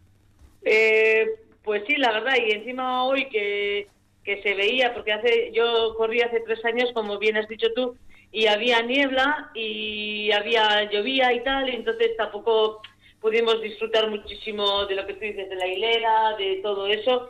Eh, 0.62 1.27
pues 1.64 1.83
sí, 1.88 1.96
la 1.96 2.12
verdad, 2.12 2.35
y 2.46 2.53
encima 2.53 3.03
hoy 3.03 3.29
que, 3.29 3.88
que 4.27 4.43
se 4.43 4.55
veía, 4.55 4.93
porque 4.93 5.12
hace 5.12 5.53
yo 5.53 5.95
corrí 5.97 6.21
hace 6.21 6.41
tres 6.41 6.62
años, 6.65 6.91
como 6.93 7.19
bien 7.19 7.37
has 7.37 7.49
dicho 7.49 7.69
tú, 7.75 7.97
y 8.33 8.49
había 8.49 8.83
niebla 8.83 9.51
y 9.55 10.33
había 10.33 10.91
llovía 10.91 11.33
y 11.33 11.45
tal, 11.45 11.69
y 11.69 11.77
entonces 11.77 12.17
tampoco 12.17 12.83
pudimos 13.20 13.62
disfrutar 13.62 14.11
muchísimo 14.11 14.85
de 14.87 14.97
lo 14.97 15.07
que 15.07 15.14
tú 15.14 15.20
dices, 15.20 15.49
de 15.49 15.55
la 15.55 15.68
hilera, 15.68 16.37
de 16.37 16.57
todo 16.57 16.89
eso. 16.89 17.29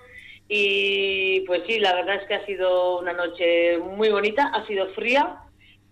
Y 0.49 1.41
pues 1.41 1.63
sí, 1.67 1.79
la 1.81 1.95
verdad 1.95 2.17
es 2.17 2.29
que 2.29 2.35
ha 2.35 2.47
sido 2.47 2.99
una 3.01 3.13
noche 3.13 3.77
muy 3.79 4.09
bonita, 4.09 4.47
ha 4.47 4.67
sido 4.67 4.89
fría, 4.95 5.41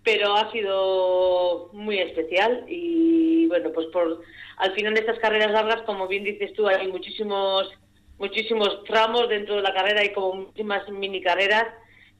pero 0.03 0.35
ha 0.35 0.51
sido 0.51 1.69
muy 1.73 1.99
especial 1.99 2.65
y 2.67 3.47
bueno, 3.47 3.71
pues 3.73 3.87
por 3.87 4.21
al 4.57 4.73
final 4.73 4.93
de 4.95 5.01
estas 5.01 5.19
carreras 5.19 5.51
largas, 5.51 5.81
como 5.83 6.07
bien 6.07 6.23
dices 6.23 6.53
tú, 6.53 6.67
hay 6.67 6.87
muchísimos 6.87 7.69
muchísimos 8.17 8.83
tramos 8.85 9.29
dentro 9.29 9.55
de 9.55 9.61
la 9.61 9.73
carrera 9.73 10.03
y 10.03 10.13
como 10.13 10.33
muchísimas 10.33 10.87
mini 10.89 11.21
carreras, 11.21 11.65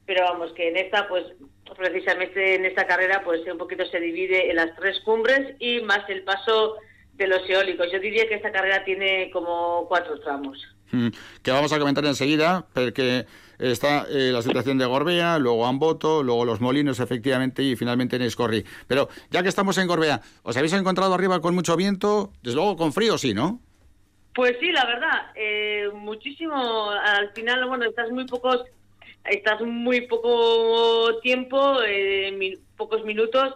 pero 0.04 0.24
vamos 0.24 0.52
que 0.52 0.68
en 0.68 0.76
esta 0.76 1.08
pues 1.08 1.24
precisamente 1.76 2.54
en 2.54 2.64
esta 2.64 2.86
carrera 2.86 3.22
pues 3.24 3.40
un 3.50 3.58
poquito 3.58 3.84
se 3.86 4.00
divide 4.00 4.50
en 4.50 4.56
las 4.56 4.74
tres 4.76 5.00
cumbres 5.00 5.56
y 5.58 5.80
más 5.80 6.08
el 6.08 6.22
paso 6.22 6.76
de 7.14 7.26
los 7.26 7.48
eólicos. 7.48 7.90
Yo 7.92 7.98
diría 7.98 8.28
que 8.28 8.34
esta 8.34 8.52
carrera 8.52 8.84
tiene 8.84 9.30
como 9.30 9.86
cuatro 9.88 10.20
tramos. 10.20 10.58
Mm, 10.92 11.08
que 11.42 11.50
vamos 11.50 11.72
a 11.72 11.78
comentar 11.78 12.04
enseguida, 12.04 12.66
porque 12.72 13.26
está 13.58 14.06
eh, 14.08 14.30
la 14.32 14.42
situación 14.42 14.78
de 14.78 14.86
Gorbea, 14.86 15.38
luego 15.38 15.66
Amboto, 15.66 16.22
luego 16.22 16.44
Los 16.44 16.60
Molinos, 16.60 17.00
efectivamente, 17.00 17.62
y 17.62 17.74
finalmente 17.74 18.16
en 18.16 18.22
Escorri. 18.22 18.64
Pero 18.86 19.08
ya 19.30 19.42
que 19.42 19.48
estamos 19.48 19.78
en 19.78 19.88
Gorbea, 19.88 20.20
¿os 20.42 20.56
habéis 20.56 20.74
encontrado 20.74 21.14
arriba 21.14 21.40
con 21.40 21.54
mucho 21.54 21.76
viento? 21.76 22.32
Desde 22.42 22.56
luego 22.56 22.76
con 22.76 22.92
frío, 22.92 23.18
sí, 23.18 23.34
¿no? 23.34 23.60
Pues 24.36 24.58
sí, 24.60 24.70
la 24.70 24.84
verdad, 24.84 25.32
eh, 25.34 25.88
muchísimo. 25.94 26.90
Al 26.90 27.32
final, 27.32 27.66
bueno, 27.66 27.86
estás 27.86 28.10
muy 28.10 28.26
pocos, 28.26 28.64
estás 29.24 29.62
muy 29.62 30.02
poco 30.02 31.18
tiempo, 31.20 31.82
eh, 31.82 32.58
pocos 32.76 33.02
minutos, 33.06 33.54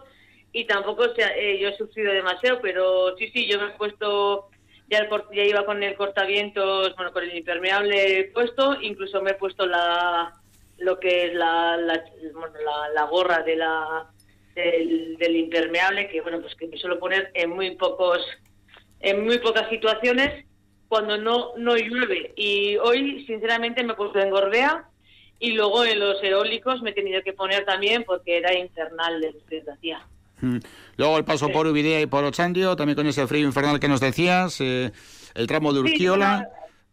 y 0.51 0.65
tampoco 0.65 1.05
yo 1.05 1.69
he 1.69 1.77
sufrido 1.77 2.11
demasiado, 2.11 2.59
pero 2.63 3.15
sí, 3.15 3.29
sí, 3.31 3.47
yo 3.47 3.59
me 3.59 3.67
he 3.67 3.77
puesto 3.77 4.49
ya, 4.89 5.07
ya 5.31 5.43
iba 5.43 5.65
con 5.65 5.83
el 5.83 5.95
cortavientos, 5.95 6.95
bueno, 6.95 7.13
con 7.13 7.25
el 7.25 7.37
impermeable 7.37 8.31
puesto, 8.33 8.81
incluso 8.81 9.21
me 9.21 9.31
he 9.31 9.35
puesto 9.35 9.67
la 9.67 10.33
lo 10.79 10.99
que 10.99 11.27
es 11.27 11.35
la, 11.35 11.77
la, 11.77 12.03
la, 12.95 13.03
gorra 13.03 13.43
de 13.43 13.55
la 13.55 14.09
del, 14.55 15.35
impermeable, 15.35 16.09
que 16.09 16.21
bueno, 16.21 16.41
pues 16.41 16.55
que 16.55 16.67
me 16.67 16.77
suelo 16.77 16.97
poner 16.97 17.29
en 17.35 17.51
muy 17.51 17.75
pocos 17.75 18.19
en 18.99 19.23
muy 19.23 19.37
pocas 19.37 19.69
situaciones 19.69 20.43
cuando 20.91 21.17
no 21.17 21.53
no 21.55 21.77
llueve. 21.77 22.33
Y 22.35 22.75
hoy, 22.75 23.23
sinceramente, 23.25 23.81
me 23.81 23.93
he 23.93 23.95
puesto 23.95 24.19
en 24.19 24.29
Gorbea 24.29 24.89
y 25.39 25.53
luego 25.53 25.85
en 25.85 26.01
los 26.01 26.21
eólicos 26.21 26.81
me 26.81 26.89
he 26.89 26.93
tenido 26.93 27.21
que 27.23 27.31
poner 27.31 27.63
también 27.63 28.03
porque 28.03 28.35
era 28.35 28.53
infernal 28.53 29.21
de 29.21 29.33
que 29.47 29.63
hacía. 29.71 30.05
Mm. 30.41 30.57
Luego 30.97 31.17
el 31.17 31.23
paso 31.23 31.47
por 31.47 31.65
Ubidea 31.65 32.01
y 32.01 32.07
por 32.07 32.25
Ochandio, 32.25 32.75
también 32.75 32.97
con 32.97 33.07
ese 33.07 33.25
frío 33.25 33.47
infernal 33.47 33.79
que 33.79 33.87
nos 33.87 34.01
decías, 34.01 34.59
eh, 34.59 34.91
el 35.33 35.47
tramo 35.47 35.71
de 35.71 35.79
Urquiola. 35.79 36.49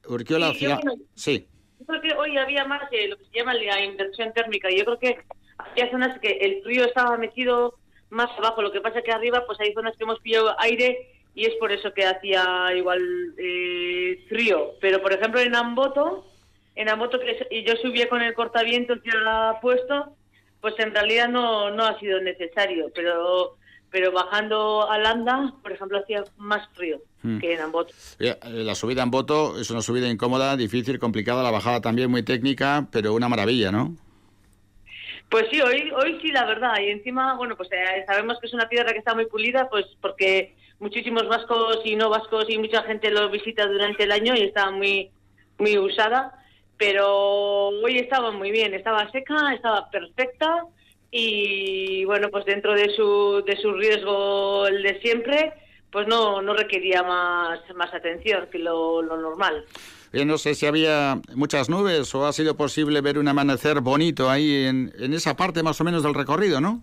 Urquiola 0.07 0.51
hacia... 0.51 0.79
sí. 1.17 1.49
Yo 1.81 1.87
creo 1.87 2.01
que 2.01 2.15
hoy 2.15 2.39
había 2.39 2.67
más 2.67 2.83
lo 2.83 3.17
que 3.17 3.25
se 3.25 3.37
llama 3.37 3.55
la 3.55 3.83
inversión 3.83 4.33
térmica. 4.33 4.69
Yo 4.71 4.85
creo 4.85 4.99
que 5.01 5.19
había 5.59 5.91
zonas 5.91 6.21
que 6.21 6.39
el 6.41 6.63
frío 6.63 6.85
estaba 6.85 7.19
metido 7.19 7.75
más 8.11 8.31
abajo. 8.39 8.63
Lo 8.63 8.71
que 8.71 8.81
pasa 8.81 9.03
que 9.03 9.11
arriba, 9.11 9.43
pues 9.45 9.59
hay 9.59 9.73
zonas 9.73 9.97
que 9.97 10.05
hemos 10.05 10.21
pillado 10.21 10.55
aire 10.61 11.18
y 11.39 11.45
es 11.45 11.55
por 11.55 11.71
eso 11.71 11.95
que 11.95 12.05
hacía 12.05 12.45
igual 12.75 13.01
eh, 13.39 14.25
frío. 14.29 14.73
Pero 14.81 15.01
por 15.01 15.13
ejemplo 15.13 15.41
en 15.41 15.55
Amboto, 15.55 16.27
en 16.75 16.89
Amboto 16.89 17.21
que 17.21 17.47
y 17.53 17.65
yo 17.65 17.77
subía 17.77 18.09
con 18.09 18.23
el 18.23 18.35
cortaviento 18.35 18.95
ha 19.25 19.61
puesto, 19.63 20.17
pues 20.61 20.75
en 20.79 20.93
realidad 20.93 21.29
no, 21.29 21.71
no 21.71 21.85
ha 21.85 21.97
sido 22.01 22.21
necesario, 22.21 22.91
pero 22.93 23.57
pero 23.91 24.11
bajando 24.11 24.91
a 24.91 24.99
Landa, 24.99 25.55
por 25.63 25.73
ejemplo, 25.73 25.99
hacía 25.99 26.23
más 26.37 26.69
frío 26.75 27.01
hmm. 27.23 27.39
que 27.39 27.55
en 27.55 27.61
Amboto. 27.61 27.95
Eh, 28.19 28.37
la 28.43 28.75
subida 28.75 29.05
en 29.05 29.11
Boto 29.11 29.59
es 29.59 29.71
una 29.71 29.81
subida 29.81 30.09
incómoda, 30.09 30.57
difícil, 30.57 30.99
complicada, 30.99 31.43
la 31.43 31.53
bajada 31.53 31.81
también 31.81 32.11
muy 32.11 32.25
técnica, 32.25 32.87
pero 32.91 33.15
una 33.15 33.29
maravilla, 33.29 33.71
¿no? 33.71 33.97
Pues 35.31 35.47
sí, 35.51 35.61
hoy, 35.61 35.91
hoy 35.93 36.19
sí, 36.21 36.33
la 36.33 36.45
verdad. 36.45 36.75
Y 36.83 36.89
encima, 36.89 37.35
bueno, 37.37 37.57
pues 37.57 37.71
eh, 37.73 38.05
sabemos 38.07 38.39
que 38.41 38.49
es 38.49 38.55
una 38.55 38.69
tierra 38.69 38.93
que 38.93 38.99
está 38.99 39.15
muy 39.15 39.27
pulida, 39.27 39.71
pues 39.71 39.87
porque 40.03 40.55
muchísimos 40.81 41.27
vascos 41.29 41.81
y 41.85 41.97
no 41.97 42.11
vascos 42.11 42.47
y 42.49 42.59
mucha 42.59 42.83
gente 42.83 43.11
lo 43.11 43.29
visita 43.31 43.67
durante 43.67 44.05
el 44.05 44.13
año 44.13 44.35
y 44.35 44.43
está 44.43 44.71
muy, 44.71 45.11
muy 45.59 45.79
usada 45.79 46.39
pero 46.79 47.69
hoy 47.69 47.99
estaba 47.99 48.31
muy 48.31 48.51
bien, 48.51 48.73
estaba 48.73 49.11
seca, 49.11 49.53
estaba 49.53 49.91
perfecta 49.91 50.65
y 51.11 52.05
bueno, 52.05 52.29
pues 52.31 52.45
dentro 52.47 52.73
de 52.75 52.95
su, 52.95 53.43
de 53.45 53.57
su 53.57 53.73
riesgo 53.73 54.67
el 54.67 54.83
de 54.83 55.01
siempre, 55.01 55.53
pues 55.91 56.07
no, 56.07 56.41
no 56.41 56.55
requería 56.55 57.03
más, 57.03 57.61
más 57.75 57.93
atención 57.93 58.47
que 58.51 58.61
lo, 58.61 59.03
normal. 59.03 59.65
Yo 60.13 60.25
no 60.25 60.39
sé 60.39 60.55
si 60.55 60.67
había 60.67 61.21
muchas 61.35 61.69
nubes 61.69 62.15
o 62.15 62.27
ha 62.27 62.33
sido 62.33 62.57
posible 62.57 63.01
ver 63.01 63.19
un 63.19 63.29
amanecer 63.29 63.81
bonito 63.81 64.31
ahí 64.31 64.65
en, 64.65 64.93
en 64.99 65.13
esa 65.13 65.37
parte 65.37 65.63
más 65.63 65.81
o 65.81 65.85
menos 65.85 66.03
del 66.03 66.15
recorrido, 66.15 66.61
¿no? 66.61 66.83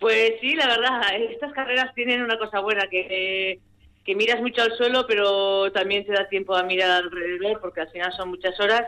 Pues 0.00 0.32
sí, 0.40 0.54
la 0.56 0.66
verdad, 0.66 1.02
estas 1.30 1.52
carreras 1.52 1.94
tienen 1.94 2.22
una 2.22 2.38
cosa 2.38 2.60
buena, 2.60 2.88
que 2.88 3.60
miras 4.06 4.40
mucho 4.40 4.62
al 4.62 4.72
suelo, 4.72 5.06
pero 5.06 5.70
también 5.72 6.04
te 6.04 6.12
da 6.12 6.26
tiempo 6.26 6.56
a 6.56 6.64
mirar 6.64 6.90
alrededor, 6.90 7.60
porque 7.60 7.82
al 7.82 7.90
final 7.90 8.12
son 8.16 8.30
muchas 8.30 8.58
horas. 8.58 8.82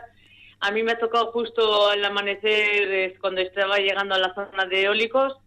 A 0.59 0.71
mí 0.71 0.81
me 0.81 0.93
ha 0.93 0.97
tocado 0.97 1.31
justo 1.31 1.87
al 1.87 2.03
amanecer 2.03 3.17
cuando 3.21 3.41
estaba 3.41 3.77
llegando 3.77 4.15
a 4.15 4.17
la 4.17 4.33
zona 4.33 4.65
de 4.65 4.83
eólicos 4.83 5.37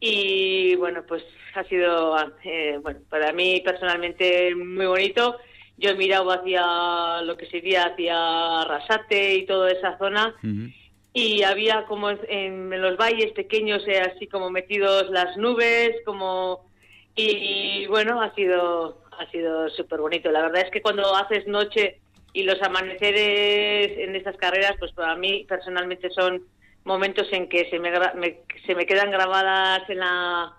y 0.00 0.74
bueno, 0.76 1.04
pues 1.06 1.22
ha 1.54 1.62
sido, 1.64 2.16
eh, 2.42 2.78
bueno, 2.82 3.00
para 3.08 3.32
mí 3.32 3.62
personalmente 3.64 4.54
muy 4.54 4.86
bonito. 4.86 5.38
Yo 5.76 5.90
he 5.90 5.94
mirado 5.94 6.30
hacia 6.30 7.22
lo 7.22 7.36
que 7.36 7.46
sería 7.46 7.84
hacia 7.84 8.64
Rasate 8.64 9.34
y 9.36 9.46
toda 9.46 9.70
esa 9.70 9.96
zona 9.96 10.34
y 11.14 11.44
había 11.44 11.86
como 11.86 12.10
en, 12.10 12.68
los 12.82 12.98
valles 12.98 13.32
pequeños, 13.32 13.86
eh, 13.86 14.00
así 14.00 14.26
como 14.26 14.50
metidos 14.50 15.08
las 15.10 15.36
nubes, 15.36 15.94
como 16.04 16.68
y 17.16 17.86
bueno, 17.86 18.20
ha 18.20 18.34
sido 18.34 19.04
ha 19.18 19.30
sido 19.30 19.68
súper 19.70 20.00
bonito. 20.00 20.30
La 20.30 20.42
verdad 20.42 20.62
es 20.64 20.70
que 20.70 20.82
cuando 20.82 21.14
haces 21.14 21.46
noche 21.46 22.00
y 22.32 22.42
los 22.42 22.60
amaneceres 22.62 23.96
en 23.96 24.16
estas 24.16 24.36
carreras, 24.36 24.74
pues 24.78 24.92
para 24.92 25.14
mí 25.14 25.46
personalmente 25.48 26.10
son 26.10 26.42
momentos 26.82 27.28
en 27.32 27.48
que 27.48 27.70
se 27.70 27.78
me, 27.78 27.92
se 28.66 28.74
me 28.74 28.84
quedan 28.84 29.12
grabadas 29.12 29.88
en 29.88 30.00
la, 30.00 30.52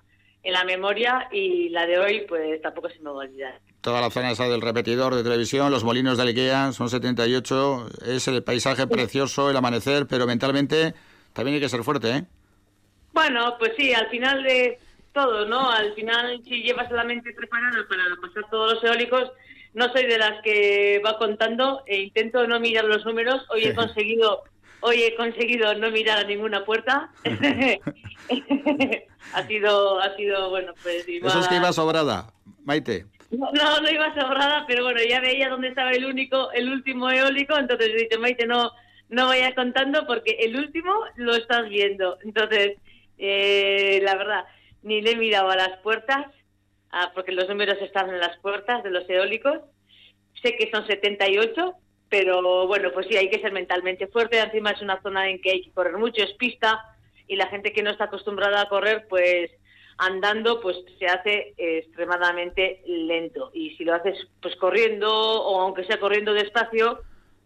en 0.45 0.53
la 0.53 0.63
memoria 0.63 1.27
y 1.31 1.69
la 1.69 1.87
de 1.87 1.97
hoy 1.97 2.25
pues 2.29 2.61
tampoco 2.61 2.87
se 2.89 2.99
me 2.99 3.09
va 3.09 3.23
a 3.23 3.25
olvidar. 3.25 3.59
Toda 3.81 3.99
la 3.99 4.11
zona 4.11 4.31
esa 4.31 4.47
del 4.47 4.61
repetidor 4.61 5.15
de 5.15 5.23
televisión, 5.23 5.71
los 5.71 5.83
molinos 5.83 6.17
de 6.17 6.23
Ikea, 6.23 6.71
son 6.71 6.87
78, 6.87 7.89
es 8.05 8.27
el 8.27 8.43
paisaje 8.43 8.85
precioso, 8.85 9.49
el 9.49 9.57
amanecer, 9.57 10.05
pero 10.07 10.27
mentalmente 10.27 10.93
también 11.33 11.55
hay 11.55 11.61
que 11.61 11.69
ser 11.69 11.83
fuerte, 11.83 12.09
¿eh? 12.11 12.23
Bueno, 13.11 13.55
pues 13.57 13.71
sí, 13.75 13.91
al 13.93 14.07
final 14.09 14.43
de 14.43 14.77
todo, 15.13 15.45
¿no? 15.45 15.71
Al 15.71 15.93
final, 15.95 16.41
si 16.43 16.61
llevas 16.61 16.91
la 16.91 17.03
mente 17.03 17.33
preparada 17.33 17.85
para 17.89 18.03
pasar 18.21 18.49
todos 18.51 18.73
los 18.73 18.83
eólicos, 18.83 19.31
no 19.73 19.91
soy 19.91 20.05
de 20.05 20.19
las 20.19 20.41
que 20.43 21.01
va 21.03 21.17
contando 21.17 21.81
e 21.87 22.01
intento 22.01 22.45
no 22.45 22.59
mirar 22.59 22.85
los 22.85 23.03
números. 23.03 23.41
Hoy 23.49 23.65
he 23.65 23.73
conseguido, 23.73 24.43
hoy 24.85 25.03
he 25.03 25.15
conseguido 25.15 25.73
no 25.75 25.91
mirar 25.91 26.19
a 26.19 26.23
ninguna 26.23 26.63
puerta. 26.63 27.11
ha 29.33 29.47
sido, 29.47 29.99
ha 29.99 30.15
sido, 30.15 30.49
bueno, 30.49 30.73
pues. 30.81 31.05
Eso 31.07 31.39
es 31.39 31.47
que 31.47 31.55
iba 31.55 31.73
sobrada, 31.73 32.31
Maite. 32.63 33.05
No, 33.31 33.81
no, 33.81 33.89
iba 33.89 34.13
sobrada, 34.13 34.65
pero 34.67 34.83
bueno, 34.83 34.99
ya 35.07 35.19
veía 35.19 35.49
dónde 35.49 35.69
estaba 35.69 35.91
el 35.91 36.05
único, 36.05 36.51
el 36.51 36.69
último 36.69 37.09
eólico, 37.09 37.57
entonces 37.57 37.89
he 37.89 38.03
dicho, 38.03 38.19
Maite, 38.19 38.45
no, 38.45 38.71
no 39.09 39.27
vayas 39.27 39.55
contando 39.55 40.05
porque 40.05 40.37
el 40.39 40.55
último 40.55 40.93
lo 41.15 41.35
estás 41.35 41.67
viendo. 41.67 42.17
Entonces, 42.23 42.77
eh, 43.17 43.99
la 44.03 44.15
verdad, 44.15 44.45
ni 44.83 45.01
le 45.01 45.11
he 45.11 45.15
mirado 45.15 45.49
a 45.49 45.55
las 45.55 45.79
puertas, 45.79 46.27
ah, 46.91 47.11
porque 47.13 47.31
los 47.31 47.49
números 47.49 47.77
están 47.81 48.09
en 48.09 48.19
las 48.19 48.37
puertas 48.37 48.83
de 48.83 48.91
los 48.91 49.09
eólicos. 49.09 49.59
Sé 50.41 50.55
que 50.57 50.69
son 50.71 50.85
78, 50.85 51.75
pero 52.09 52.67
bueno, 52.67 52.91
pues 52.93 53.07
sí, 53.07 53.17
hay 53.17 53.29
que 53.29 53.41
ser 53.41 53.51
mentalmente 53.51 54.07
fuerte. 54.07 54.39
Encima 54.39 54.71
es 54.71 54.81
una 54.81 55.01
zona 55.01 55.29
en 55.29 55.41
que 55.41 55.51
hay 55.51 55.61
que 55.63 55.71
correr 55.71 55.97
mucho, 55.97 56.23
es 56.23 56.33
pista, 56.33 56.95
y 57.27 57.35
la 57.35 57.47
gente 57.47 57.73
que 57.73 57.83
no 57.83 57.89
está 57.89 58.05
acostumbrada 58.05 58.61
a 58.61 58.69
correr, 58.69 59.07
pues 59.09 59.51
andando, 59.97 60.59
pues 60.61 60.77
se 60.99 61.07
hace 61.07 61.53
extremadamente 61.57 62.81
lento. 62.85 63.51
Y 63.53 63.75
si 63.75 63.85
lo 63.85 63.95
haces 63.95 64.27
pues 64.41 64.55
corriendo, 64.57 65.09
o 65.11 65.61
aunque 65.61 65.85
sea 65.85 65.99
corriendo 65.99 66.33
despacio, 66.33 67.01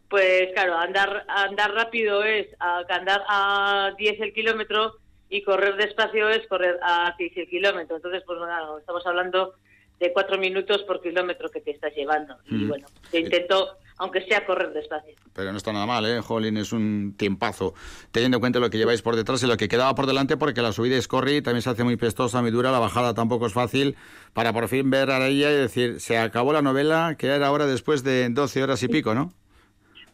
pues 0.09 0.51
claro, 0.53 0.75
andar, 0.75 1.25
andar 1.27 1.73
rápido 1.73 2.23
es 2.23 2.47
andar 2.59 3.23
a 3.27 3.93
10 3.97 4.21
el 4.21 4.33
kilómetro 4.33 4.95
y 5.29 5.43
correr 5.43 5.75
despacio 5.75 6.29
es 6.29 6.47
correr 6.47 6.79
a 6.81 7.13
15 7.17 7.47
kilómetros. 7.47 7.97
Entonces, 7.97 8.23
pues 8.25 8.39
bueno, 8.39 8.79
estamos 8.79 9.05
hablando 9.05 9.53
de 9.99 10.11
cuatro 10.11 10.37
minutos 10.39 10.81
por 10.83 11.01
kilómetro 11.01 11.49
que 11.49 11.61
te 11.61 11.71
estás 11.71 11.93
llevando. 11.93 12.37
Y 12.49 12.65
bueno, 12.65 12.87
te 13.11 13.19
intento, 13.19 13.77
aunque 13.99 14.21
sea 14.25 14.45
correr 14.45 14.71
despacio. 14.71 15.13
Pero 15.33 15.51
no 15.51 15.57
está 15.57 15.71
nada 15.71 15.85
mal, 15.85 16.05
¿eh? 16.05 16.21
Jolín, 16.21 16.57
es 16.57 16.71
un 16.71 17.15
tiempazo. 17.17 17.73
Teniendo 18.11 18.37
en 18.37 18.41
cuenta 18.41 18.59
lo 18.59 18.69
que 18.69 18.77
lleváis 18.77 19.01
por 19.01 19.15
detrás 19.15 19.43
y 19.43 19.47
lo 19.47 19.57
que 19.57 19.67
quedaba 19.67 19.93
por 19.93 20.07
delante, 20.07 20.37
porque 20.37 20.61
la 20.61 20.71
subida 20.71 20.97
es 20.97 21.07
corri, 21.07 21.41
también 21.41 21.61
se 21.61 21.69
hace 21.69 21.83
muy 21.83 21.97
pestosa, 21.97 22.41
muy 22.41 22.51
dura, 22.51 22.71
la 22.71 22.79
bajada 22.79 23.13
tampoco 23.13 23.45
es 23.45 23.53
fácil, 23.53 23.97
para 24.33 24.53
por 24.53 24.67
fin 24.69 24.89
ver 24.89 25.11
a 25.11 25.27
ella 25.27 25.51
y 25.51 25.55
decir, 25.55 25.99
se 25.99 26.17
acabó 26.17 26.53
la 26.53 26.61
novela, 26.61 27.15
que 27.17 27.27
era 27.27 27.45
ahora 27.45 27.65
después 27.65 28.03
de 28.03 28.29
12 28.29 28.63
horas 28.63 28.81
y 28.83 28.87
pico, 28.87 29.13
¿no? 29.13 29.33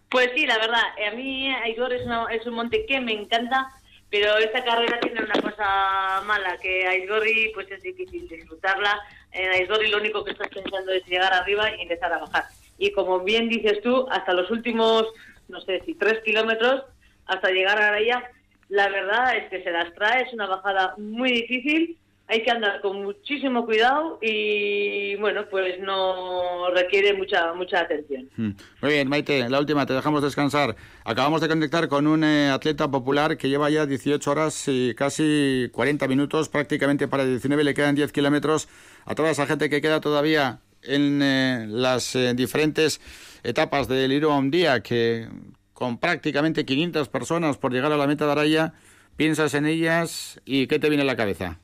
Pues 0.09 0.31
sí, 0.35 0.45
la 0.45 0.57
verdad, 0.57 0.81
a 1.07 1.15
mí 1.15 1.51
Aigor 1.51 1.93
es, 1.93 2.03
es 2.31 2.45
un 2.47 2.55
monte 2.55 2.85
que 2.87 2.99
me 2.99 3.13
encanta, 3.13 3.69
pero 4.09 4.37
esta 4.37 4.63
carrera 4.63 4.99
tiene 4.99 5.21
una 5.21 5.41
cosa 5.41 6.21
mala, 6.25 6.57
que 6.57 6.87
Aizgorri 6.87 7.51
pues 7.53 7.69
es 7.71 7.83
difícil 7.83 8.27
disfrutarla. 8.27 8.99
En 9.31 9.51
Aizgorri 9.51 9.89
lo 9.89 9.97
único 9.97 10.23
que 10.23 10.31
estás 10.31 10.47
pensando 10.47 10.91
es 10.91 11.05
llegar 11.05 11.33
arriba 11.33 11.69
y 11.75 11.81
empezar 11.81 12.13
a 12.13 12.19
bajar. 12.19 12.45
Y 12.77 12.91
como 12.91 13.21
bien 13.21 13.49
dices 13.49 13.81
tú, 13.81 14.07
hasta 14.09 14.33
los 14.33 14.49
últimos, 14.51 15.05
no 15.47 15.61
sé 15.61 15.81
si 15.85 15.95
tres 15.95 16.19
kilómetros, 16.23 16.83
hasta 17.25 17.49
llegar 17.49 17.81
a 17.81 17.97
ella, 17.99 18.23
la 18.69 18.89
verdad 18.89 19.37
es 19.37 19.49
que 19.49 19.63
se 19.63 19.71
las 19.71 19.93
trae, 19.93 20.23
es 20.23 20.33
una 20.33 20.47
bajada 20.47 20.95
muy 20.97 21.31
difícil 21.31 21.97
hay 22.27 22.43
que 22.43 22.49
andar 22.49 22.81
con 22.81 23.03
muchísimo 23.03 23.65
cuidado 23.65 24.17
y 24.21 25.15
bueno, 25.17 25.45
pues 25.49 25.79
no 25.79 26.71
requiere 26.71 27.13
mucha 27.13 27.53
mucha 27.53 27.81
atención. 27.81 28.27
Hmm. 28.35 28.51
Muy 28.81 28.91
bien, 28.91 29.07
Maite, 29.07 29.47
la 29.47 29.59
última, 29.59 29.85
te 29.85 29.93
dejamos 29.93 30.23
descansar. 30.23 30.75
Acabamos 31.03 31.41
de 31.41 31.47
conectar 31.47 31.87
con 31.87 32.07
un 32.07 32.23
eh, 32.23 32.49
atleta 32.49 32.89
popular 32.89 33.37
que 33.37 33.47
lleva 33.47 33.69
ya 33.69 33.85
18 33.85 34.31
horas 34.31 34.63
y 34.67 34.95
casi 34.95 35.69
40 35.71 36.07
minutos, 36.07 36.49
prácticamente 36.49 37.07
para 37.07 37.25
19 37.25 37.63
le 37.63 37.73
quedan 37.75 37.93
10 37.93 38.11
kilómetros. 38.11 38.67
A 39.05 39.13
toda 39.13 39.29
esa 39.29 39.45
gente 39.45 39.69
que 39.69 39.81
queda 39.81 40.01
todavía 40.01 40.59
en 40.87 41.21
eh, 41.21 41.65
las 41.67 42.15
eh, 42.15 42.33
diferentes 42.33 43.01
etapas 43.43 43.87
del 43.87 44.11
Iro 44.11 44.35
un 44.35 44.51
día, 44.51 44.81
que 44.81 45.27
con 45.73 45.97
prácticamente 45.97 46.65
500 46.65 47.09
personas 47.09 47.57
por 47.57 47.71
llegar 47.73 47.91
a 47.91 47.97
la 47.97 48.07
meta 48.07 48.25
de 48.25 48.31
Araya, 48.31 48.73
piensas 49.17 49.53
en 49.53 49.65
ellas 49.65 50.41
y 50.45 50.67
¿qué 50.67 50.79
te 50.79 50.89
viene 50.89 51.03
a 51.03 51.05
la 51.07 51.15
cabeza? 51.15 51.59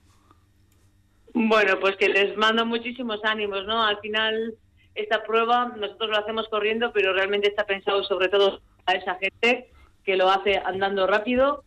Bueno, 1.34 1.80
pues 1.80 1.96
que 1.96 2.10
les 2.10 2.36
mando 2.36 2.66
muchísimos 2.66 3.20
ánimos, 3.24 3.66
¿no? 3.66 3.84
Al 3.84 4.00
final, 4.00 4.56
esta 4.96 5.24
prueba 5.24 5.74
nosotros 5.78 6.10
lo 6.10 6.18
hacemos 6.18 6.48
corriendo, 6.50 6.92
pero 6.92 7.14
realmente 7.14 7.48
está 7.48 7.66
pensado 7.66 8.04
sobre 8.04 8.28
todo 8.28 8.62
a 8.86 8.94
esa 8.94 9.16
gente 9.16 9.70
que 10.04 10.18
lo 10.18 10.30
hace 10.30 10.58
andando 10.58 11.08
rápido. 11.08 11.64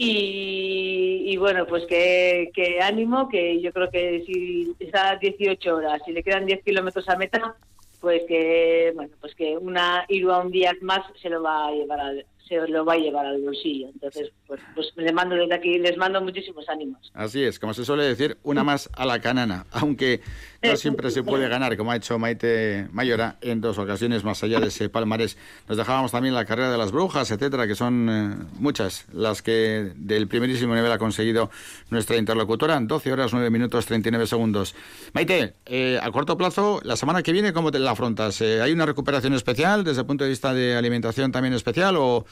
Y, 0.00 1.36
bueno, 1.38 1.66
pues 1.66 1.84
que, 1.86 2.50
que, 2.54 2.80
ánimo, 2.80 3.28
que 3.28 3.60
yo 3.60 3.72
creo 3.72 3.90
que 3.90 4.22
si 4.24 4.72
está 4.78 5.16
18 5.16 5.74
horas, 5.74 6.00
y 6.06 6.12
le 6.12 6.22
quedan 6.22 6.46
10 6.46 6.62
kilómetros 6.62 7.08
a 7.08 7.16
meta, 7.16 7.56
pues 8.00 8.22
que, 8.28 8.92
bueno, 8.94 9.12
pues 9.20 9.34
que 9.34 9.56
una 9.56 10.04
Irua 10.08 10.38
un 10.38 10.52
día 10.52 10.72
más 10.82 11.00
se 11.20 11.28
lo 11.28 11.42
va 11.42 11.66
a 11.66 11.72
llevar 11.72 11.98
al, 11.98 12.24
se 12.48 12.56
lo 12.68 12.84
va 12.84 12.94
a 12.94 12.96
llevar 12.96 13.26
al 13.26 13.40
bolsillo. 13.42 13.88
Entonces, 13.92 14.32
pues, 14.46 14.60
pues 14.74 14.92
les 14.96 15.12
mando 15.12 15.36
desde 15.36 15.54
aquí, 15.54 15.78
les 15.78 15.96
mando 15.96 16.20
muchísimos 16.20 16.68
ánimos. 16.68 17.10
Así 17.14 17.42
es, 17.42 17.58
como 17.58 17.74
se 17.74 17.84
suele 17.84 18.04
decir, 18.04 18.38
una 18.42 18.64
más 18.64 18.90
a 18.94 19.04
la 19.04 19.20
canana, 19.20 19.66
aunque 19.70 20.20
no 20.62 20.76
siempre 20.76 21.10
se 21.10 21.22
puede 21.22 21.48
ganar, 21.48 21.76
como 21.76 21.92
ha 21.92 21.96
hecho 21.96 22.18
Maite 22.18 22.88
Mayora 22.90 23.36
en 23.40 23.60
dos 23.60 23.78
ocasiones 23.78 24.24
más 24.24 24.42
allá 24.42 24.58
de 24.60 24.68
ese 24.68 24.88
palmarés. 24.88 25.36
Nos 25.68 25.76
dejábamos 25.76 26.10
también 26.10 26.34
la 26.34 26.44
carrera 26.44 26.72
de 26.72 26.78
las 26.78 26.90
brujas, 26.90 27.30
etcétera, 27.30 27.66
que 27.66 27.74
son 27.74 28.08
eh, 28.10 28.46
muchas 28.58 29.06
las 29.12 29.42
que 29.42 29.92
del 29.94 30.26
primerísimo 30.26 30.74
nivel 30.74 30.90
ha 30.90 30.98
conseguido 30.98 31.50
nuestra 31.90 32.16
interlocutora, 32.16 32.78
12 32.80 33.12
horas, 33.12 33.32
9 33.32 33.50
minutos, 33.50 33.86
39 33.86 34.26
segundos. 34.26 34.74
Maite, 35.12 35.54
eh, 35.66 35.98
a 36.02 36.10
corto 36.10 36.36
plazo, 36.36 36.80
la 36.82 36.96
semana 36.96 37.22
que 37.22 37.32
viene, 37.32 37.52
¿cómo 37.52 37.70
te 37.70 37.78
la 37.78 37.92
afrontas? 37.92 38.40
Eh, 38.40 38.60
¿Hay 38.60 38.72
una 38.72 38.86
recuperación 38.86 39.34
especial 39.34 39.84
desde 39.84 40.00
el 40.00 40.06
punto 40.06 40.24
de 40.24 40.30
vista 40.30 40.52
de 40.52 40.76
alimentación 40.76 41.30
también 41.30 41.54
especial 41.54 41.96
o 41.96 42.26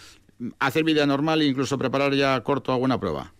hacer 0.58 0.84
vida 0.84 1.06
normal 1.06 1.42
e 1.42 1.46
incluso 1.46 1.78
preparar 1.78 2.14
ya 2.14 2.40
corto 2.42 2.72
alguna 2.72 2.98
prueba? 2.98 3.32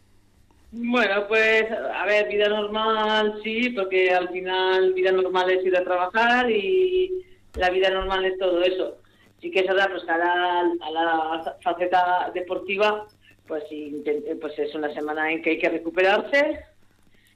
Bueno, 0.72 1.26
pues 1.28 1.64
a 1.70 2.04
ver, 2.06 2.28
vida 2.28 2.48
normal 2.48 3.40
sí, 3.42 3.70
porque 3.70 4.10
al 4.10 4.28
final 4.28 4.92
vida 4.94 5.12
normal 5.12 5.50
es 5.50 5.64
ir 5.64 5.76
a 5.76 5.84
trabajar 5.84 6.50
y 6.50 7.24
la 7.54 7.70
vida 7.70 7.90
normal 7.90 8.24
es 8.24 8.38
todo 8.38 8.62
eso. 8.62 8.98
Sí 9.40 9.50
que 9.50 9.60
es 9.60 9.66
verdad, 9.66 9.90
pues 9.90 10.08
a 10.08 10.18
la, 10.18 10.60
a 10.80 10.90
la 10.90 11.56
faceta 11.62 12.30
deportiva, 12.34 13.06
pues, 13.46 13.64
pues 14.40 14.58
es 14.58 14.74
una 14.74 14.92
semana 14.92 15.30
en 15.30 15.42
que 15.42 15.50
hay 15.50 15.58
que 15.58 15.68
recuperarse, 15.68 16.60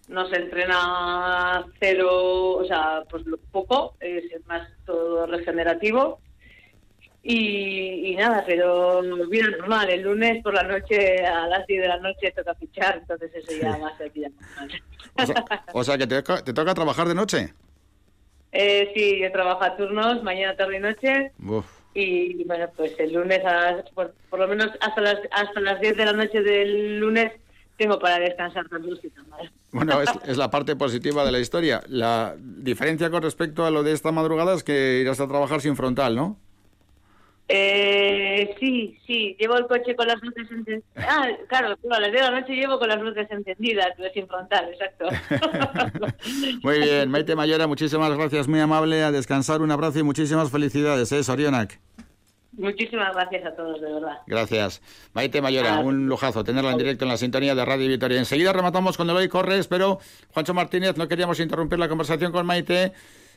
no 0.09 0.29
se 0.29 0.37
entrena 0.37 1.65
cero, 1.79 2.57
o 2.57 2.65
sea, 2.65 3.05
pues 3.09 3.23
poco, 3.53 3.95
es 4.01 4.25
más 4.47 4.69
todo 4.85 5.27
regenerativo 5.27 6.21
y, 7.23 8.17
nada, 8.17 8.45
pero 8.47 9.03
vida 9.29 9.49
normal. 9.59 9.91
El 9.91 10.03
lunes 10.03 10.43
por 10.43 10.55
la 10.55 10.63
noche, 10.63 11.25
a 11.25 11.47
las 11.47 11.67
10 11.67 11.83
de 11.83 11.89
la 11.89 11.99
noche, 11.99 12.33
toca 12.35 12.55
fichar, 12.55 12.99
entonces 12.99 13.31
eso 13.35 13.61
ya 13.61 13.77
más 13.77 14.01
aquí 14.01 14.21
normal. 14.21 14.83
O 15.73 15.85
sea, 15.85 15.99
que 15.99 16.07
te, 16.07 16.23
te, 16.23 16.53
toca 16.53 16.75
trabajar 16.75 17.09
de 17.09 17.15
noche. 17.15 17.53
Eh, 18.53 18.91
sí, 18.95 19.21
yo 19.21 19.31
trabajo 19.33 19.63
a 19.63 19.77
turnos, 19.77 20.23
mañana, 20.23 20.57
tarde 20.57 20.79
y 20.79 20.81
noche. 20.81 21.33
Y 21.93 22.45
bueno, 22.45 22.69
pues 22.77 22.99
el 22.99 23.13
lunes, 23.13 23.41
por, 23.95 24.15
lo 24.39 24.49
menos 24.49 24.71
hasta 24.81 25.01
las, 25.01 25.19
hasta 25.31 25.61
las 25.61 25.81
10 25.81 25.97
de 25.97 26.05
la 26.05 26.13
noche 26.13 26.41
del 26.41 27.01
lunes, 27.01 27.33
tengo 27.77 27.99
para 27.99 28.19
descansar 28.19 28.67
Bueno, 29.73 30.01
es, 30.01 30.11
es, 30.27 30.37
la 30.37 30.51
parte 30.51 30.77
positiva 30.77 31.25
de 31.25 31.33
la 31.33 31.39
historia. 31.39 31.83
La 31.89 32.35
diferencia 32.39 33.11
con 33.11 33.23
respecto 33.23 33.67
a 33.67 33.71
lo 33.71 33.83
de 33.83 33.93
esta 33.93 34.13
madrugada 34.13 34.55
es 34.55 34.65
que 34.65 35.01
irás 35.01 35.21
a 35.21 35.29
trabajar 35.29 35.61
sin 35.61 35.77
frontal, 35.77 36.17
¿no? 36.17 36.39
Eh, 37.53 38.55
sí, 38.61 38.97
sí, 39.05 39.37
llevo 39.37 39.57
el 39.57 39.67
coche 39.67 39.97
con 39.97 40.07
las 40.07 40.23
luces 40.23 40.49
encendidas. 40.49 40.85
Ah, 40.95 41.27
claro, 41.49 41.77
a 41.91 42.01
las 42.01 42.13
10 42.13 42.25
de 42.25 42.31
la 42.31 42.41
noche 42.41 42.53
llevo 42.53 42.79
con 42.79 42.89
las 42.89 43.01
luces 43.01 43.27
encendidas, 43.29 43.89
sin 44.15 44.29
frontal, 44.29 44.71
exacto. 44.73 45.07
muy 46.63 46.79
bien, 46.79 47.11
Maite 47.11 47.35
Mayora, 47.35 47.67
muchísimas 47.67 48.17
gracias, 48.17 48.47
muy 48.47 48.61
amable, 48.61 49.03
a 49.03 49.11
descansar, 49.11 49.63
un 49.63 49.73
abrazo 49.73 49.99
y 49.99 50.05
muchísimas 50.05 50.49
felicidades, 50.53 51.11
¿eh, 51.11 51.25
Sorionak? 51.25 51.81
Muchísimas 52.53 53.15
gracias 53.15 53.45
a 53.45 53.57
todos, 53.57 53.81
de 53.81 53.95
verdad. 53.95 54.19
Gracias. 54.29 54.81
Maite 55.13 55.43
Mayora, 55.43 55.81
un 55.81 56.07
lujazo 56.07 56.45
tenerla 56.45 56.71
en 56.71 56.79
directo 56.79 57.05
en 57.05 57.09
la 57.09 57.17
sintonía 57.17 57.57
de 57.57 57.65
Radio 57.65 57.89
Vitoria. 57.89 58.19
Enseguida 58.19 58.53
rematamos 58.53 58.97
con 58.97 59.11
Eloy 59.11 59.29
Corres, 59.29 59.67
pero 59.67 59.99
Juancho 60.29 60.55
Martínez, 60.55 60.97
no 60.97 61.09
queríamos 61.09 61.41
interrumpir 61.41 61.81
la 61.81 61.89
conversación 61.89 62.31
con 62.31 62.47
Maite. 62.47 62.93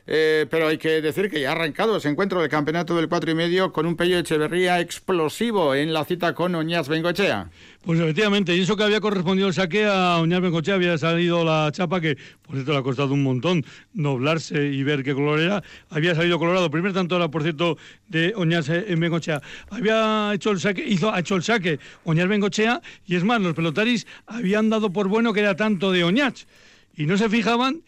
Eh, 0.06 0.46
pero 0.50 0.68
hay 0.68 0.76
que 0.76 1.00
decir 1.00 1.30
que 1.30 1.40
ya 1.40 1.48
ha 1.48 1.52
arrancado 1.52 1.96
ese 1.96 2.10
encuentro 2.10 2.40
del 2.40 2.50
campeonato 2.50 2.94
del 2.94 3.08
cuatro 3.08 3.30
y 3.30 3.34
medio 3.34 3.72
con 3.72 3.86
un 3.86 3.96
Pello 3.96 4.18
Echeverría 4.18 4.80
explosivo 4.80 5.74
en 5.74 5.94
la 5.94 6.04
cita 6.04 6.34
con 6.34 6.54
Oñaz 6.54 6.88
Bengochea. 6.88 7.48
Pues 7.82 7.98
efectivamente, 8.00 8.54
y 8.54 8.60
eso 8.60 8.76
que 8.76 8.84
había 8.84 9.00
correspondido 9.00 9.48
el 9.48 9.54
saque 9.54 9.86
a 9.86 10.18
Oñaz 10.18 10.42
Bengochea 10.42 10.74
había 10.74 10.98
salido 10.98 11.42
la 11.42 11.70
chapa 11.72 12.02
que, 12.02 12.16
por 12.42 12.54
cierto, 12.54 12.72
le 12.72 12.78
ha 12.78 12.82
costado 12.82 13.14
un 13.14 13.22
montón 13.22 13.64
doblarse 13.94 14.66
y 14.66 14.82
ver 14.82 15.02
qué 15.04 15.14
color 15.14 15.40
era. 15.40 15.62
Había 15.88 16.14
salido 16.14 16.38
colorado. 16.38 16.70
Primer 16.70 16.92
tanto 16.92 17.16
era, 17.16 17.28
por 17.28 17.42
cierto, 17.42 17.78
de 18.08 18.34
Oñaz 18.36 18.68
en 18.68 19.00
Bengochea. 19.00 19.40
Había 19.70 20.32
hecho 20.34 20.50
el 20.50 20.60
saque, 20.60 20.84
hizo, 20.86 21.14
ha 21.14 21.20
hecho 21.20 21.36
el 21.36 21.42
saque 21.42 21.78
Oñaz 22.04 22.28
Bengochea 22.28 22.82
y 23.06 23.16
es 23.16 23.24
más, 23.24 23.40
los 23.40 23.54
pelotaris 23.54 24.06
habían 24.26 24.68
dado 24.68 24.90
por 24.90 25.08
bueno 25.08 25.32
que 25.32 25.40
era 25.40 25.56
tanto 25.56 25.92
de 25.92 26.04
Oñaz 26.04 26.46
y 26.94 27.06
no 27.06 27.16
se 27.16 27.30
fijaban 27.30 27.82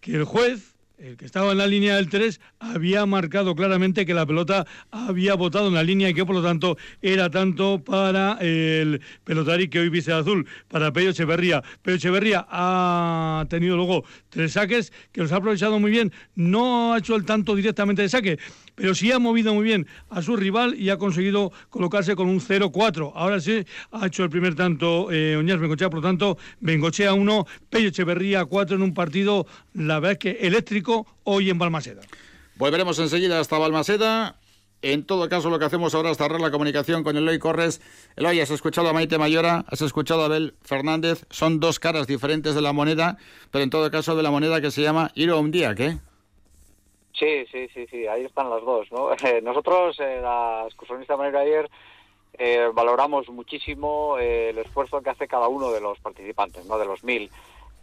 que 0.00 0.16
el 0.16 0.24
juez 0.24 0.71
el 1.02 1.16
que 1.16 1.24
estaba 1.24 1.50
en 1.50 1.58
la 1.58 1.66
línea 1.66 1.96
del 1.96 2.08
3 2.08 2.40
había 2.60 3.04
marcado 3.06 3.56
claramente 3.56 4.06
que 4.06 4.14
la 4.14 4.24
pelota 4.24 4.66
había 4.92 5.34
botado 5.34 5.66
en 5.66 5.74
la 5.74 5.82
línea 5.82 6.08
y 6.08 6.14
que 6.14 6.24
por 6.24 6.36
lo 6.36 6.42
tanto 6.42 6.76
era 7.00 7.28
tanto 7.28 7.82
para 7.82 8.38
el 8.40 9.00
pelotari 9.24 9.68
que 9.68 9.80
hoy 9.80 9.88
viste 9.88 10.12
azul, 10.12 10.46
para 10.68 10.92
Pello 10.92 11.10
Echeverría. 11.10 11.62
Pello 11.82 11.96
Echeverría 11.96 12.46
ha 12.48 13.44
tenido 13.50 13.76
luego 13.76 14.04
tres 14.28 14.52
saques 14.52 14.92
que 15.10 15.22
los 15.22 15.32
ha 15.32 15.36
aprovechado 15.36 15.80
muy 15.80 15.90
bien. 15.90 16.12
No 16.36 16.94
ha 16.94 16.98
hecho 16.98 17.16
el 17.16 17.24
tanto 17.24 17.56
directamente 17.56 18.02
de 18.02 18.08
saque, 18.08 18.38
pero 18.82 18.96
sí 18.96 19.12
ha 19.12 19.20
movido 19.20 19.54
muy 19.54 19.62
bien 19.62 19.86
a 20.10 20.22
su 20.22 20.34
rival 20.34 20.74
y 20.74 20.90
ha 20.90 20.96
conseguido 20.96 21.52
colocarse 21.70 22.16
con 22.16 22.28
un 22.28 22.40
0-4. 22.40 23.12
Ahora 23.14 23.38
sí 23.38 23.64
ha 23.92 24.08
hecho 24.08 24.24
el 24.24 24.28
primer 24.28 24.56
tanto 24.56 25.12
eh, 25.12 25.36
Oñaz 25.36 25.60
Bengochea, 25.60 25.88
por 25.88 26.00
lo 26.00 26.08
tanto, 26.08 26.36
Bengochea 26.58 27.14
1, 27.14 27.46
Pello 27.70 27.90
Echeverría 27.90 28.44
4 28.44 28.74
en 28.74 28.82
un 28.82 28.92
partido, 28.92 29.46
la 29.72 30.00
verdad 30.00 30.12
es 30.14 30.18
que 30.18 30.30
eléctrico 30.48 31.06
hoy 31.22 31.48
en 31.48 31.60
Balmaseda. 31.60 32.00
Volveremos 32.56 32.98
enseguida 32.98 33.38
hasta 33.38 33.56
Balmaseda. 33.56 34.40
En 34.82 35.04
todo 35.04 35.28
caso, 35.28 35.48
lo 35.48 35.60
que 35.60 35.66
hacemos 35.66 35.94
ahora 35.94 36.10
es 36.10 36.18
cerrar 36.18 36.40
la 36.40 36.50
comunicación 36.50 37.04
con 37.04 37.16
Eloy 37.16 37.38
Corres. 37.38 37.80
Eloy, 38.16 38.40
has 38.40 38.50
escuchado 38.50 38.88
a 38.88 38.92
Maite 38.92 39.16
Mayora, 39.16 39.64
has 39.68 39.80
escuchado 39.82 40.22
a 40.22 40.24
Abel 40.24 40.56
Fernández. 40.60 41.24
Son 41.30 41.60
dos 41.60 41.78
caras 41.78 42.08
diferentes 42.08 42.56
de 42.56 42.62
la 42.62 42.72
moneda, 42.72 43.16
pero 43.52 43.62
en 43.62 43.70
todo 43.70 43.88
caso 43.92 44.16
de 44.16 44.24
la 44.24 44.32
moneda 44.32 44.60
que 44.60 44.72
se 44.72 44.82
llama 44.82 45.12
Iro 45.14 45.38
un 45.38 45.52
día, 45.52 45.72
¿qué? 45.76 45.98
Sí, 47.12 47.44
sí, 47.50 47.68
sí, 47.74 47.86
sí, 47.90 48.06
ahí 48.06 48.24
están 48.24 48.50
las 48.50 48.62
dos, 48.62 48.90
¿no? 48.90 49.10
nosotros, 49.42 49.98
eh, 50.00 50.20
la 50.22 50.64
excursionista 50.66 51.16
Manera 51.16 51.40
ayer, 51.40 51.70
eh, 52.38 52.70
valoramos 52.72 53.28
muchísimo 53.28 54.16
eh, 54.18 54.50
el 54.50 54.58
esfuerzo 54.58 55.02
que 55.02 55.10
hace 55.10 55.28
cada 55.28 55.48
uno 55.48 55.70
de 55.70 55.80
los 55.80 55.98
participantes, 56.00 56.64
¿no? 56.66 56.78
De 56.78 56.86
los 56.86 57.04
mil. 57.04 57.30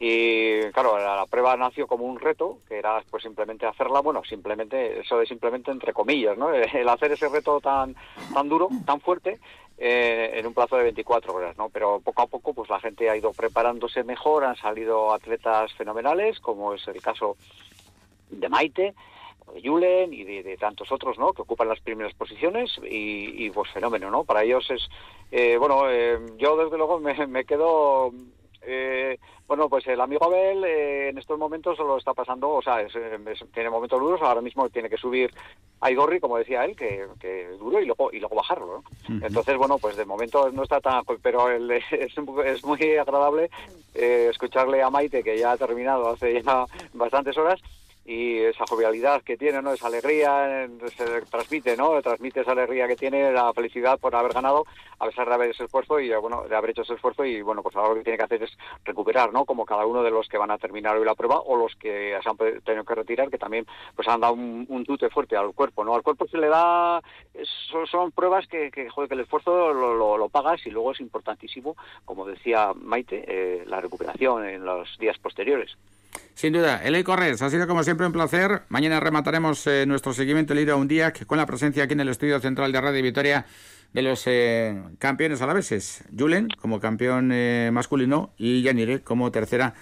Y 0.01 0.61
claro, 0.71 0.97
la, 0.97 1.25
prueba 1.25 1.57
nació 1.57 1.85
como 1.85 2.05
un 2.05 2.19
reto, 2.19 2.59
que 2.67 2.77
era 2.77 3.03
pues 3.11 3.21
simplemente 3.23 3.65
hacerla, 3.65 3.99
bueno, 3.99 4.23
simplemente, 4.23 5.01
eso 5.01 5.17
de 5.17 5.25
simplemente 5.25 5.71
entre 5.71 5.93
comillas, 5.93 6.37
¿no? 6.37 6.51
El 6.53 6.87
hacer 6.87 7.11
ese 7.11 7.27
reto 7.27 7.59
tan, 7.59 7.95
tan 8.33 8.47
duro, 8.47 8.69
tan 8.85 9.01
fuerte, 9.01 9.39
eh, 9.77 10.31
en 10.33 10.47
un 10.47 10.53
plazo 10.53 10.77
de 10.77 10.83
24 10.83 11.35
horas, 11.35 11.57
¿no? 11.57 11.69
Pero 11.69 11.99
poco 11.99 12.21
a 12.21 12.27
poco, 12.27 12.53
pues 12.53 12.69
la 12.69 12.79
gente 12.79 13.09
ha 13.09 13.17
ido 13.17 13.33
preparándose 13.33 14.03
mejor, 14.03 14.45
han 14.45 14.55
salido 14.55 15.13
atletas 15.13 15.73
fenomenales, 15.73 16.39
como 16.39 16.73
es 16.73 16.87
el 16.87 17.01
caso 17.01 17.35
de 18.29 18.47
Maite, 18.47 18.95
de 19.53 19.61
Julen 19.61 20.13
y 20.13 20.23
de, 20.23 20.57
tantos 20.57 20.91
otros, 20.91 21.17
¿no? 21.17 21.33
Que 21.33 21.41
ocupan 21.41 21.67
las 21.67 21.79
primeras 21.79 22.13
posiciones 22.13 22.71
y, 22.83 23.49
pues 23.51 23.71
fenómeno, 23.71 24.09
¿no? 24.09 24.23
Para 24.23 24.43
ellos 24.43 24.69
es, 24.69 24.87
eh, 25.31 25.57
bueno, 25.57 25.89
eh, 25.89 26.19
yo 26.37 26.57
desde 26.57 26.77
luego 26.77 26.99
me, 26.99 27.27
me 27.27 27.45
quedo 27.45 28.11
eh, 28.61 29.17
bueno, 29.47 29.69
pues 29.69 29.87
el 29.87 29.99
amigo 29.99 30.25
Abel 30.25 30.63
eh, 30.63 31.09
en 31.09 31.17
estos 31.17 31.39
momentos 31.39 31.77
lo 31.79 31.97
está 31.97 32.13
pasando, 32.13 32.49
o 32.49 32.61
sea, 32.61 32.85
tiene 33.53 33.69
momentos 33.69 33.99
duros, 33.99 34.21
ahora 34.21 34.41
mismo 34.41 34.69
tiene 34.69 34.89
que 34.89 34.97
subir 34.97 35.31
a 35.81 35.89
Igorri, 35.89 36.19
como 36.19 36.37
decía 36.37 36.65
él, 36.65 36.75
que, 36.75 37.07
que 37.19 37.47
duro 37.57 37.81
y 37.81 37.85
luego 37.85 38.11
y 38.11 38.19
luego 38.19 38.35
bajarlo, 38.35 38.83
¿no? 39.07 39.25
Entonces, 39.25 39.57
bueno, 39.57 39.79
pues 39.79 39.95
de 39.95 40.05
momento 40.05 40.51
no 40.51 40.63
está 40.63 40.81
tan, 40.81 41.03
pero 41.21 41.49
es, 41.71 41.83
es, 41.91 42.63
muy 42.63 42.97
agradable 42.97 43.49
eh, 43.95 44.27
escucharle 44.29 44.83
a 44.83 44.89
Maite, 44.89 45.23
que 45.23 45.37
ya 45.37 45.53
ha 45.53 45.57
terminado 45.57 46.09
hace 46.09 46.43
ya 46.43 46.65
bastantes 46.93 47.37
horas, 47.37 47.59
y 48.09 48.39
esa 48.39 48.65
jovialidad 48.67 49.21
que 49.21 49.37
tiene, 49.37 49.61
¿no? 49.61 49.71
Esa 49.71 49.85
alegría 49.85 50.67
se 50.97 51.21
transmite, 51.29 51.77
¿no? 51.77 52.01
Transmite 52.01 52.41
esa 52.41 52.53
alegría 52.53 52.87
que 52.87 52.95
tiene, 52.95 53.31
la 53.31 53.53
felicidad 53.53 53.99
por 53.99 54.15
haber 54.15 54.33
ganado, 54.33 54.65
a 54.97 55.05
pesar 55.05 55.27
de 55.27 55.35
haber 55.35 55.51
ese 55.51 55.65
esfuerzo 55.65 55.99
y, 55.99 56.11
bueno, 56.15 56.43
de 56.49 56.55
haber 56.55 56.71
hecho 56.71 56.81
ese 56.81 56.95
esfuerzo 56.95 57.23
y, 57.23 57.43
bueno, 57.43 57.61
pues 57.61 57.75
ahora 57.75 57.89
lo 57.89 57.95
que 57.97 58.05
tiene 58.05 58.17
que 58.17 58.23
hacer 58.23 58.41
es 58.41 58.57
recuperar, 58.83 59.31
¿no? 59.31 59.45
Como 59.45 59.63
cada 59.63 59.85
uno 59.85 60.01
de 60.01 60.09
los 60.09 60.27
que 60.27 60.39
van 60.39 60.49
a 60.49 60.57
terminar 60.57 60.97
hoy 60.97 61.05
la 61.05 61.13
prueba 61.13 61.39
o 61.39 61.55
los 61.55 61.75
que 61.75 62.17
se 62.23 62.29
han 62.29 62.63
tenido 62.63 62.83
que 62.83 62.95
retirar, 62.95 63.29
que 63.29 63.37
también, 63.37 63.67
pues 63.95 64.07
han 64.07 64.21
dado 64.21 64.33
un, 64.33 64.83
tute 64.87 65.11
fuerte 65.11 65.37
al 65.37 65.53
cuerpo, 65.53 65.83
¿no? 65.83 65.93
Al 65.93 66.01
cuerpo 66.01 66.25
se 66.27 66.39
le 66.39 66.47
da, 66.47 67.03
son, 67.91 68.11
pruebas 68.11 68.47
que, 68.47 68.71
que, 68.71 68.87
que 68.87 69.13
el 69.13 69.19
esfuerzo 69.19 69.71
lo, 69.71 70.17
lo, 70.17 70.29
pagas 70.29 70.65
y 70.65 70.71
luego 70.71 70.93
es 70.93 70.99
importantísimo, 70.99 71.75
como 72.05 72.25
decía 72.25 72.73
Maite, 72.73 73.23
eh, 73.27 73.63
la 73.67 73.81
recuperación 73.81 74.47
en 74.47 74.65
los 74.65 74.97
días 74.97 75.19
posteriores. 75.19 75.77
Sin 76.39 76.53
duda, 76.53 76.81
Eley 76.83 77.03
Corres, 77.03 77.41
ha 77.41 77.49
sido 77.49 77.67
como 77.67 77.83
siempre 77.83 78.05
un 78.05 78.13
placer. 78.13 78.61
Mañana 78.69 79.01
remataremos 79.01 79.67
eh, 79.67 79.85
nuestro 79.85 80.13
seguimiento 80.13 80.53
del 80.53 80.71
un 80.71 80.87
día 80.87 81.11
con 81.27 81.37
la 81.37 81.45
presencia 81.45 81.83
aquí 81.83 81.93
en 81.93 81.99
el 81.99 82.07
estudio 82.07 82.39
central 82.39 82.71
de 82.71 82.79
Radio 82.79 83.03
Vitoria 83.03 83.45
de 83.91 84.01
los 84.01 84.23
eh, 84.25 84.81
campeones 84.99 85.41
alaveses. 85.41 86.05
Julen 86.17 86.47
como 86.61 86.79
campeón 86.79 87.31
eh, 87.33 87.71
masculino 87.73 88.31
y 88.37 88.61
Yanire 88.61 89.01
como 89.01 89.31
tercera 89.31 89.73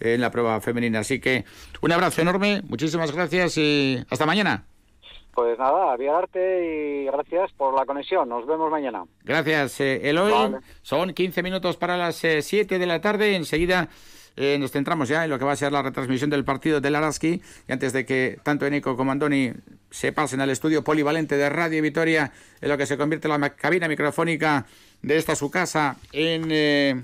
en 0.00 0.20
la 0.20 0.32
prueba 0.32 0.60
femenina. 0.60 0.98
Así 0.98 1.20
que 1.20 1.44
un 1.80 1.92
abrazo 1.92 2.22
enorme, 2.22 2.62
muchísimas 2.68 3.12
gracias 3.12 3.56
y 3.58 4.04
hasta 4.10 4.26
mañana. 4.26 4.64
Pues 5.32 5.56
nada, 5.60 5.92
arte 5.92 6.66
y 6.66 7.04
gracias 7.04 7.52
por 7.52 7.72
la 7.72 7.86
conexión. 7.86 8.28
Nos 8.28 8.46
vemos 8.48 8.68
mañana. 8.68 9.04
Gracias, 9.22 9.80
Eloy. 9.80 10.56
Son 10.82 11.14
15 11.14 11.42
minutos 11.44 11.76
para 11.76 11.96
las 11.96 12.16
7 12.16 12.80
de 12.80 12.86
la 12.86 13.00
tarde. 13.00 13.36
Enseguida 13.36 13.88
eh, 14.36 14.56
nos 14.58 14.72
centramos 14.72 15.08
ya 15.08 15.24
en 15.24 15.30
lo 15.30 15.38
que 15.38 15.44
va 15.44 15.52
a 15.52 15.56
ser 15.56 15.72
la 15.72 15.82
retransmisión 15.82 16.30
del 16.30 16.44
partido 16.44 16.80
del 16.80 16.94
Araski. 16.94 17.42
Y 17.68 17.72
antes 17.72 17.92
de 17.92 18.04
que 18.04 18.38
tanto 18.42 18.66
Enico 18.66 18.96
como 18.96 19.12
Andoni 19.12 19.52
se 19.90 20.12
pasen 20.12 20.40
al 20.40 20.50
estudio 20.50 20.84
polivalente 20.84 21.36
de 21.36 21.48
Radio 21.48 21.82
Vitoria 21.82 22.32
en 22.60 22.68
lo 22.68 22.78
que 22.78 22.86
se 22.86 22.96
convierte 22.96 23.28
en 23.28 23.40
la 23.40 23.50
cabina 23.50 23.88
microfónica 23.88 24.66
de 25.02 25.16
esta 25.16 25.36
su 25.36 25.50
casa 25.50 25.96
en... 26.12 26.48
Eh, 26.50 27.02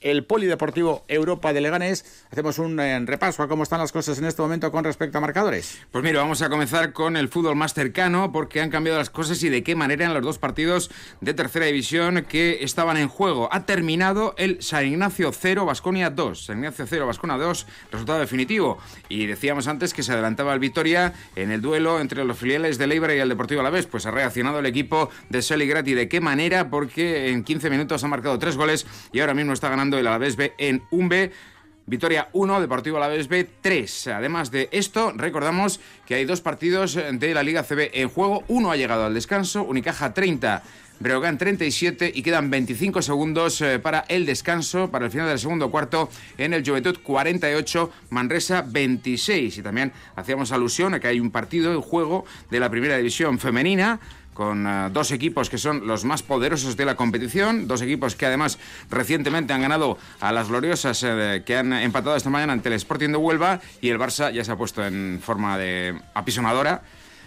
el 0.00 0.24
Polideportivo 0.24 1.04
Europa 1.08 1.52
de 1.52 1.60
Leganés. 1.60 2.24
Hacemos 2.30 2.58
un 2.58 2.78
eh, 2.80 2.98
repaso 3.00 3.42
a 3.42 3.48
cómo 3.48 3.62
están 3.62 3.80
las 3.80 3.92
cosas 3.92 4.18
en 4.18 4.24
este 4.24 4.42
momento 4.42 4.70
con 4.70 4.84
respecto 4.84 5.18
a 5.18 5.20
marcadores. 5.20 5.78
Pues 5.90 6.04
mira, 6.04 6.20
vamos 6.20 6.42
a 6.42 6.48
comenzar 6.48 6.92
con 6.92 7.16
el 7.16 7.28
fútbol 7.28 7.56
más 7.56 7.74
cercano 7.74 8.32
porque 8.32 8.60
han 8.60 8.70
cambiado 8.70 8.98
las 8.98 9.10
cosas 9.10 9.42
y 9.42 9.48
de 9.48 9.62
qué 9.62 9.74
manera 9.74 10.04
en 10.04 10.14
los 10.14 10.22
dos 10.22 10.38
partidos 10.38 10.90
de 11.20 11.34
tercera 11.34 11.66
división 11.66 12.26
que 12.28 12.62
estaban 12.62 12.96
en 12.96 13.08
juego. 13.08 13.48
Ha 13.52 13.66
terminado 13.66 14.34
el 14.38 14.62
San 14.62 14.86
Ignacio 14.86 15.32
0, 15.32 15.64
Basconia 15.64 16.10
2. 16.10 16.46
San 16.46 16.58
Ignacio 16.58 16.86
0, 16.88 17.06
Basconia 17.06 17.36
2, 17.36 17.66
resultado 17.92 18.18
definitivo. 18.18 18.78
Y 19.08 19.26
decíamos 19.26 19.66
antes 19.68 19.94
que 19.94 20.02
se 20.02 20.12
adelantaba 20.12 20.52
el 20.52 20.60
Vitoria 20.60 21.14
en 21.34 21.50
el 21.50 21.62
duelo 21.62 22.00
entre 22.00 22.24
los 22.24 22.38
filiales 22.38 22.78
de 22.78 22.86
Leibre 22.86 23.16
y 23.16 23.20
el 23.20 23.28
Deportivo 23.28 23.60
Alavés. 23.60 23.86
Pues 23.86 24.06
ha 24.06 24.10
reaccionado 24.10 24.58
el 24.58 24.66
equipo 24.66 25.10
de 25.28 25.42
Seligrati. 25.42 25.94
¿De 25.94 26.08
qué 26.08 26.20
manera? 26.20 26.70
Porque 26.70 27.30
en 27.30 27.44
15 27.44 27.70
minutos 27.70 28.02
ha 28.04 28.08
marcado 28.08 28.38
tres 28.38 28.56
goles 28.56 28.86
y 29.12 29.20
ahora 29.20 29.34
mismo 29.34 29.52
está 29.52 29.68
ganando 29.68 29.85
el 29.92 30.06
Alavés 30.06 30.36
B 30.36 30.54
en 30.58 30.82
un 30.90 31.08
B. 31.08 31.32
Victoria 31.88 32.28
1, 32.32 32.60
Deportivo 32.60 32.96
Alavés 32.96 33.28
B 33.28 33.48
3. 33.60 34.08
Además 34.08 34.50
de 34.50 34.68
esto, 34.72 35.12
recordamos 35.14 35.78
que 36.04 36.16
hay 36.16 36.24
dos 36.24 36.40
partidos 36.40 36.94
de 36.94 37.34
la 37.34 37.44
Liga 37.44 37.62
CB 37.62 37.90
en 37.92 38.08
juego. 38.08 38.42
Uno 38.48 38.72
ha 38.72 38.76
llegado 38.76 39.04
al 39.04 39.14
descanso, 39.14 39.62
Unicaja 39.62 40.12
30, 40.12 40.64
Breogán 40.98 41.36
37 41.38 42.10
y 42.14 42.22
quedan 42.22 42.50
25 42.50 43.02
segundos 43.02 43.60
eh, 43.60 43.78
para 43.78 44.04
el 44.08 44.24
descanso, 44.24 44.90
para 44.90 45.04
el 45.04 45.10
final 45.12 45.28
del 45.28 45.38
segundo 45.38 45.70
cuarto 45.70 46.08
en 46.38 46.54
el 46.54 46.66
Juventud 46.66 46.98
48, 47.02 47.92
Manresa 48.10 48.64
26. 48.66 49.58
Y 49.58 49.62
también 49.62 49.92
hacíamos 50.16 50.52
alusión 50.52 50.94
a 50.94 51.00
que 51.00 51.08
hay 51.08 51.20
un 51.20 51.30
partido 51.30 51.72
en 51.72 51.82
juego 51.82 52.24
de 52.50 52.60
la 52.60 52.70
primera 52.70 52.96
división 52.96 53.38
femenina 53.38 54.00
con 54.36 54.66
eh, 54.66 54.90
dos 54.92 55.10
equipos 55.12 55.48
que 55.48 55.56
son 55.56 55.86
los 55.86 56.04
más 56.04 56.22
poderosos 56.22 56.76
de 56.76 56.84
la 56.84 56.94
competición, 56.94 57.66
dos 57.66 57.80
equipos 57.80 58.14
que 58.14 58.26
además 58.26 58.58
recientemente 58.90 59.54
han 59.54 59.62
ganado 59.62 59.96
a 60.20 60.30
las 60.30 60.48
gloriosas 60.48 61.02
eh, 61.02 61.42
que 61.46 61.56
han 61.56 61.72
empatado 61.72 62.14
esta 62.14 62.28
mañana 62.28 62.52
ante 62.52 62.68
el 62.68 62.74
Sporting 62.74 63.08
de 63.08 63.16
Huelva 63.16 63.60
y 63.80 63.88
el 63.88 63.98
Barça 63.98 64.30
ya 64.30 64.44
se 64.44 64.52
ha 64.52 64.56
puesto 64.56 64.84
en 64.84 65.20
forma 65.22 65.56
de 65.56 65.98
apisonadora 66.12 66.82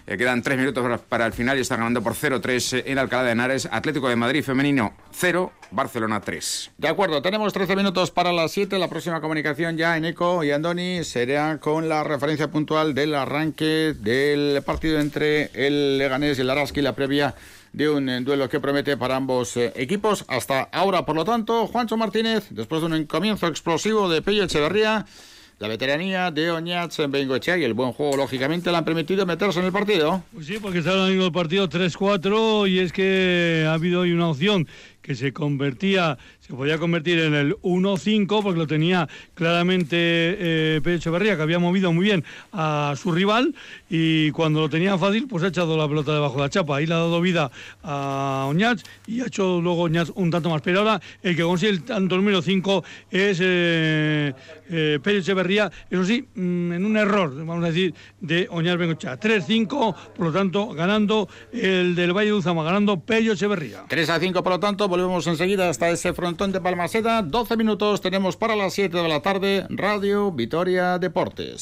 eh, 0.09 0.17
quedan 0.17 0.41
tres 0.41 0.57
minutos 0.57 1.01
para 1.07 1.27
el 1.27 1.33
final 1.33 1.57
y 1.59 1.61
está 1.61 1.75
ganando 1.75 2.01
por 2.01 2.15
0-3 2.15 2.83
en 2.87 2.97
Alcalá 2.97 3.23
de 3.23 3.31
Henares. 3.33 3.69
Atlético 3.71 4.09
de 4.09 4.15
Madrid 4.15 4.43
femenino 4.43 4.93
0, 5.11 5.51
Barcelona 5.69 6.19
3. 6.19 6.71
De 6.79 6.87
acuerdo, 6.87 7.21
tenemos 7.21 7.53
13 7.53 7.75
minutos 7.75 8.09
para 8.09 8.33
las 8.33 8.51
7. 8.51 8.79
La 8.79 8.87
próxima 8.87 9.21
comunicación 9.21 9.77
ya 9.77 9.97
en 9.97 10.05
Eco 10.05 10.43
y 10.43 10.49
Andoni 10.49 11.03
será 11.03 11.59
con 11.59 11.87
la 11.87 12.03
referencia 12.03 12.49
puntual 12.49 12.95
del 12.95 13.13
arranque 13.13 13.93
del 13.99 14.63
partido 14.63 14.99
entre 14.99 15.51
el 15.53 15.99
Leganés 15.99 16.39
y 16.39 16.41
el 16.41 16.49
Araski, 16.49 16.81
la 16.81 16.95
previa 16.95 17.35
de 17.71 17.87
un 17.87 18.09
eh, 18.09 18.21
duelo 18.21 18.49
que 18.49 18.59
promete 18.59 18.97
para 18.97 19.15
ambos 19.15 19.57
eh, 19.57 19.73
equipos. 19.75 20.25
Hasta 20.27 20.63
ahora, 20.71 21.05
por 21.05 21.15
lo 21.15 21.23
tanto, 21.23 21.67
Juancho 21.67 21.97
Martínez, 21.97 22.47
después 22.49 22.81
de 22.81 22.87
un 22.87 23.05
comienzo 23.05 23.45
explosivo 23.45 24.09
de 24.09 24.23
Pello 24.23 24.43
Echeverría, 24.43 25.05
la 25.59 25.67
veteranía 25.67 26.31
de 26.31 26.51
Oñaz 26.51 26.97
en 26.99 27.11
Bengochea 27.11 27.57
y 27.57 27.65
el 27.65 27.73
buen 27.73 27.91
juego, 27.91 28.15
lógicamente, 28.15 28.71
le 28.71 28.77
han 28.77 28.85
permitido 28.85 29.25
meterse 29.25 29.59
en 29.59 29.65
el 29.65 29.73
partido. 29.73 30.23
Pues 30.33 30.47
sí, 30.47 30.57
porque 30.61 30.79
está 30.79 31.09
en 31.09 31.21
el 31.21 31.31
partido 31.33 31.67
3-4 31.67 32.69
y 32.69 32.79
es 32.79 32.93
que 32.93 33.65
ha 33.67 33.73
habido 33.73 34.01
hoy 34.01 34.13
una 34.13 34.29
opción 34.29 34.67
que 35.01 35.15
se 35.15 35.33
convertía 35.33 36.17
se 36.49 36.55
podía 36.55 36.79
convertir 36.79 37.19
en 37.19 37.35
el 37.35 37.55
1-5 37.57 38.41
porque 38.41 38.57
lo 38.57 38.65
tenía 38.65 39.07
claramente 39.35 39.97
eh, 39.99 40.81
Pedro 40.83 40.97
Echeverría, 40.97 41.35
que 41.35 41.43
había 41.43 41.59
movido 41.59 41.93
muy 41.93 42.05
bien 42.05 42.23
a 42.51 42.95
su 42.97 43.11
rival 43.11 43.53
y 43.87 44.31
cuando 44.31 44.61
lo 44.61 44.67
tenía 44.67 44.97
fácil, 44.97 45.27
pues 45.27 45.43
ha 45.43 45.47
echado 45.49 45.77
la 45.77 45.87
pelota 45.87 46.11
debajo 46.11 46.37
de 46.37 46.41
la 46.41 46.49
chapa. 46.49 46.77
Ahí 46.77 46.87
le 46.87 46.95
ha 46.95 46.97
dado 46.97 47.21
vida 47.21 47.51
a 47.83 48.47
Oñaz 48.49 48.81
y 49.05 49.21
ha 49.21 49.27
hecho 49.27 49.61
luego 49.61 49.83
Oñaz 49.83 50.11
un 50.15 50.31
tanto 50.31 50.49
más. 50.49 50.63
Pero 50.63 50.79
ahora 50.79 50.99
el 51.21 51.35
que 51.35 51.43
consigue 51.43 51.71
el 51.71 51.83
tanto 51.83 52.15
número 52.15 52.41
5 52.41 52.83
es 53.11 53.39
eh, 53.43 54.33
eh, 54.71 54.99
Pedro 55.03 55.19
Echeverría, 55.19 55.71
eso 55.89 56.03
sí, 56.03 56.27
mm, 56.33 56.73
en 56.73 56.85
un 56.85 56.97
error, 56.97 57.35
vamos 57.45 57.63
a 57.63 57.67
decir, 57.67 57.93
de 58.21 58.47
Oñaz 58.49 58.77
Bengocha. 58.77 59.19
3-5, 59.19 59.95
por 60.15 60.25
lo 60.25 60.31
tanto, 60.31 60.69
ganando 60.69 61.29
el 61.51 61.93
del 61.93 62.11
Valle 62.11 62.29
de 62.29 62.33
Uzama, 62.33 62.63
ganando 62.63 62.99
Pello 62.99 63.33
Echeverría. 63.33 63.85
3-5, 63.87 64.41
por 64.41 64.53
lo 64.53 64.59
tanto, 64.59 64.87
volvemos 64.87 65.27
enseguida 65.27 65.69
hasta 65.69 65.89
ese 65.89 66.13
de 66.47 66.61
Palmaseda. 66.61 67.21
12 67.21 67.57
minutos 67.57 67.99
tenemos 67.99 68.37
para 68.37 68.55
las 68.55 68.73
7 68.73 68.95
de 68.95 69.09
la 69.09 69.21
tarde. 69.21 69.65
Radio 69.69 70.31
Vitoria 70.31 70.97
Deportes. 70.97 71.57